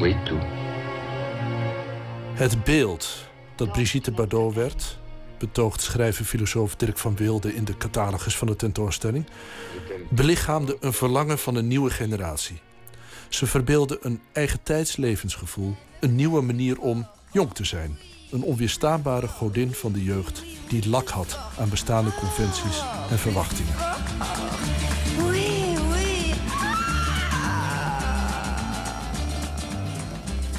[0.00, 0.42] Oui, tout.
[2.34, 4.98] Het beeld dat Brigitte Bardot werd
[5.38, 9.26] betoogt schrijver-filosoof Dirk van Wilde in de catalogus van de tentoonstelling,
[10.10, 12.60] belichaamde een verlangen van een nieuwe generatie.
[13.28, 17.98] Ze verbeelden een eigen tijdslevensgevoel, een nieuwe manier om jong te zijn.
[18.30, 23.74] Een onweerstaanbare godin van de jeugd die lak had aan bestaande conventies en verwachtingen.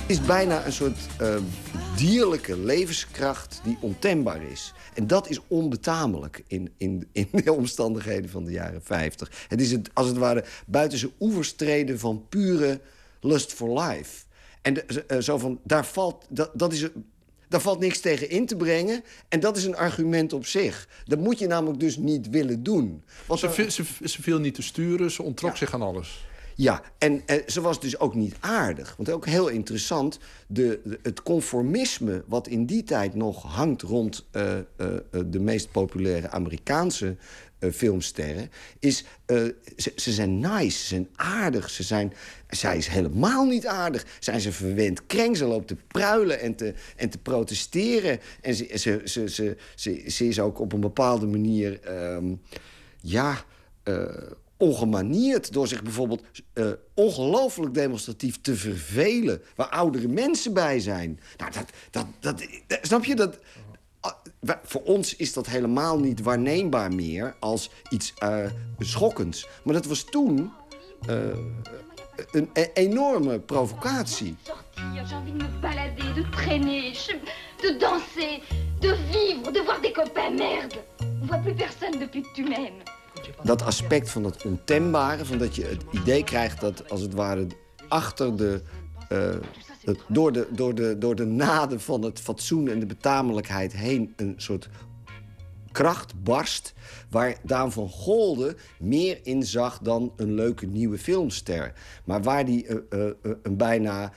[0.09, 1.35] Het is bijna een soort uh,
[1.99, 4.73] dierlijke levenskracht die ontembaar is.
[4.93, 9.45] En dat is onbetamelijk in, in, in de omstandigheden van de jaren 50.
[9.47, 12.81] Het is het, als het ware buiten zijn oevers treden van pure
[13.21, 14.25] lust for life.
[14.61, 16.87] En de, uh, zo van, daar valt, dat, dat is,
[17.47, 19.03] daar valt niks tegen in te brengen.
[19.29, 20.87] En dat is een argument op zich.
[21.05, 23.03] Dat moet je namelijk dus niet willen doen.
[23.25, 25.57] Want ze, ze, ze viel niet te sturen, ze ontrok ja.
[25.57, 26.27] zich aan alles.
[26.61, 28.93] Ja, en eh, ze was dus ook niet aardig.
[28.97, 32.23] Want ook heel interessant, de, het conformisme...
[32.27, 34.87] wat in die tijd nog hangt rond uh, uh,
[35.25, 37.15] de meest populaire Amerikaanse
[37.71, 38.49] filmsterren...
[38.79, 39.05] is,
[39.77, 42.13] ze, ze, zijn nice, ze zijn aardig, ze zijn...
[42.49, 44.05] Zij is helemaal niet aardig.
[44.19, 48.19] Zijn ze verwend kreng, ze loopt te pruilen en te, en te protesteren.
[48.41, 51.79] En ze, ze, ze, ze, ze, ze is ook op een bepaalde manier...
[52.13, 52.41] Um,
[53.01, 53.45] ja
[54.59, 56.23] ongemanierd door zich bijvoorbeeld
[56.53, 59.41] uh, ongelooflijk demonstratief te vervelen...
[59.55, 61.19] waar oudere mensen bij zijn.
[61.37, 63.15] Nou, dat, dat, dat, dat snap je?
[63.15, 63.39] Dat,
[64.41, 68.13] uh, voor ons is dat helemaal niet waarneembaar meer als iets
[68.79, 69.47] schokkends.
[69.63, 70.51] Maar dat was toen
[72.31, 74.35] een e enorme provocatie.
[77.61, 78.39] De danser,
[78.79, 79.77] de vivre, de.
[80.37, 80.83] Merde,
[81.25, 82.98] voit plus personne
[83.43, 87.47] dat aspect van het ontembare, van dat je het idee krijgt dat als het ware
[87.87, 88.61] achter de.
[89.11, 89.35] Uh,
[89.83, 94.13] het, door, de, door, de, door de naden van het fatsoen en de betamelijkheid heen
[94.15, 94.69] een soort
[95.71, 96.73] kracht barst.
[97.09, 101.73] Waar Daan van Golde meer in zag dan een leuke nieuwe filmster.
[102.05, 103.11] Maar waar die uh, uh,
[103.43, 104.13] een bijna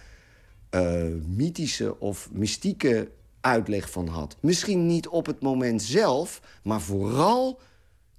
[1.26, 3.10] mythische of mystieke
[3.42, 4.36] uitleg van had.
[4.40, 7.60] Misschien niet op het moment zelf, maar vooral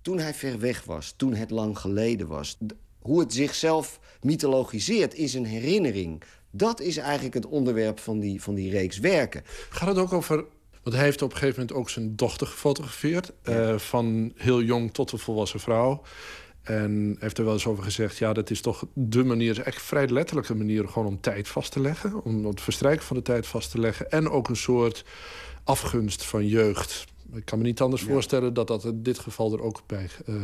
[0.04, 2.58] toen hij ver weg was, toen het lang geleden was.
[3.00, 6.24] Hoe het zichzelf mythologiseert in zijn herinnering.
[6.52, 9.44] Dat is eigenlijk het onderwerp van die, van die reeks werken.
[9.70, 10.46] Gaat het ook over
[10.84, 13.32] want hij heeft op een gegeven moment ook zijn dochter gefotografeerd.
[13.44, 13.72] Ja.
[13.72, 16.02] Uh, van heel jong tot een volwassen vrouw.
[16.62, 18.18] En heeft er wel eens over gezegd...
[18.18, 20.88] ja, dat is toch de manier, echt vrij letterlijke manier...
[20.88, 22.24] gewoon om tijd vast te leggen.
[22.24, 24.12] Om het verstrijken van de tijd vast te leggen.
[24.12, 25.06] En ook een soort
[25.64, 27.06] afgunst van jeugd.
[27.36, 28.08] Ik kan me niet anders ja.
[28.08, 30.36] voorstellen dat dat in dit geval er ook bij uh,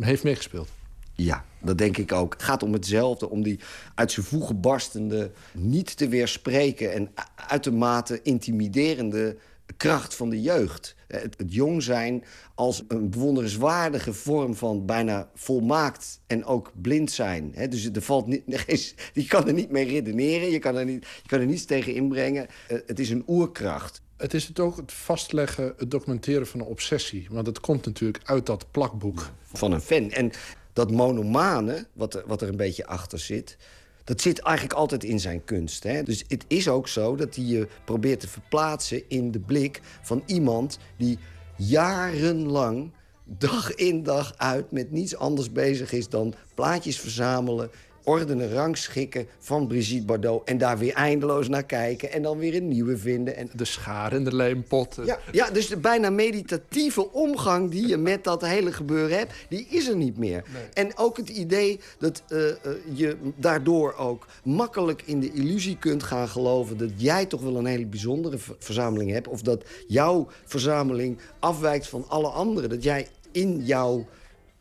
[0.00, 0.68] heeft meegespeeld.
[1.12, 2.32] Ja, dat denk ik ook.
[2.32, 3.58] Het gaat om hetzelfde, om die
[3.94, 9.36] uit zijn voegen barstende, niet te weerspreken en uitermate intimiderende
[9.76, 10.94] kracht van de jeugd.
[11.06, 17.10] Eh, Het, het jong zijn als een bewonderenswaardige vorm van bijna volmaakt en ook blind
[17.10, 17.54] zijn.
[17.68, 18.42] dus er valt niet,
[19.12, 21.94] je kan er niet mee redeneren, je kan er, niet, je kan er niets tegen
[21.94, 22.46] inbrengen.
[22.68, 24.02] Eh, het is een oerkracht.
[24.18, 27.26] Het is het ook het vastleggen, het documenteren van een obsessie.
[27.30, 29.30] Want het komt natuurlijk uit dat plakboek.
[29.52, 30.10] Van een fan.
[30.10, 30.30] En
[30.72, 33.56] dat monomane, wat er, wat er een beetje achter zit...
[34.04, 35.82] dat zit eigenlijk altijd in zijn kunst.
[35.82, 36.02] Hè?
[36.02, 40.22] Dus het is ook zo dat hij je probeert te verplaatsen in de blik van
[40.26, 40.78] iemand...
[40.96, 41.18] die
[41.56, 42.92] jarenlang,
[43.24, 46.08] dag in dag uit, met niets anders bezig is...
[46.08, 47.70] dan plaatjes verzamelen,
[48.08, 50.44] ordenen, rangschikken van Brigitte Bardot...
[50.44, 53.36] en daar weer eindeloos naar kijken en dan weer een nieuwe vinden.
[53.36, 53.50] En...
[53.52, 54.98] De schaar en de lijmpot.
[55.04, 59.32] Ja, ja, dus de bijna meditatieve omgang die je met dat hele gebeuren hebt...
[59.48, 60.44] die is er niet meer.
[60.72, 62.56] En ook het idee dat eh, eh,
[62.92, 66.76] je daardoor ook makkelijk in de illusie kunt gaan geloven...
[66.76, 69.28] dat jij toch wel een hele bijzondere ver- verzameling hebt...
[69.28, 72.70] of dat jouw verzameling afwijkt van alle anderen.
[72.70, 74.06] Dat jij in jouw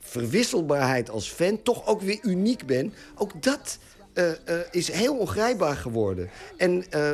[0.07, 2.93] verwisselbaarheid als fan toch ook weer uniek bent.
[3.15, 3.77] Ook dat
[4.13, 6.29] eh, eh, is heel ongrijpbaar geworden.
[6.57, 7.11] En eh,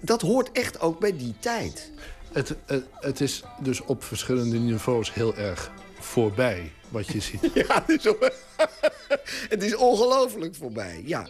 [0.00, 1.90] dat hoort echt ook bij die tijd.
[2.32, 7.50] Het, het, het is dus op verschillende niveaus heel erg voorbij wat je ziet.
[7.68, 8.14] Ja, het is,
[9.54, 11.28] het is ongelooflijk voorbij, ja.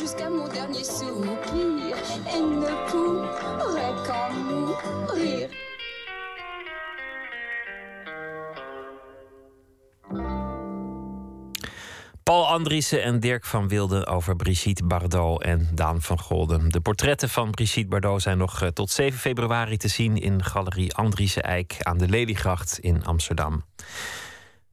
[0.00, 1.96] Jusqu'à mon dernier soupir,
[2.34, 5.48] elle ne pourrait qu'en mourir.
[12.26, 16.68] Paul Andriessen en Dirk van Wilde over Brigitte Bardot en Daan van Golden.
[16.68, 20.94] De portretten van Brigitte Bardot zijn nog eh, tot 7 februari te zien in Galerie
[20.94, 23.64] Andriessen Eik aan de Leliegracht in Amsterdam.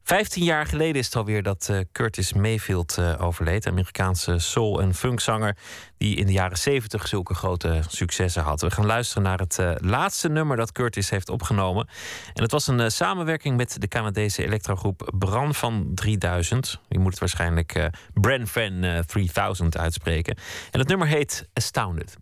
[0.04, 3.66] Vijftien jaar geleden is het alweer dat eh, Curtis Mayfield eh, overleed.
[3.66, 5.56] Amerikaanse soul- en funkzanger
[5.96, 8.60] die in de jaren zeventig zulke grote successen had.
[8.60, 11.88] We gaan luisteren naar het eh, laatste nummer dat Curtis heeft opgenomen.
[12.32, 16.80] En het was een samenwerking met de Canadese elektrogroep Bran van 3000.
[16.88, 20.36] Je moet het waarschijnlijk Bran Van eh, 3000 uitspreken.
[20.70, 22.16] En het nummer heet Astounded.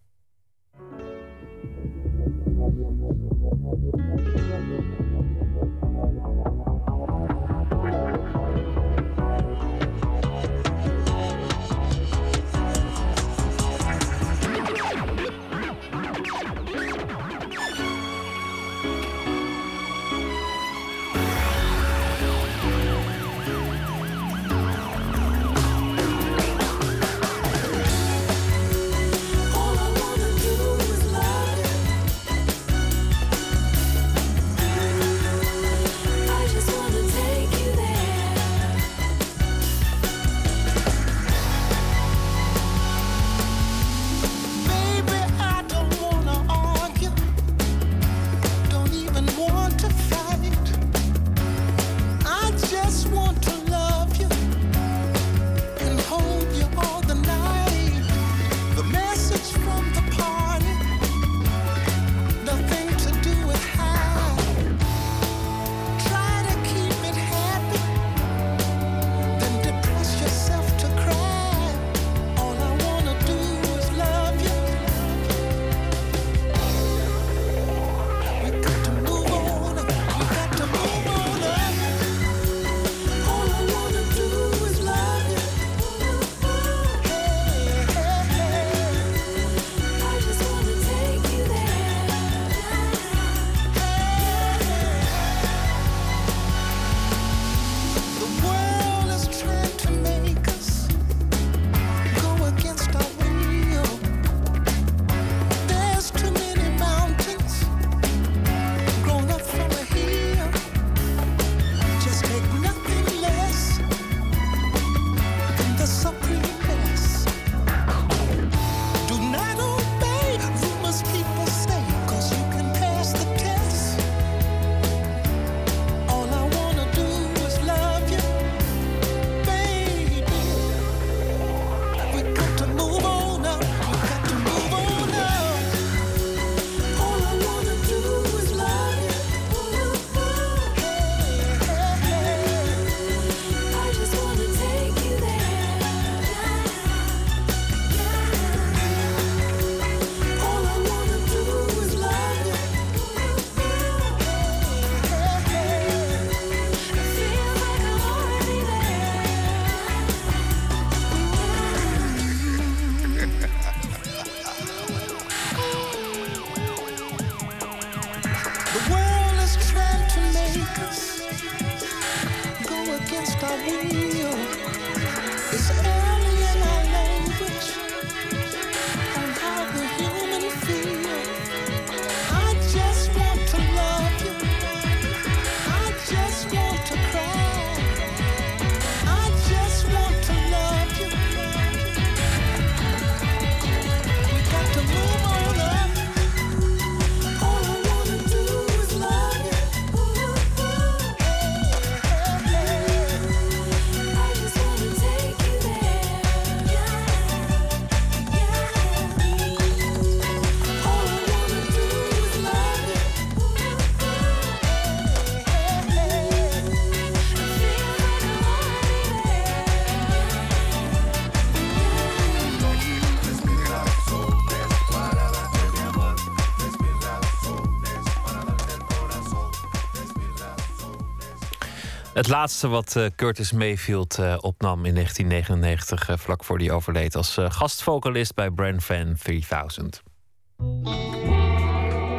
[232.22, 237.16] Het laatste wat eh, Curtis Mayfield eh, opnam in 1999, eh, vlak voor hij overleed,
[237.16, 240.02] als gastvocalist bij Brand Fan 3000.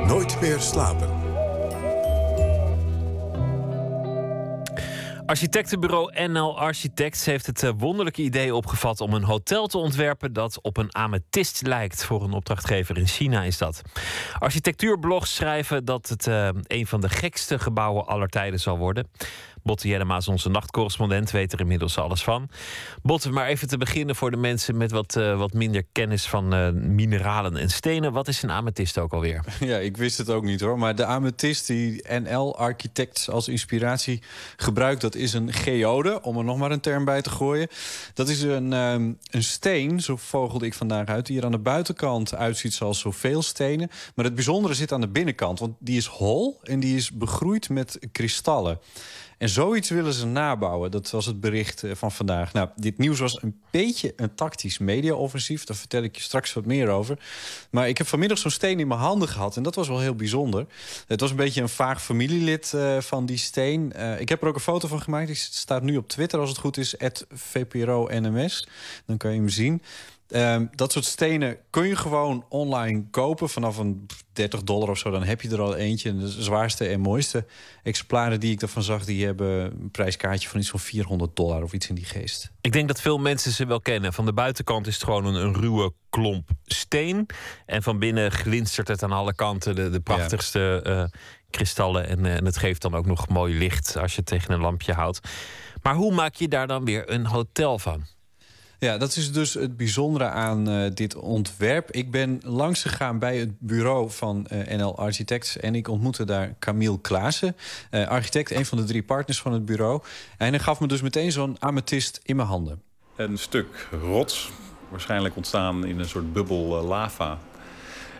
[0.07, 1.09] Nooit meer slapen.
[5.25, 10.77] Architectenbureau NL Architects heeft het wonderlijke idee opgevat om een hotel te ontwerpen dat op
[10.77, 12.05] een amethyst lijkt.
[12.05, 13.81] Voor een opdrachtgever in China is dat.
[14.39, 16.25] Architectuurblogs schrijven dat het
[16.67, 19.07] een van de gekste gebouwen aller tijden zal worden.
[19.63, 22.49] Botte Jellema is onze nachtcorrespondent, weet er inmiddels alles van.
[23.01, 26.53] Botte, maar even te beginnen voor de mensen met wat, eh, wat minder kennis van
[26.53, 28.13] eh, mineralen en stenen.
[28.13, 29.43] Wat is een amethyst ook alweer?
[29.59, 30.79] Ja, ik wist het ook niet hoor.
[30.79, 34.21] Maar de amethyst die NL Architects als inspiratie
[34.55, 35.01] gebruikt...
[35.01, 37.67] dat is een geode, om er nog maar een term bij te gooien.
[38.13, 41.25] Dat is een, ehm, een steen, zo vogelde ik vandaag uit...
[41.25, 43.89] die er aan de buitenkant uitziet zoals zoveel stenen.
[44.15, 45.59] Maar het bijzondere zit aan de binnenkant.
[45.59, 48.79] Want die is hol en die is begroeid met kristallen.
[49.37, 50.91] En zoiets willen ze nabouwen.
[50.91, 52.53] Dat was het bericht eh, van vandaag.
[52.53, 55.63] Nou, dit nieuws was een beetje een tactisch mediaoffensief.
[55.63, 57.19] Daar vertel ik je straks wat meer over.
[57.69, 59.57] Maar ik heb vanmiddag zo'n steen in mijn handen gehad.
[59.57, 60.65] En dat was wel heel bijzonder.
[61.07, 63.93] Het was een beetje een vaag familielid eh, van die steen.
[63.93, 65.27] Eh, ik heb er ook een foto van gemaakt.
[65.27, 66.95] Die staat nu op Twitter als het goed is.
[67.33, 68.67] VPRO-NMS.
[69.05, 69.81] Dan kan je hem zien.
[70.29, 75.11] Ehm, dat soort stenen kun je gewoon online kopen vanaf een 30 dollar of zo.
[75.11, 76.17] Dan heb je er al eentje.
[76.17, 77.45] De zwaarste en mooiste
[77.83, 79.05] exemplaren die ik ervan zag...
[79.05, 82.51] die hebben een prijskaartje van iets van 400 dollar of iets in die geest.
[82.61, 84.13] Ik denk dat veel mensen ze wel kennen.
[84.13, 87.25] Van de buitenkant is het gewoon een, een ruwe klomp steen.
[87.65, 91.19] En van binnen glinstert het aan alle kanten de, de prachtigste eh,
[91.49, 92.07] kristallen.
[92.07, 94.61] En, eh, en het geeft dan ook nog mooi licht als je het tegen een
[94.61, 95.19] lampje houdt.
[95.81, 98.05] Maar hoe maak je daar dan weer een hotel van?
[98.83, 101.91] Ja, dat is dus het bijzondere aan eh, dit ontwerp.
[101.91, 105.57] Ik ben langs gegaan bij het bureau van eh, NL Architects...
[105.57, 107.55] en ik ontmoette daar Camille Klaassen,
[107.89, 108.51] eh, architect...
[108.51, 110.01] een van de drie partners van het bureau.
[110.37, 112.81] En hij gaf me dus meteen zo'n amethyst in mijn handen.
[113.15, 114.51] Een stuk rots,
[114.89, 117.39] waarschijnlijk ontstaan in een soort bubbel lava.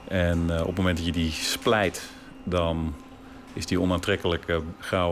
[0.08, 2.02] En op het moment dat je die splijt,
[2.44, 2.96] dan
[3.54, 4.62] is die onaantrekkelijke
[4.92, 5.12] eh,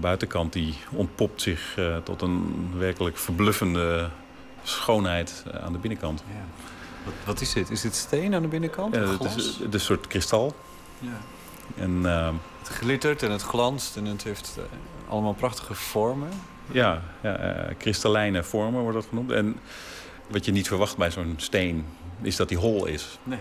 [0.00, 0.52] buitenkant...
[0.52, 4.10] die ontpopt zich tot een werkelijk verbluffende
[4.62, 6.22] schoonheid eh, aan de binnenkant.
[7.04, 7.70] Wat, wat is dit?
[7.70, 8.94] Is dit steen aan de binnenkant?
[8.94, 9.36] Ja, Of het glas?
[9.36, 10.54] is het is een soort kristal.
[10.98, 11.20] Ja.
[11.76, 14.64] En, eh, Het glittert en het glanst en het heeft eh,
[15.08, 16.28] allemaal prachtige vormen.
[16.70, 19.30] Ja, ja eh, kristallijne vormen wordt dat genoemd.
[19.30, 19.56] En
[20.28, 21.86] wat je niet verwacht bij zo'n steen
[22.20, 23.18] is dat die hol is.
[23.22, 23.38] Nee.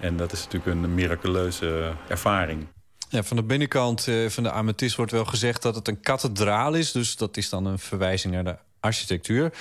[0.00, 2.66] En dat is natuurlijk een miraculeuze ervaring.
[3.08, 6.74] Ja, van de binnenkant eh, van de amethyst wordt wel gezegd dat het een kathedraal
[6.74, 6.92] is.
[6.92, 9.52] Dus dat is dan een verwijzing naar de architectuur.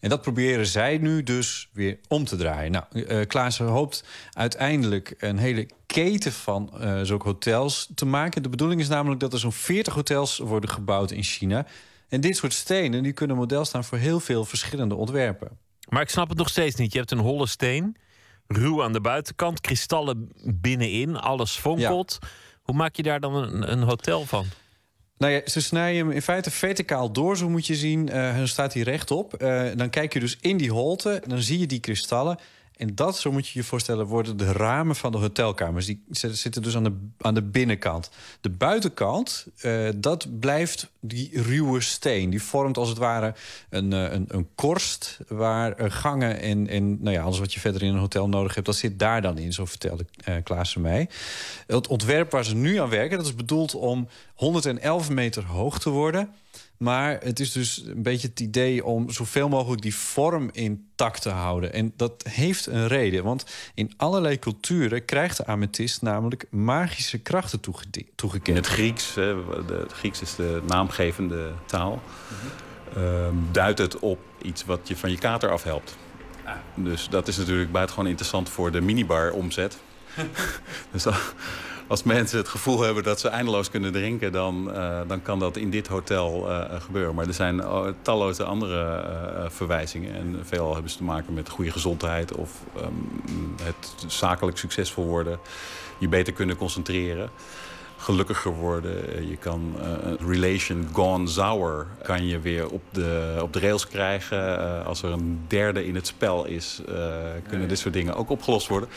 [0.00, 2.72] En dat proberen zij nu dus weer om te draaien.
[2.72, 8.42] Nou, eh Klaassen hoopt uiteindelijk een hele keten van eh zulke hotels te maken.
[8.42, 11.66] De bedoeling is namelijk dat er zo'n 40 hotels worden gebouwd in China.
[12.08, 15.58] En dit soort stenen die kunnen model staan voor heel veel verschillende ontwerpen.
[15.88, 16.92] Maar ik snap het nog steeds niet.
[16.92, 17.96] Je hebt een holle steen,
[18.46, 22.18] ruw aan de buitenkant, kristallen binnenin, alles fonkelt.
[22.62, 24.46] Hoe maak je daar dan een, een hotel van?
[25.20, 28.08] Nou ja, ze snijden hem in feite verticaal door, zo moet je zien.
[28.08, 29.34] Eh dan staat hij rechtop.
[29.34, 32.38] Eh, dan kijk je dus in die holte, dan zie je die kristallen.
[32.80, 35.86] En dat, zo moet je je voorstellen, worden de ramen van de hotelkamers.
[35.86, 38.10] Die zitten dus aan de, aan de binnenkant.
[38.40, 42.30] De buitenkant, eh, dat blijft die ruwe steen.
[42.30, 43.34] Die vormt als het ware
[43.70, 45.18] een, eh, een, een korst...
[45.28, 48.54] waar eh, gangen en, en nou ja, alles wat je verder in een hotel nodig
[48.54, 48.66] hebt...
[48.66, 50.04] dat zit daar dan in, zo vertelde
[50.42, 51.08] Klaassen mij.
[51.66, 55.90] Het ontwerp waar ze nu aan werken, dat is bedoeld om 111 meter hoog te
[55.90, 56.28] worden...
[56.82, 61.28] Maar het is dus een beetje het idee om zoveel mogelijk die vorm intact te
[61.28, 61.72] houden.
[61.72, 63.24] En dat heeft een reden.
[63.24, 63.44] Want
[63.74, 68.56] in allerlei culturen krijgt de amethyst namelijk magische krachten toegede- In toegekend.
[68.56, 69.34] het Grieks, hè,
[69.66, 72.02] de, het Grieks is de naamgevende taal,
[72.94, 75.96] ehm, duidt het op iets wat je van je kater afhelpt.
[76.74, 79.76] Dus dat is natuurlijk buitengewoon interessant voor de minibar omzet.
[80.92, 81.14] dus dan-
[81.90, 84.32] als mensen het gevoel hebben dat ze eindeloos kunnen drinken...
[84.32, 87.14] dan, eh, dan kan dat in dit hotel eh, gebeuren.
[87.14, 89.04] Maar er zijn eh, talloze andere
[89.48, 90.14] verwijzingen.
[90.14, 92.34] En veelal hebben ze te maken met goede gezondheid...
[92.34, 92.92] of ehm,
[93.62, 95.38] het zakelijk succesvol worden.
[95.98, 97.30] Je beter kunnen concentreren
[97.96, 99.28] gelukkiger worden.
[99.28, 99.76] Je kan
[100.26, 104.84] relation gone sour kan je weer op de, op de rails krijgen.
[104.84, 106.80] Als er een derde in het spel is,
[107.48, 108.88] kunnen dit soort dingen ook opgelost worden.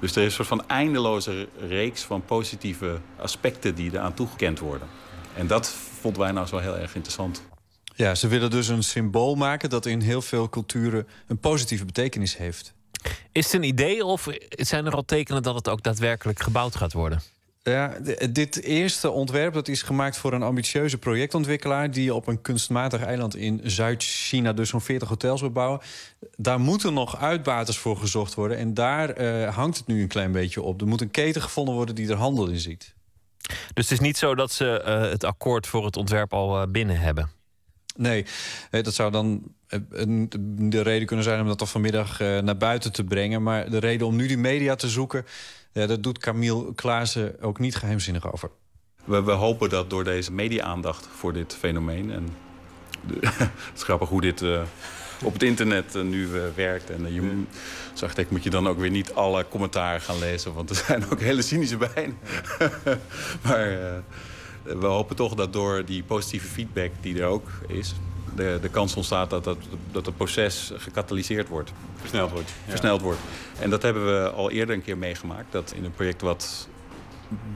[0.00, 4.88] Dus er is een soort van eindeloze reeks van positieve aspecten die eraan toegekend worden.
[5.36, 5.68] En dat
[6.00, 7.42] vonden wij nou zo heel erg interessant.
[7.96, 12.36] Ja, ze willen dus een symbool maken dat in heel veel culturen een positieve betekenis
[12.36, 12.72] heeft.
[13.32, 16.92] Is het een idee of zijn er al tekenen dat het ook daadwerkelijk gebouwd gaat
[16.92, 17.22] worden?
[17.70, 17.96] Ja,
[18.30, 21.90] dit eerste ontwerp dat is gemaakt voor een ambitieuze projectontwikkelaar...
[21.90, 25.80] die op een kunstmatig eiland in Zuid-China dus zo'n 40 hotels wil bouwen.
[26.36, 28.58] Daar moeten nog uitbaters voor gezocht worden.
[28.58, 30.80] En daar eh, hangt het nu een klein beetje op.
[30.80, 32.94] Er moet een keten gevonden worden die er handel in ziet.
[33.74, 36.66] Dus het is niet zo dat ze eh, het akkoord voor het ontwerp al eh,
[36.68, 37.30] binnen hebben.
[37.96, 38.26] Nee,
[38.70, 39.42] dat zou dan
[40.58, 43.42] de reden kunnen zijn om dat toch vanmiddag naar buiten te brengen.
[43.42, 45.24] Maar de reden om nu die media te zoeken...
[45.74, 48.50] ja, dat doet Camille Klaassen ook niet geheimzinnig over.
[49.04, 52.12] We, we hopen dat door deze media-aandacht voor dit fenomeen...
[52.12, 52.28] en
[53.06, 54.62] de, het is grappig hoe dit eh,
[55.22, 56.90] op het internet eh, nu eh, werkt.
[56.90, 57.42] En je,
[57.92, 60.54] zo ik, moet je dan ook weer niet alle commentaren gaan lezen...
[60.54, 62.14] want er zijn ook hele cynische bij.
[63.46, 63.78] maar
[64.62, 67.94] we hopen toch dat door die positieve feedback die er ook is...
[68.36, 69.56] de, de kans ontstaat dat, dat,
[69.92, 71.72] dat het proces gecatalyseerd wordt.
[71.96, 72.52] Versneld wordt.
[72.68, 73.20] Versneld wordt.
[73.60, 75.52] En dat hebben we al eerder een keer meegemaakt.
[75.52, 76.68] Dat in een project wat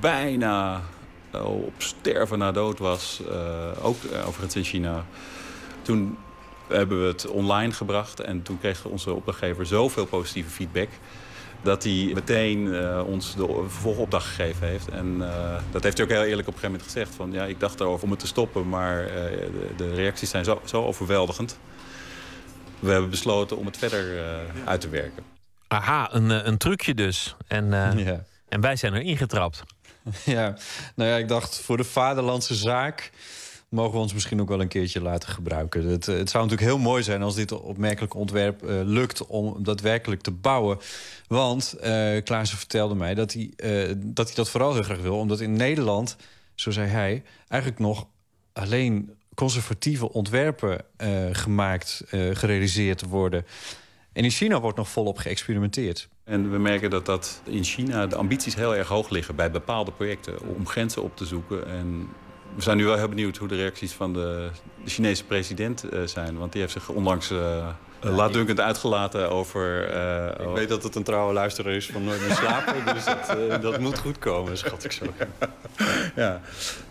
[0.00, 0.82] bijna
[1.30, 3.20] eh, op sterven na dood was.
[3.30, 5.04] eh, ook eh, overigens in China.
[5.82, 6.18] Toen
[6.68, 8.20] hebben we het online gebracht.
[8.20, 10.88] En toen kreeg onze opdrachtgever zoveel positieve feedback.
[11.62, 14.88] Dat hij meteen eh, ons de vervolgopdracht gegeven heeft.
[14.88, 17.14] En eh, dat heeft hij ook heel eerlijk op een gegeven moment gezegd.
[17.14, 18.68] Van, ja, ik dacht erover om het te stoppen.
[18.68, 21.58] Maar eh, de, de reacties zijn zo, zo overweldigend.
[22.78, 24.24] We hebben besloten om het verder eh,
[24.64, 25.22] uit te werken.
[25.68, 27.36] Aha, een, een trucje dus.
[27.46, 28.24] En, eh, Ja.
[28.48, 29.62] en wij zijn er ingetrapt.
[30.24, 30.54] Ja,
[30.94, 33.10] nou ja, ik dacht voor de vaderlandse zaak
[33.68, 35.86] mogen we ons misschien ook wel een keertje laten gebruiken.
[35.86, 39.62] Het, eh, het zou natuurlijk heel mooi zijn als dit opmerkelijke ontwerp eh, lukt om
[39.62, 40.78] daadwerkelijk te bouwen.
[41.26, 43.52] Want eh Klaassen vertelde mij dat hij,
[43.96, 46.16] dat hij dat vooral heel graag wil, omdat in Nederland,
[46.54, 48.06] zo zei hij, eigenlijk nog
[48.52, 50.84] alleen conservatieve ontwerpen
[51.32, 53.44] gemaakt, gerealiseerd worden.
[54.12, 56.08] En in China wordt nog volop geëxperimenteerd.
[56.24, 59.92] En we merken dat, dat in China de ambities heel erg hoog liggen bij bepaalde
[59.92, 61.68] projecten om grenzen op te zoeken.
[61.68, 62.08] En
[62.54, 64.50] we zijn nu wel heel benieuwd hoe de reacties van de,
[64.84, 66.38] de Chinese president eh, zijn.
[66.38, 67.68] Want die heeft zich onlangs eh
[68.00, 69.84] laatdunkend uitgelaten over...
[69.90, 72.74] eh, Ik weet dat het een trouwe luisteraar is van Nooit meer slapen.
[72.94, 75.04] dus dat, dat moet goed komen, schat ik zo.
[76.16, 76.40] ja,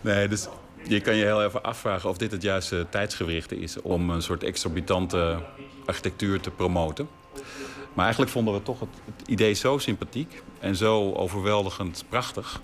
[0.00, 0.48] nee, dus
[0.82, 4.42] je kan je heel even afvragen of dit het juiste tijdsgewricht is om een soort
[4.42, 5.38] exorbitante
[5.86, 7.08] architectuur te promoten.
[7.92, 12.60] Maar eigenlijk vonden we toch het, het idee zo sympathiek en zo overweldigend prachtig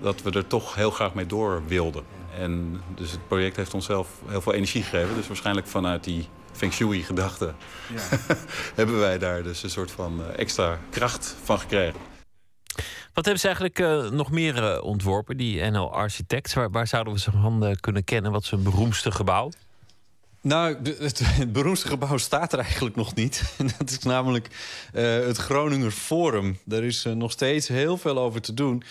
[0.00, 2.04] dat we er toch heel graag mee door wilden.
[2.38, 5.14] En dus het project heeft onszelf heel veel energie gegeven.
[5.14, 7.54] Dus waarschijnlijk vanuit die Feng Shui-gedachte
[8.74, 12.00] hebben wij daar dus een soort van eh, extra kracht van gekregen.
[13.14, 16.54] Wat hebben ze eigenlijk eh, nog meer eh, ontworpen, die NL Architects?
[16.54, 18.32] Waar, waar zouden we ze van kunnen kennen?
[18.32, 19.50] Wat is hun beroemdste gebouw?
[20.46, 23.54] Nou, het, het beroemdste gebouw staat er eigenlijk nog niet.
[23.78, 24.48] Dat is namelijk
[24.92, 26.58] eh, het Groninger Forum.
[26.64, 28.82] Daar is nog steeds heel veel over te doen.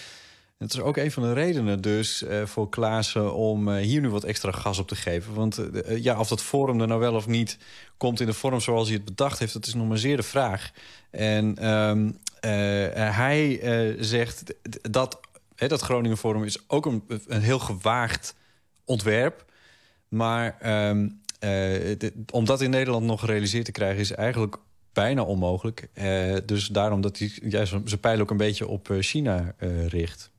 [0.58, 4.10] Het is ook een van de redenen dus eh, voor Klaassen om eh, hier nu
[4.10, 5.34] wat extra gas op te geven.
[5.34, 7.58] Want eh, ja, of dat forum er nou wel of niet
[7.98, 9.54] komt in de vorm zoals hij het bedacht heeft...
[9.54, 10.72] dat is nog maar zeer de vraag.
[11.10, 13.60] En ehm, eh, hij
[14.00, 14.44] zegt
[14.92, 15.20] dat
[15.56, 18.36] dat Groningen Forum is ook een, een heel gewaagd
[18.86, 19.46] ontwerp.
[20.08, 20.58] Maar
[21.98, 24.00] d- om dat in Nederland nog gerealiseerd te krijgen...
[24.00, 24.56] is eigenlijk
[24.94, 25.90] bijna onmogelijk.
[26.46, 29.56] Dus daarom dat hij juist zijn pijl ook een beetje op China
[29.88, 30.34] richt.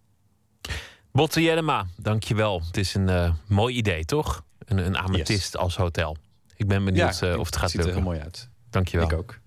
[1.13, 2.63] Botte Jellema, dankjewel.
[2.67, 4.45] Het is een eh, mooi idee, toch?
[4.59, 6.17] Een, een amethyst als hotel.
[6.57, 8.03] Ik ben benieuwd Ja, eh, of het gaat ziet er lukken.
[8.05, 8.49] heel mooi uit.
[8.71, 9.07] Dankjewel.
[9.07, 9.39] Ik ook.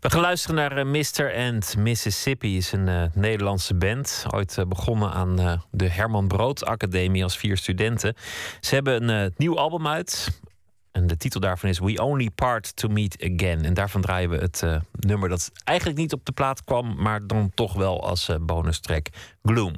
[0.00, 1.34] We gaan luisteren naar eh, Mr.
[1.36, 2.56] and Mississippi.
[2.56, 4.24] is een eh, Nederlandse band.
[4.30, 8.14] Ooit begonnen aan eh, de Herman Brood Academie als vier studenten.
[8.60, 10.40] Ze hebben een nieuw album uit.
[10.92, 13.64] En de titel daarvan is We Only Part to Meet Again.
[13.64, 17.26] En daarvan draaien we het eh, nummer dat eigenlijk niet op de plaat kwam, maar
[17.26, 19.06] dan toch wel als eh, bonus track
[19.42, 19.74] Gloom.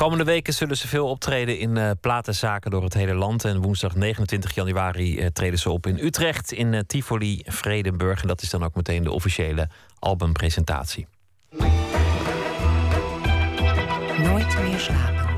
[0.00, 3.44] Komende weken zullen ze veel optreden in eh, platenzaken door het hele land.
[3.44, 8.22] En woensdag 29 januari eh, treden ze op in Utrecht, in eh, Tivoli, Vredenburg.
[8.22, 9.68] En dat is dan ook meteen de officiële
[9.98, 11.06] albumpresentatie.
[14.18, 15.28] Nooit meer slapen.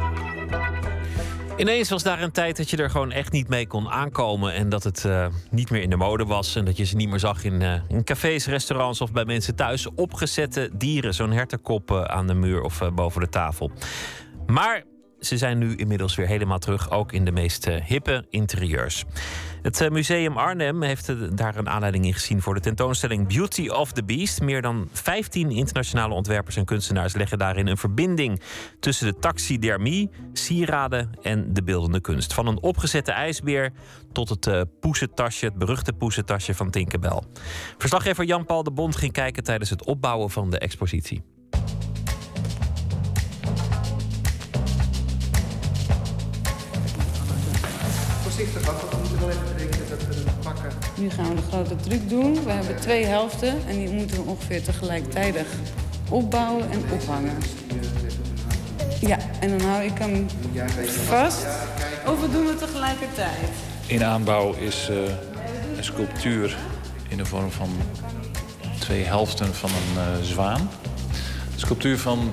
[1.57, 4.55] Ineens was daar een tijd dat je er gewoon echt niet mee kon aankomen.
[4.55, 5.09] En dat het
[5.51, 6.57] niet meer in de mode was.
[6.57, 9.89] En dat je ze niet meer zag in, in cafés, restaurants of bij mensen thuis.
[9.95, 13.71] Opgezette dieren, zo'n hertenkop aan de muur of boven de tafel.
[14.53, 14.83] Maar
[15.21, 19.05] ze zijn nu inmiddels weer helemaal terug, ook in de meest eh, hippe interieurs.
[19.63, 23.69] Het eh, Museum Arnhem heeft eh, daar een aanleiding in gezien voor de tentoonstelling Beauty
[23.69, 24.41] of the Beast.
[24.41, 28.41] Meer dan 15 internationale ontwerpers en kunstenaars leggen daarin een verbinding
[28.81, 32.35] tussen de taxidermie, sieraden en de beeldende kunst.
[32.35, 33.73] Van een opgezette ijsbeer
[34.13, 37.23] tot het poesentasje, het beruchte poesentasje van Tinkerbell.
[37.79, 41.32] Verslaggever Jan-Paul de Bond ging kijken tijdens het opbouwen van de expositie.
[48.33, 50.71] Voorzichtig af, want we moeten wel even bedenken dat we hem pakken.
[50.95, 52.45] Nu gaan we de grote truc doen.
[52.45, 55.47] We hebben twee helften en die moeten we ongeveer tegelijkertijd
[56.09, 57.39] opbouwen en ophangen.
[59.01, 60.27] Ja, en dan hou ik hem
[61.07, 61.47] vast.
[62.07, 63.49] Of we doen het tegelijkertijd.
[63.87, 64.97] In aanbouw is eh,
[65.77, 66.57] een sculptuur
[67.09, 67.71] in de vorm van
[68.79, 70.61] twee helften van een eh, zwaan.
[71.53, 72.33] Een sculptuur van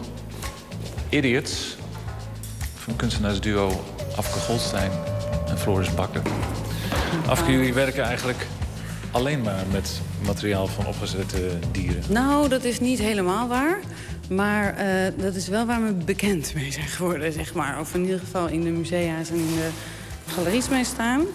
[1.09, 1.77] Idiots,
[2.75, 3.85] van kunstenaarsduo
[4.15, 4.91] Afke Goldstein
[5.49, 6.21] en Floris Bakker.
[7.27, 8.47] Afke, jullie werken eigenlijk
[9.11, 12.03] alleen maar met materiaal van opgezette dieren.
[12.07, 13.79] Nou, dat is niet helemaal waar.
[14.29, 17.79] Maar eh, dat is wel waar we bekend mee zijn geworden, zeg maar.
[17.79, 19.69] Of in ieder geval in de musea's en in de
[20.27, 21.25] galeries mee staan.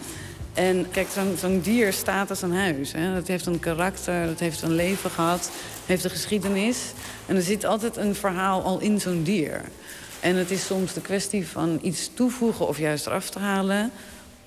[0.54, 2.92] En kijk, zo'n zo'n dier staat als een huis.
[2.92, 3.14] Hè.
[3.14, 5.50] Dat heeft een karakter, dat heeft een leven gehad,
[5.86, 6.78] heeft een geschiedenis.
[7.26, 9.60] En er zit altijd een verhaal al in zo'n dier.
[10.24, 13.90] En het is soms de kwestie van iets toevoegen of juist eraf te halen...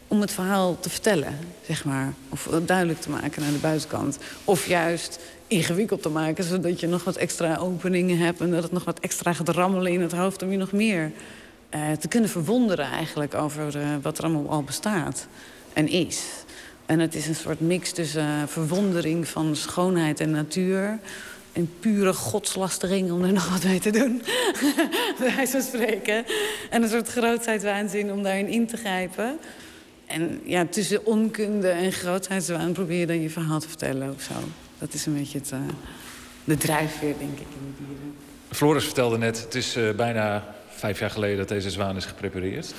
[0.08, 2.14] om het verhaal te vertellen, zeg maar.
[2.30, 4.18] Of duidelijk te maken naar de buitenkant.
[4.44, 8.42] Of juist ingewikkeld te maken, zodat je nog wat extra openingen hebt...
[8.42, 11.12] en dat het nog wat extra gaat rammelen in het hoofd om je nog meer
[11.70, 12.86] eh, te kunnen verwonderen...
[12.86, 15.28] eigenlijk over eh, wat er allemaal al bestaat
[15.74, 16.24] en is.
[16.86, 21.00] En het is een soort mix tussen eh, verwondering van schoonheid en natuur...
[21.58, 24.22] en pure godslastering om er nog wat mee te doen,
[25.20, 26.26] bij wijze spreken.
[26.70, 29.40] En een soort grootheidswaanzin om daarin in te grijpen...
[30.08, 34.34] En ja, tussen onkunde en grootheidswaan probeer je dan je verhaal te vertellen of zo.
[34.78, 35.60] Dat is een beetje het, eh,
[36.44, 38.16] de drijfveer, denk ik, in de dieren.
[38.52, 42.74] Floris vertelde net, het is eh, bijna vijf jaar geleden dat deze zwaan is geprepareerd.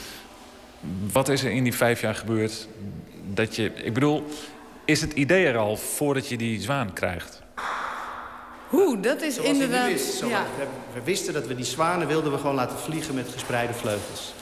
[1.13, 2.69] Wat is er in die vijf jaar gebeurd
[3.35, 3.73] dat je...
[3.75, 4.25] Ik bedoel,
[4.85, 7.43] is het idee er al voordat je die zwaan krijgt?
[8.69, 9.87] Hoe, dat is Zoals inderdaad...
[9.87, 10.47] wist, zo- ja.
[10.59, 14.35] we, we wisten dat we die zwanen wilden we gewoon laten vliegen met gespreide vleugels.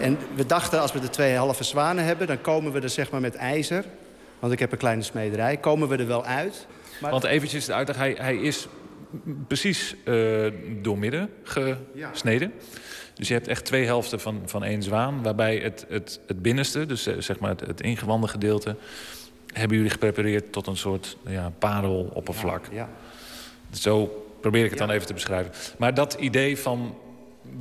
[0.00, 2.26] En we dachten, als we de twee halve zwanen hebben...
[2.26, 3.84] dan komen we er zeg maar met ijzer...
[4.38, 6.66] want ik heb een kleine smederij, komen we er wel uit.
[7.00, 8.66] Maar Want eventjes de uitleg, hij, hij is
[9.46, 10.46] precies eh
[10.82, 12.52] doormidden gesneden.
[13.14, 15.22] Dus je hebt echt twee helften van, van één zwaan...
[15.22, 18.76] waarbij het, het, het binnenste, dus eh, zeg maar het, het ingewanden gedeelte...
[19.52, 22.64] hebben jullie geprepareerd tot een soort ja, pareloppervlak.
[22.72, 22.88] Ja,
[23.78, 25.52] Zo probeer ik het dan even te beschrijven.
[25.78, 26.94] Maar dat idee van,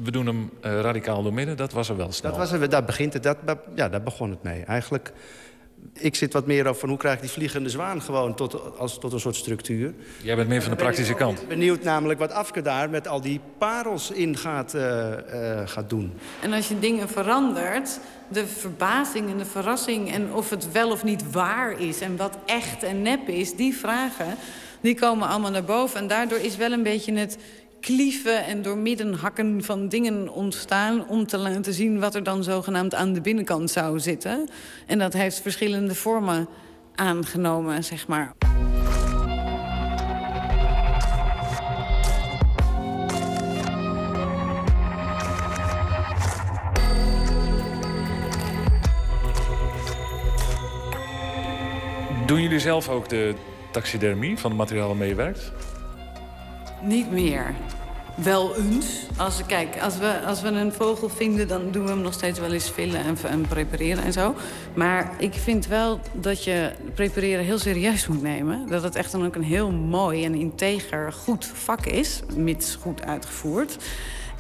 [0.04, 1.58] we doen hem eh, radicaal doormidden...
[1.58, 2.32] dat was er wel snel.
[2.32, 4.64] Dat was er, daar, begint het, dat, ja, daar begon het mee.
[4.64, 5.14] Eigenlijk,
[5.94, 9.00] ik zit wat meer over van hoe krijg ik die vliegende zwaan gewoon tot, als,
[9.00, 9.94] tot een soort structuur.
[10.22, 11.42] Jij bent meer van de praktische kant.
[11.42, 15.68] Ik ben benieuwd namelijk wat Afke daar met al die parels in gaat, eh, eh,
[15.68, 16.14] gaat doen.
[16.42, 20.12] En als je dingen verandert, de verbazing en de verrassing...
[20.12, 23.56] en of het wel of niet waar is en wat echt en nep is...
[23.56, 24.38] die vragen,
[24.84, 26.00] die komen allemaal naar boven.
[26.00, 27.38] En daardoor is wel een beetje het
[27.80, 31.08] klieven en doormidden hakken van dingen ontstaan...
[31.08, 34.50] om te laten zien wat er dan zogenaamd aan de binnenkant zou zitten.
[34.88, 36.48] En dat heeft verschillende vormen
[36.96, 38.34] aangenomen, zeg maar.
[52.26, 53.36] Doen jullie zelf ook de
[53.74, 55.52] taxidermie van het materiaal waarmee werkt?
[56.82, 57.56] Niet meer.
[58.16, 59.06] Wel eens.
[59.18, 62.40] Als, kijk, als we, als we een vogel vinden, dan doen we hem nog steeds
[62.40, 64.36] wel eens villen en, en prepareren en zo.
[64.74, 68.68] Maar ik vind wel dat je prepareren heel serieus moet nemen.
[68.68, 73.04] Dat het echt dan ook een heel mooi en integer goed vak is, mits goed
[73.04, 73.78] uitgevoerd.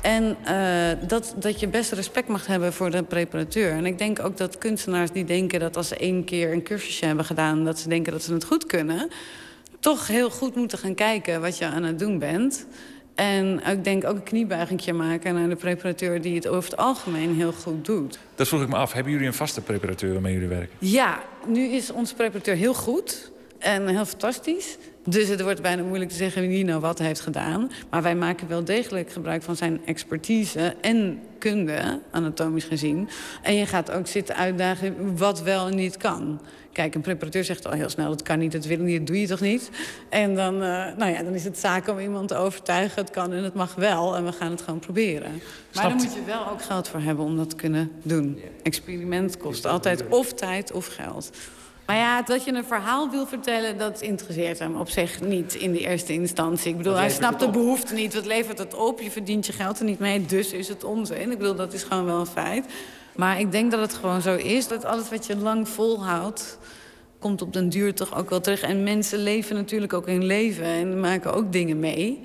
[0.04, 3.72] En eh, dat, dat je best respect mag hebben voor de preparateur.
[3.72, 7.06] En ik denk ook dat kunstenaars die denken dat als ze één keer een cursusje
[7.06, 7.66] hebben gedaan...
[7.66, 9.10] dat ze denken dat ze het goed kunnen...
[9.80, 12.66] toch heel goed moeten gaan kijken wat je aan het doen bent.
[13.16, 16.22] En ik denk ook een kniebuigingje maken naar de preparateur...
[16.22, 18.20] die het over het algemeen heel goed doet.
[18.36, 18.94] Dat vroeg ik me af.
[18.94, 20.76] Hebben jullie een vaste preparateur waarmee jullie werken?
[20.80, 24.78] Ja, nu is onze preparateur heel goed en heel fantastisch.
[25.06, 27.72] Dus het wordt bijna moeilijk te zeggen wie nou wat heeft gedaan.
[27.90, 33.10] Maar wij maken wel degelijk gebruik van zijn expertise en kunde, anatomisch gezien.
[33.42, 36.42] En je gaat ook zitten uitdagen wat wel en niet kan.
[36.72, 39.20] Kijk, een preparateur zegt al heel snel, dat kan niet, dat wil niet, dat doe
[39.20, 39.70] je toch niet?
[40.10, 43.34] En dan, eh, nou ja, dan is het zaak om iemand te overtuigen, het kan
[43.34, 44.16] en het mag wel.
[44.16, 45.32] En we gaan het gewoon proberen.
[45.74, 48.40] Maar daar moet je wel ook geld voor hebben om dat te kunnen doen.
[48.64, 51.30] Experiment kost altijd of tijd of geld.
[51.86, 55.72] Maar ja, dat je een verhaal wil vertellen, dat interesseert hem op zich niet in
[55.72, 56.72] de eerste instantie.
[56.72, 58.14] Ik bedoel, hij snapt de behoefte niet.
[58.14, 59.02] Wat levert het op?
[59.02, 61.32] Je verdient je geld er niet mee, dus is het onzin.
[61.32, 62.66] Ik bedoel, dat is gewoon wel een feit.
[63.16, 66.58] Maar ik denk dat het gewoon zo is, dat alles wat je lang volhoudt...
[67.20, 68.62] komt op den duur toch ook wel terug.
[68.62, 72.20] En mensen leven natuurlijk ook hun leven en maken ook dingen mee.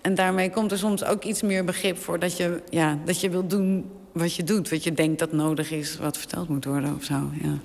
[0.00, 3.30] En daarmee komt er soms ook iets meer begrip voor dat je, ja, dat je
[3.30, 4.68] wilt doen wat je doet.
[4.70, 7.30] Wat je denkt dat nodig is, wat verteld moet worden of zo.
[7.42, 7.58] Ja.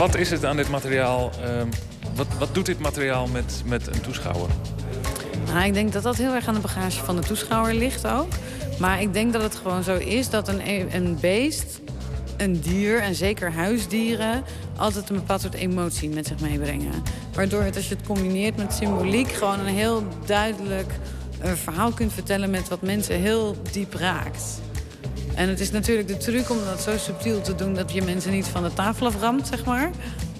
[0.00, 1.30] Wat is het aan dit materiaal?
[1.42, 1.68] ehm,
[2.14, 4.50] wat, wat doet dit materiaal met, met een toeschouwer?
[5.46, 8.28] Nou, ik denk dat dat heel erg aan de bagage van de toeschouwer ligt ook.
[8.78, 11.80] Maar ik denk dat het gewoon zo is dat een, e- een beest,
[12.36, 14.44] een dier en zeker huisdieren...
[14.76, 17.02] altijd een bepaald soort emotie met zich meebrengen.
[17.34, 19.32] Waardoor het, als je het combineert met symboliek...
[19.32, 20.92] gewoon een heel duidelijk
[21.40, 22.50] eh, verhaal kunt vertellen...
[22.50, 24.60] met wat mensen heel diep raakt.
[25.40, 27.74] En het is natuurlijk de truc om dat zo subtiel te doen...
[27.74, 29.90] dat je mensen niet van de tafel aframt, zeg maar.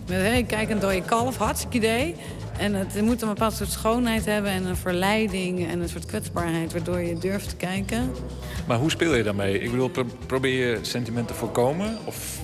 [0.08, 2.16] Met, hé, kijk, een dode kalf, hartstikke idee.
[2.58, 4.50] En het moet een bepaald soort schoonheid hebben...
[4.50, 6.72] en een verleiding en een soort kwetsbaarheid...
[6.72, 8.10] waardoor je durft te kijken.
[8.66, 9.58] Maar hoe speel je daarmee?
[9.58, 11.98] Ik bedoel, pro- probeer je sentimenten te voorkomen?
[12.04, 12.38] Of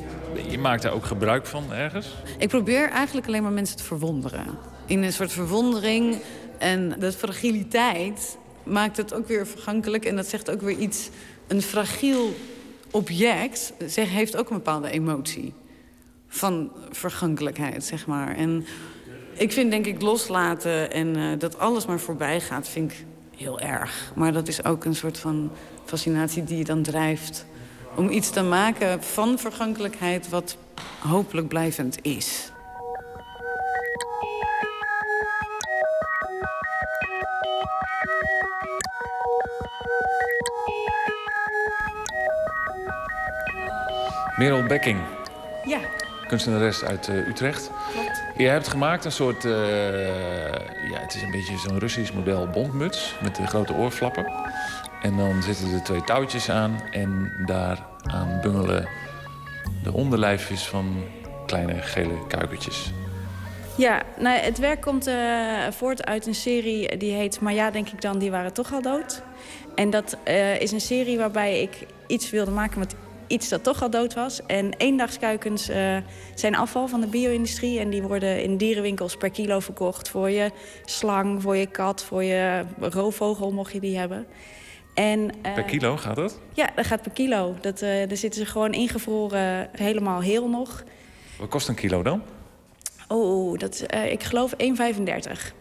[0.51, 2.15] je maakt daar ook gebruik van ergens?
[2.39, 4.47] Ik probeer eigenlijk alleen maar mensen te verwonderen.
[4.87, 6.17] In een soort verwondering
[6.59, 10.05] en dat fragiliteit maakt het ook weer vergankelijk.
[10.05, 11.11] En dat zegt ook weer iets...
[11.47, 12.35] Een fragiel
[12.91, 15.53] object zeg, heeft ook een bepaalde emotie.
[16.29, 18.37] Van vergankelijkheid, zeg maar.
[18.37, 18.67] En
[19.33, 22.69] ik vind denk ik loslaten en eh, dat alles maar voorbij gaat...
[22.69, 23.05] vind ik
[23.37, 24.13] heel erg.
[24.15, 25.51] Maar dat is ook een soort van
[25.85, 27.47] fascinatie die je dan drijft...
[27.95, 30.57] om iets te maken van vergankelijkheid wat
[30.99, 32.51] hopelijk blijvend is.
[44.37, 44.99] Merel Bekking,
[45.65, 45.79] Ja,
[46.29, 47.71] kunstenares uit eh, Utrecht.
[47.93, 48.23] klopt.
[48.37, 49.53] Je hebt gemaakt een soort, eh,
[50.91, 54.33] ja, het is een beetje zo'n Russisch model bondmuts met de grote oorflappen.
[55.03, 58.89] En dan zitten er twee touwtjes aan en daaraan bungelen
[59.83, 61.05] de onderlijfjes van
[61.47, 62.93] kleine gele kuikentjes.
[63.77, 65.15] Ja, nou, het werk komt eh,
[65.71, 68.83] voort uit een serie die heet Maar ja, denk ik dan, die waren toch al
[68.83, 69.23] dood.
[69.75, 70.17] En dat
[70.59, 72.95] is een serie waarbij ik iets wilde maken met
[73.27, 74.41] iets dat toch al dood was.
[74.47, 75.97] En eendagskuikens eh,
[76.35, 77.79] zijn afval van de bio-industrie.
[77.79, 80.09] En die worden in dierenwinkels per kilo verkocht.
[80.09, 80.51] Voor je
[80.85, 84.27] slang, voor je kat, voor je roofvogel, mocht je die hebben.
[84.95, 86.41] En, eh, Per kilo gaat dat?
[86.53, 87.55] Ja, dat gaat per kilo.
[87.61, 90.85] Dat, eh, daar zitten ze gewoon ingevroren, helemaal heel nog.
[91.39, 92.23] Wat kost een kilo dan?
[93.09, 95.55] Oh, dat, ik geloof 1,35.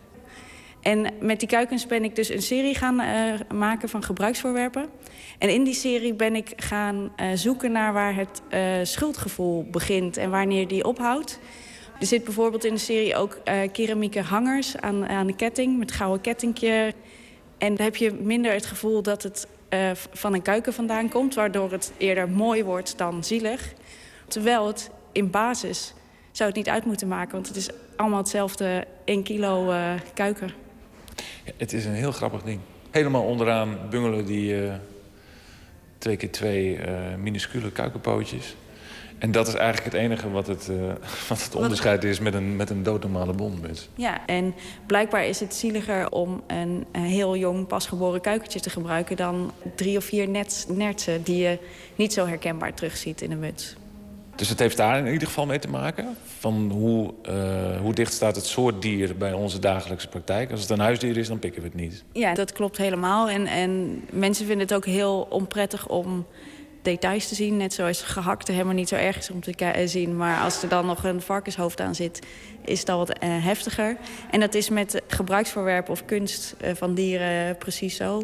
[0.85, 4.89] En met die kuikens ben ik dus een serie gaan eh, maken van gebruiksvoorwerpen.
[5.39, 10.17] En in die serie ben ik gaan eh, zoeken naar waar het eh, schuldgevoel begint
[10.17, 11.39] en wanneer die ophoudt.
[11.99, 13.37] Er zit bijvoorbeeld in de serie ook
[13.71, 16.93] keramieke hangers aan, aan de ketting met gouden kettingje.
[17.57, 19.47] En dan heb je minder het gevoel dat het
[20.11, 23.73] van een kuiken vandaan komt, waardoor het eerder mooi wordt dan zielig.
[24.27, 25.93] Terwijl het in basis
[26.31, 29.73] zou het niet uit moeten maken, want het is allemaal hetzelfde 1 kilo
[30.13, 30.64] kuiken.
[31.57, 32.59] Het is een heel grappig ding.
[32.91, 34.73] Helemaal onderaan bungelen die eh,
[35.97, 38.55] twee keer twee eh, minuscule kuikenpootjes.
[39.17, 40.77] En dat is eigenlijk het enige wat het, eh,
[41.29, 43.89] wat het onderscheid is met een, met een doodnormale bondmuts.
[43.95, 44.53] Ja, en
[44.85, 49.97] blijkbaar is het zieliger om een, eh, heel jong pasgeboren kuikentje te gebruiken dan drie
[49.97, 50.27] of vier
[50.67, 51.59] nertsen die je
[51.95, 53.75] niet zo herkenbaar terugziet in een muts.
[54.35, 56.17] Dus het heeft daar in ieder geval mee te maken.
[56.39, 60.51] Van hoe, eh, hoe dicht staat het soort dier bij onze dagelijkse praktijk.
[60.51, 62.03] Als het een huisdier is, dan pikken we het niet.
[62.11, 63.29] Ja, dat klopt helemaal.
[63.29, 66.25] En, en mensen vinden het ook heel onprettig om
[66.81, 67.57] details te zien.
[67.57, 70.17] Net zoals gehakte helemaal niet zo erg is om te eh, zien.
[70.17, 72.19] Maar als er dan nog een varkenshoofd aan zit,
[72.65, 73.97] is al wat eh, heftiger.
[74.31, 78.23] En dat is met gebruiksvoorwerpen of kunst van dieren precies zo.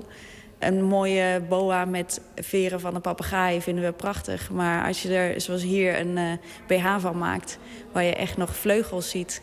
[0.62, 4.52] Een mooie boa met veren van een papegaai vinden we prachtig.
[4.52, 6.32] Maar als je er, zoals hier, een eh,
[6.68, 7.58] BH van maakt...
[7.92, 9.42] waar je echt nog vleugels ziet...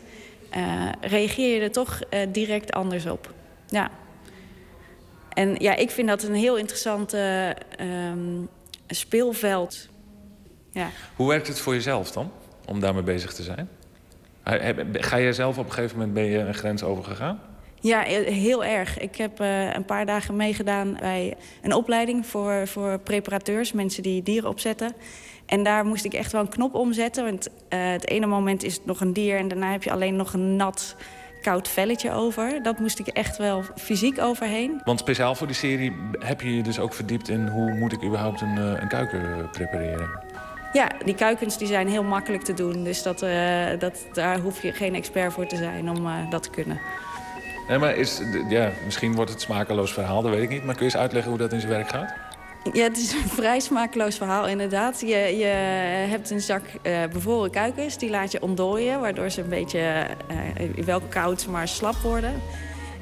[0.50, 3.32] eh, reageer je er toch eh, direct anders op.
[3.66, 3.90] Ja.
[5.28, 8.44] En ja, ik vind dat een heel interessante ehm,
[8.86, 9.88] speelveld.
[10.72, 10.88] Ja.
[11.16, 12.32] Hoe werkt het voor jezelf dan,
[12.64, 13.68] om daarmee bezig te zijn?
[14.92, 17.40] Ga jij zelf op een gegeven moment ben je een grens overgegaan?
[17.80, 18.98] Ja, heel erg.
[18.98, 24.22] Ik heb eh, een paar dagen meegedaan bij een opleiding voor, voor preparateurs, mensen die
[24.22, 24.92] dieren opzetten.
[25.46, 27.24] En daar moest ik echt wel een knop omzetten.
[27.24, 30.16] Want eh, het ene moment is het nog een dier en daarna heb je alleen
[30.16, 30.96] nog een nat,
[31.42, 32.62] koud velletje over.
[32.62, 34.80] Dat moest ik echt wel fysiek overheen.
[34.84, 38.04] Want speciaal voor die serie heb je je dus ook verdiept in hoe moet ik
[38.04, 40.10] überhaupt een, eh, een kuiken prepareren?
[40.72, 42.84] Ja, die kuikens die zijn heel makkelijk te doen.
[42.84, 43.18] Dus dat,
[43.78, 46.80] dat, daar hoef je geen expert voor te zijn om dat te kunnen.
[47.68, 50.64] Nee, maar is, ja, misschien wordt het smakeloos verhaal, dat weet ik niet.
[50.64, 52.14] Maar kun je eens uitleggen hoe dat in zijn werk gaat?
[52.72, 55.00] Ja, het is een vrij smakeloos verhaal, inderdaad.
[55.00, 55.46] Je, je
[56.10, 59.00] hebt een zak eh, bevroren kuikens, die laat je ontdooien...
[59.00, 62.32] waardoor ze een beetje eh, wel koud, maar slap worden.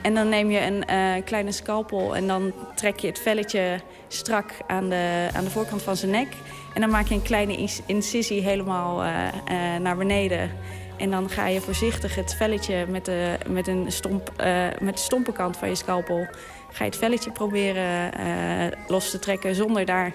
[0.03, 4.51] En dan neem je een eh, kleine scalpel en dan trek je het velletje strak
[4.67, 6.29] aan de, aan de voorkant van zijn nek.
[6.75, 9.03] En dan maak je een kleine incisie helemaal
[9.81, 10.51] naar beneden.
[10.97, 15.03] En dan ga je voorzichtig het velletje met de, met een stomp, eh, met de
[15.03, 16.27] stompe kant van je scalpel...
[16.73, 20.13] ga je het velletje proberen eh, los te trekken zonder daar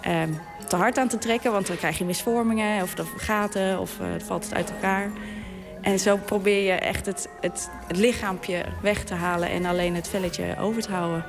[0.00, 0.22] eh,
[0.68, 1.52] te hard aan te trekken.
[1.52, 5.10] Want dan krijg je misvormingen of gaten of eh, het valt het uit elkaar.
[5.80, 10.08] En zo probeer je echt het, het, het lichaampje weg te halen en alleen het
[10.08, 11.24] velletje over te houden.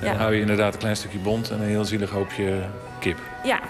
[0.00, 2.68] En dan hou je inderdaad een klein stukje bont en een heel zielig hoopje
[3.00, 3.18] kip.
[3.44, 3.60] Ja,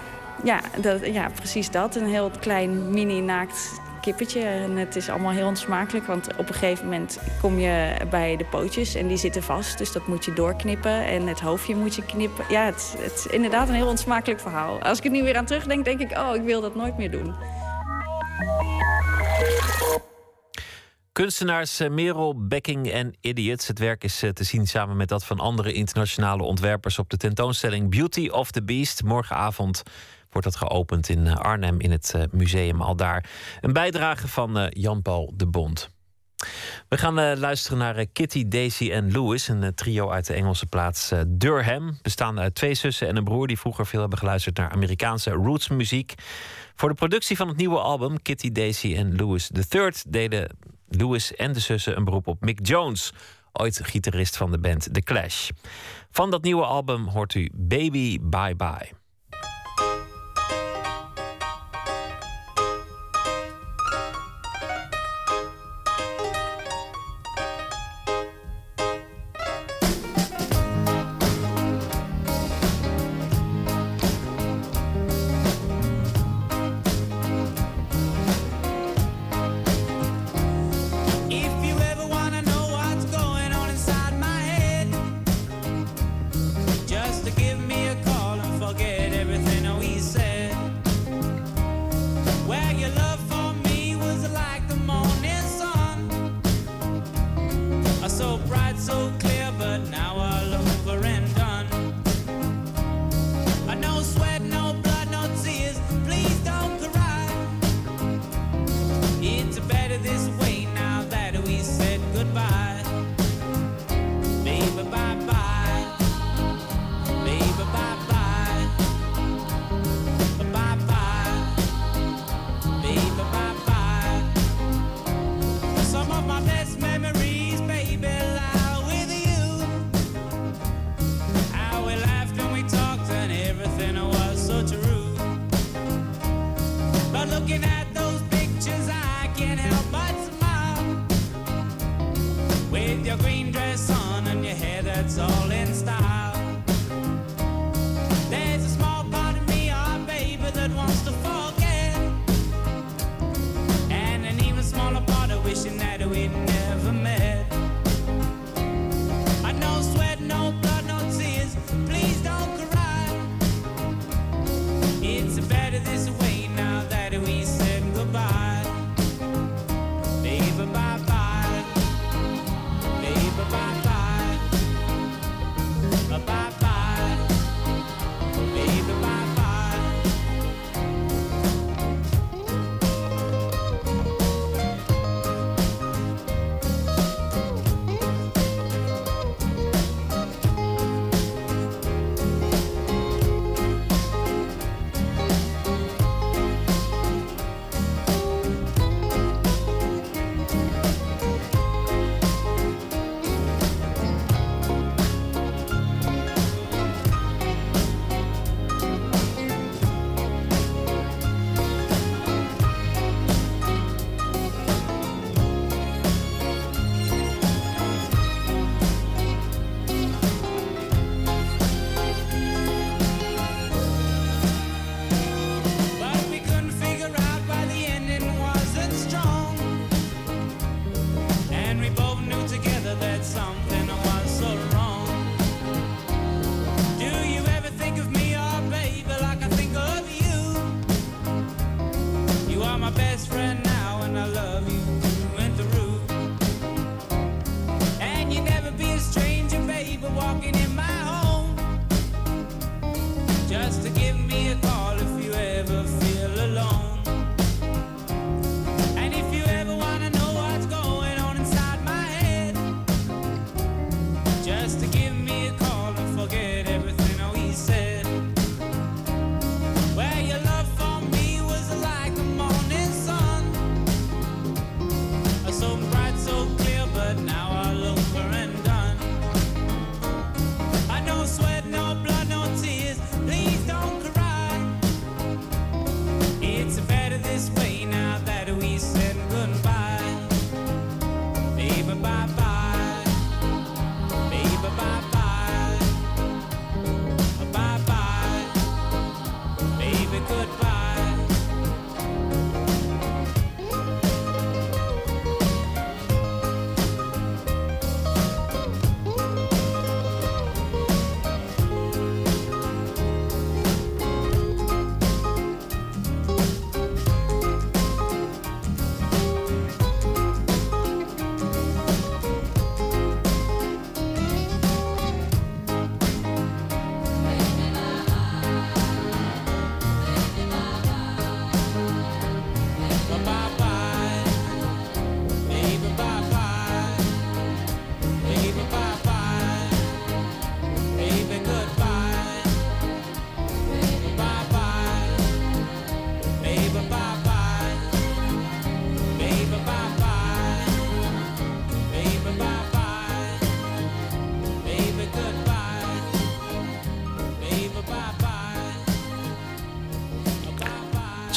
[0.43, 1.95] ja, dat, ja precies dat.
[1.95, 7.19] Een heel klein mini-naakt En het is allemaal heel onsmakelijk, want op een gegeven moment
[7.41, 9.77] kom je bij de pootjes en die zitten vast.
[9.77, 12.45] Dus dat moet je doorknippen en het hoofdje moet je knippen.
[12.49, 14.81] Ja, het, het is inderdaad een heel onsmakelijk verhaal.
[14.81, 17.11] Als ik er nu weer aan terugdenk, denk ik, oh, ik wil dat nooit meer
[17.11, 17.33] doen.
[21.17, 23.67] Kunstenaars eh, Merel, Becking en Idiots.
[23.67, 27.17] Het werk is eh, te zien samen met dat van andere internationale ontwerpers op de
[27.17, 29.03] tentoonstelling Beauty of the Beast.
[29.03, 29.83] Morgenavond
[30.29, 33.29] wordt dat geopend in eh, Arnhem in het eh, museum al daar.
[33.61, 35.89] Een bijdrage van eh, Jan-Paul de Bond.
[36.89, 41.97] We gaan luisteren naar Kitty, Daisy en Louis, een trio uit de Engelse plaats Durham.
[42.01, 46.13] Bestaande uit twee zussen en een broer die vroeger veel hebben geluisterd naar Amerikaanse rootsmuziek.
[46.75, 50.49] Voor de productie van het nieuwe album Kitty, Daisy en Louis III deden
[50.89, 53.13] Louis en de zussen een beroep op Mick Jones,
[53.53, 55.49] ooit gitarist van de band The Clash.
[56.11, 59.06] Van dat nieuwe album hoort u Baby Bye Bye.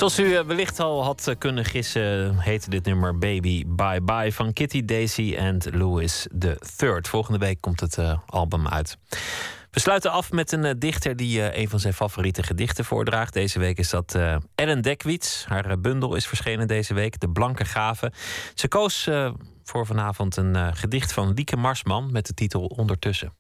[0.01, 4.33] Zoals u eh, wellicht al had eh, kunnen gissen, heette dit nummer Baby Bye Bye
[4.33, 6.27] van Kitty Daisy en Louis
[6.79, 6.99] III.
[7.01, 8.97] Volgende week komt het eh, album uit.
[9.71, 13.33] We sluiten af met een dichter die een van zijn favoriete gedichten voordraagt.
[13.33, 14.19] Deze week is dat
[14.55, 15.45] Ellen Dekwits.
[15.49, 18.13] Haar bundel is verschenen deze week, De Blanke Gave.
[18.55, 19.09] Ze koos
[19.65, 23.40] voor vanavond een gedicht van Lieke Marsman met de titel Ondertussen.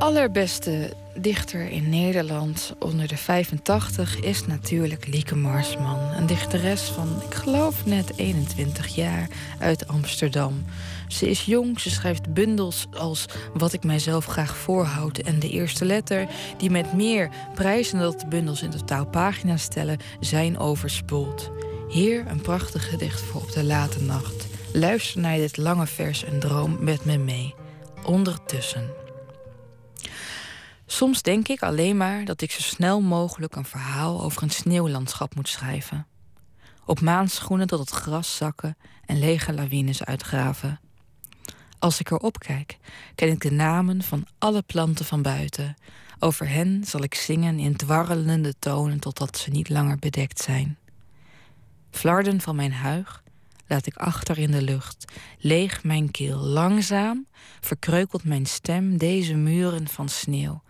[0.00, 5.98] Allerbeste dichter in Nederland onder de 85 is natuurlijk Lieke Marsman.
[6.16, 9.28] Een dichteres van, ik geloof, net 21 jaar
[9.58, 10.64] uit Amsterdam.
[11.08, 15.84] Ze is jong, ze schrijft bundels als Wat ik mijzelf graag voorhoud en de eerste
[15.84, 21.50] letter, die met meer prijzen dat de bundels in totaal pagina's stellen, zijn overspoeld.
[21.88, 24.46] Hier een prachtig gedicht voor op de late nacht.
[24.72, 27.54] Luister naar dit lange vers en droom met me mee.
[28.04, 28.99] Ondertussen.
[30.92, 35.34] Soms denk ik alleen maar dat ik zo snel mogelijk een verhaal over een sneeuwlandschap
[35.34, 36.06] moet schrijven.
[36.84, 38.76] Op maanschoenen tot het gras zakken
[39.06, 40.80] en lege lawines uitgraven.
[41.78, 42.78] Als ik erop kijk,
[43.14, 45.76] ken ik de namen van alle planten van buiten.
[46.18, 50.78] Over hen zal ik zingen in dwarrelende tonen totdat ze niet langer bedekt zijn.
[51.90, 53.22] Flarden van mijn huig
[53.70, 55.04] laat ik achter in de lucht.
[55.38, 57.26] Leeg mijn keel, langzaam
[57.60, 60.62] verkreukelt mijn stem deze muren van sneeuw.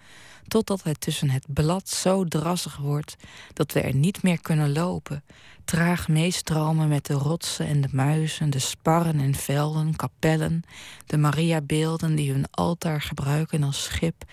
[0.49, 3.17] Totdat het tussen het blad zo drassig wordt
[3.53, 5.25] dat we er niet meer kunnen lopen.
[5.65, 10.63] Traag meestromen met de rotsen en de muizen, de sparren en velden, kapellen,
[11.07, 14.25] de Mariabeelden die hun altaar gebruiken als schip.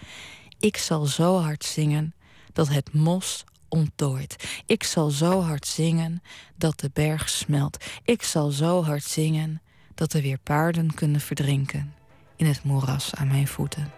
[0.60, 2.14] Ik zal zo hard zingen
[2.54, 4.62] dat het mos ontdooit.
[4.66, 6.22] Ik zal zo hard zingen
[6.56, 7.86] dat de berg smelt.
[8.04, 9.62] Ik zal zo hard zingen
[9.96, 11.94] dat er weer paarden kunnen verdrinken
[12.36, 13.92] in het moeras aan mijn voeten.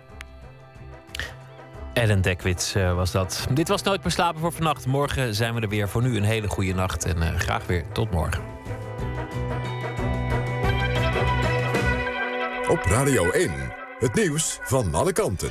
[1.93, 3.47] Ellen Dekwits eh, was dat.
[3.53, 4.85] Dit was Nooit meer slapen voor vannacht.
[4.85, 5.89] Morgen zijn we er weer.
[5.89, 8.43] Voor nu een hele goede nacht en eh, graag weer tot morgen.
[12.67, 13.51] Op Radio 1,
[13.99, 15.49] het nieuws van alle kanten.